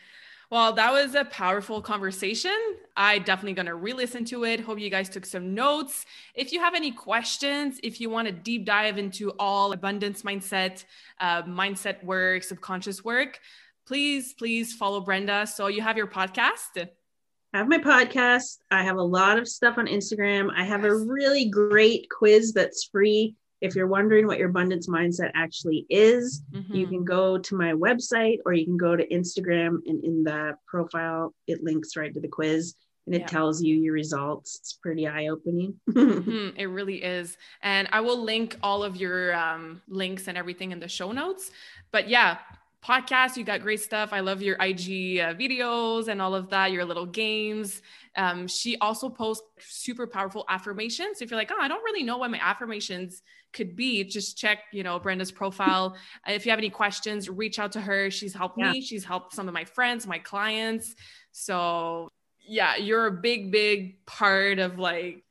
Well, 0.51 0.73
that 0.73 0.91
was 0.91 1.13
a 1.13 1.25
powerful 1.25 1.79
conversation. 1.79 2.57
I 2.97 3.19
definitely 3.19 3.53
going 3.53 3.67
to 3.67 3.75
re-listen 3.75 4.25
to 4.25 4.45
it. 4.45 4.59
Hope 4.59 4.79
you 4.79 4.89
guys 4.89 5.07
took 5.07 5.27
some 5.27 5.53
notes. 5.53 6.07
If 6.33 6.51
you 6.51 6.59
have 6.59 6.73
any 6.73 6.91
questions, 6.91 7.79
if 7.83 8.01
you 8.01 8.09
want 8.09 8.27
to 8.27 8.31
deep 8.31 8.65
dive 8.65 8.97
into 8.97 9.29
all 9.37 9.73
abundance 9.73 10.23
mindset, 10.23 10.85
uh, 11.19 11.43
mindset 11.43 12.03
work, 12.03 12.41
subconscious 12.41 13.03
work, 13.03 13.39
please, 13.85 14.33
please 14.33 14.73
follow 14.73 15.01
Brenda. 15.01 15.45
So 15.45 15.67
you 15.67 15.83
have 15.83 15.97
your 15.97 16.07
podcast. 16.07 16.89
I 17.53 17.57
have 17.57 17.67
my 17.67 17.77
podcast. 17.77 18.57
I 18.71 18.83
have 18.83 18.97
a 18.97 19.03
lot 19.03 19.37
of 19.37 19.47
stuff 19.47 19.77
on 19.77 19.85
Instagram. 19.85 20.49
I 20.55 20.63
have 20.63 20.83
a 20.83 20.95
really 20.95 21.47
great 21.49 22.07
quiz 22.09 22.53
that's 22.53 22.85
free 22.85 23.35
if 23.61 23.75
you're 23.75 23.87
wondering 23.87 24.25
what 24.27 24.37
your 24.37 24.49
abundance 24.49 24.87
mindset 24.87 25.31
actually 25.35 25.85
is, 25.89 26.43
mm-hmm. 26.51 26.73
you 26.73 26.87
can 26.87 27.03
go 27.03 27.37
to 27.37 27.55
my 27.55 27.73
website 27.73 28.37
or 28.45 28.53
you 28.53 28.65
can 28.65 28.77
go 28.77 28.95
to 28.95 29.07
Instagram 29.07 29.79
and 29.85 30.03
in 30.03 30.23
the 30.23 30.55
profile, 30.65 31.33
it 31.47 31.63
links 31.63 31.95
right 31.95 32.13
to 32.13 32.19
the 32.19 32.27
quiz 32.27 32.75
and 33.05 33.15
it 33.15 33.21
yeah. 33.21 33.27
tells 33.27 33.61
you 33.61 33.75
your 33.75 33.93
results. 33.93 34.59
It's 34.59 34.73
pretty 34.73 35.07
eye 35.07 35.27
opening. 35.27 35.73
mm-hmm. 35.89 36.57
It 36.57 36.65
really 36.65 37.03
is. 37.03 37.37
And 37.61 37.89
I 37.91 38.01
will 38.01 38.21
link 38.21 38.55
all 38.61 38.83
of 38.83 38.95
your 38.95 39.35
um, 39.35 39.81
links 39.87 40.27
and 40.27 40.37
everything 40.37 40.71
in 40.71 40.79
the 40.79 40.87
show 40.87 41.11
notes. 41.11 41.51
But 41.91 42.07
yeah, 42.07 42.37
podcast. 42.83 43.37
You 43.37 43.43
got 43.43 43.61
great 43.61 43.81
stuff. 43.81 44.13
I 44.13 44.19
love 44.21 44.41
your 44.41 44.55
IG 44.55 45.19
uh, 45.19 45.33
videos 45.33 46.07
and 46.07 46.21
all 46.21 46.35
of 46.35 46.49
that, 46.49 46.71
your 46.71 46.85
little 46.85 47.05
games. 47.05 47.81
Um, 48.15 48.47
she 48.47 48.77
also 48.77 49.09
posts 49.09 49.45
super 49.59 50.07
powerful 50.07 50.45
affirmations. 50.49 51.21
If 51.21 51.29
you're 51.29 51.39
like, 51.39 51.51
oh, 51.51 51.59
I 51.59 51.67
don't 51.67 51.83
really 51.83 52.03
know 52.03 52.17
what 52.17 52.31
my 52.31 52.39
affirmations 52.41 53.21
could 53.53 53.75
be, 53.75 54.03
just 54.03 54.37
check, 54.37 54.59
you 54.71 54.83
know, 54.83 54.99
Brenda's 54.99 55.31
profile. 55.31 55.95
Uh, 56.27 56.33
if 56.33 56.45
you 56.45 56.51
have 56.51 56.59
any 56.59 56.69
questions, 56.69 57.29
reach 57.29 57.59
out 57.59 57.71
to 57.73 57.81
her. 57.81 58.11
She's 58.11 58.33
helped 58.33 58.57
yeah. 58.57 58.71
me. 58.71 58.81
She's 58.81 59.03
helped 59.03 59.33
some 59.33 59.47
of 59.47 59.53
my 59.53 59.65
friends, 59.65 60.05
my 60.07 60.19
clients. 60.19 60.95
So 61.31 62.09
yeah, 62.47 62.77
you're 62.77 63.05
a 63.05 63.11
big, 63.11 63.51
big 63.51 64.05
part 64.05 64.59
of 64.59 64.79
like 64.79 65.23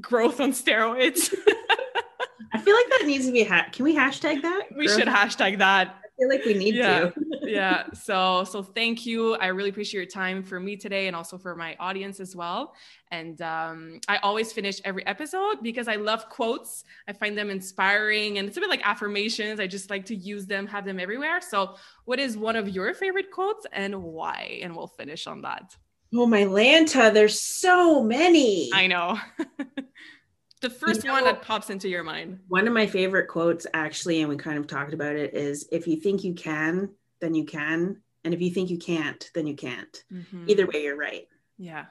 growth 0.00 0.40
on 0.40 0.52
steroids. 0.52 1.34
I 2.54 2.60
feel 2.60 2.74
like 2.74 2.90
that 2.90 3.04
needs 3.06 3.26
to 3.26 3.32
be 3.32 3.44
ha- 3.44 3.68
can 3.72 3.84
we 3.84 3.96
hashtag 3.96 4.42
that? 4.42 4.68
We 4.76 4.86
should 4.86 5.08
hashtag 5.08 5.58
that 5.58 5.88
I 5.88 6.08
feel 6.18 6.28
like 6.28 6.44
we 6.44 6.54
need 6.54 6.74
yeah. 6.74 7.10
to. 7.10 7.12
Yeah. 7.42 7.84
So 7.92 8.44
so 8.44 8.62
thank 8.62 9.06
you. 9.06 9.34
I 9.36 9.48
really 9.48 9.70
appreciate 9.70 10.00
your 10.00 10.10
time 10.10 10.42
for 10.42 10.60
me 10.60 10.76
today 10.76 11.06
and 11.06 11.16
also 11.16 11.38
for 11.38 11.54
my 11.54 11.76
audience 11.78 12.20
as 12.20 12.34
well. 12.36 12.74
And 13.10 13.40
um, 13.42 14.00
I 14.08 14.18
always 14.18 14.52
finish 14.52 14.80
every 14.84 15.06
episode 15.06 15.62
because 15.62 15.88
I 15.88 15.96
love 15.96 16.28
quotes. 16.28 16.84
I 17.08 17.12
find 17.12 17.36
them 17.36 17.50
inspiring 17.50 18.38
and 18.38 18.48
it's 18.48 18.56
a 18.56 18.60
bit 18.60 18.70
like 18.70 18.82
affirmations. 18.84 19.60
I 19.60 19.66
just 19.66 19.90
like 19.90 20.06
to 20.06 20.14
use 20.14 20.46
them, 20.46 20.66
have 20.66 20.84
them 20.84 20.98
everywhere. 20.98 21.40
So 21.40 21.76
what 22.04 22.18
is 22.18 22.36
one 22.36 22.56
of 22.56 22.68
your 22.68 22.94
favorite 22.94 23.30
quotes 23.30 23.66
and 23.72 24.02
why? 24.02 24.60
And 24.62 24.76
we'll 24.76 24.86
finish 24.86 25.26
on 25.26 25.42
that. 25.42 25.76
Oh 26.14 26.26
my 26.26 26.42
Lanta, 26.42 27.12
there's 27.12 27.40
so 27.40 28.02
many. 28.02 28.70
I 28.72 28.86
know. 28.86 29.18
the 30.60 30.70
first 30.70 31.02
you 31.02 31.08
know, 31.08 31.14
one 31.14 31.24
that 31.24 31.42
pops 31.42 31.70
into 31.70 31.88
your 31.88 32.04
mind 32.04 32.38
one 32.46 32.68
of 32.68 32.72
my 32.72 32.86
favorite 32.86 33.26
quotes 33.26 33.66
actually 33.74 34.20
and 34.20 34.28
we 34.28 34.36
kind 34.36 34.56
of 34.56 34.68
talked 34.68 34.94
about 34.94 35.16
it 35.16 35.34
is 35.34 35.68
if 35.72 35.88
you 35.88 35.96
think 35.96 36.22
you 36.22 36.34
can 36.34 36.88
then 37.22 37.34
you 37.34 37.46
can 37.46 38.02
and 38.24 38.34
if 38.34 38.42
you 38.42 38.50
think 38.50 38.68
you 38.68 38.78
can't 38.78 39.30
then 39.34 39.46
you 39.46 39.54
can't 39.54 40.04
mm-hmm. 40.12 40.44
either 40.46 40.66
way 40.66 40.82
you're 40.82 40.96
right 40.96 41.26
yeah 41.56 41.86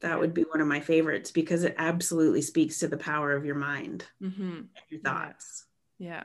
that 0.00 0.18
would 0.18 0.32
be 0.32 0.42
one 0.42 0.60
of 0.60 0.68
my 0.68 0.80
favorites 0.80 1.32
because 1.32 1.64
it 1.64 1.74
absolutely 1.76 2.40
speaks 2.40 2.78
to 2.78 2.88
the 2.88 2.96
power 2.96 3.32
of 3.32 3.44
your 3.44 3.56
mind 3.56 4.04
mm-hmm. 4.22 4.42
and 4.42 4.84
your 4.88 5.00
thoughts 5.00 5.66
yeah. 5.98 6.22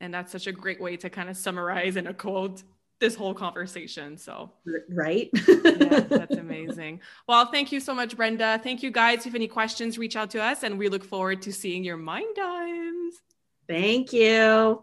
and 0.00 0.14
that's 0.14 0.30
such 0.30 0.46
a 0.46 0.52
great 0.52 0.80
way 0.80 0.96
to 0.96 1.10
kind 1.10 1.28
of 1.28 1.36
summarize 1.36 1.96
in 1.96 2.06
a 2.06 2.14
quote 2.14 2.62
this 3.00 3.14
whole 3.14 3.34
conversation. 3.34 4.16
So, 4.16 4.50
right? 4.88 5.30
yeah, 5.48 6.00
that's 6.00 6.36
amazing. 6.36 7.00
Well, 7.26 7.46
thank 7.46 7.72
you 7.72 7.80
so 7.80 7.94
much, 7.94 8.16
Brenda. 8.16 8.60
Thank 8.62 8.82
you 8.82 8.90
guys. 8.90 9.20
If 9.20 9.26
you 9.26 9.30
have 9.30 9.36
any 9.36 9.48
questions, 9.48 9.98
reach 9.98 10.16
out 10.16 10.30
to 10.30 10.42
us 10.42 10.62
and 10.62 10.78
we 10.78 10.88
look 10.88 11.04
forward 11.04 11.42
to 11.42 11.52
seeing 11.52 11.84
your 11.84 11.96
mind 11.96 12.34
dimes. 12.34 13.14
Thank 13.68 14.12
you. 14.12 14.82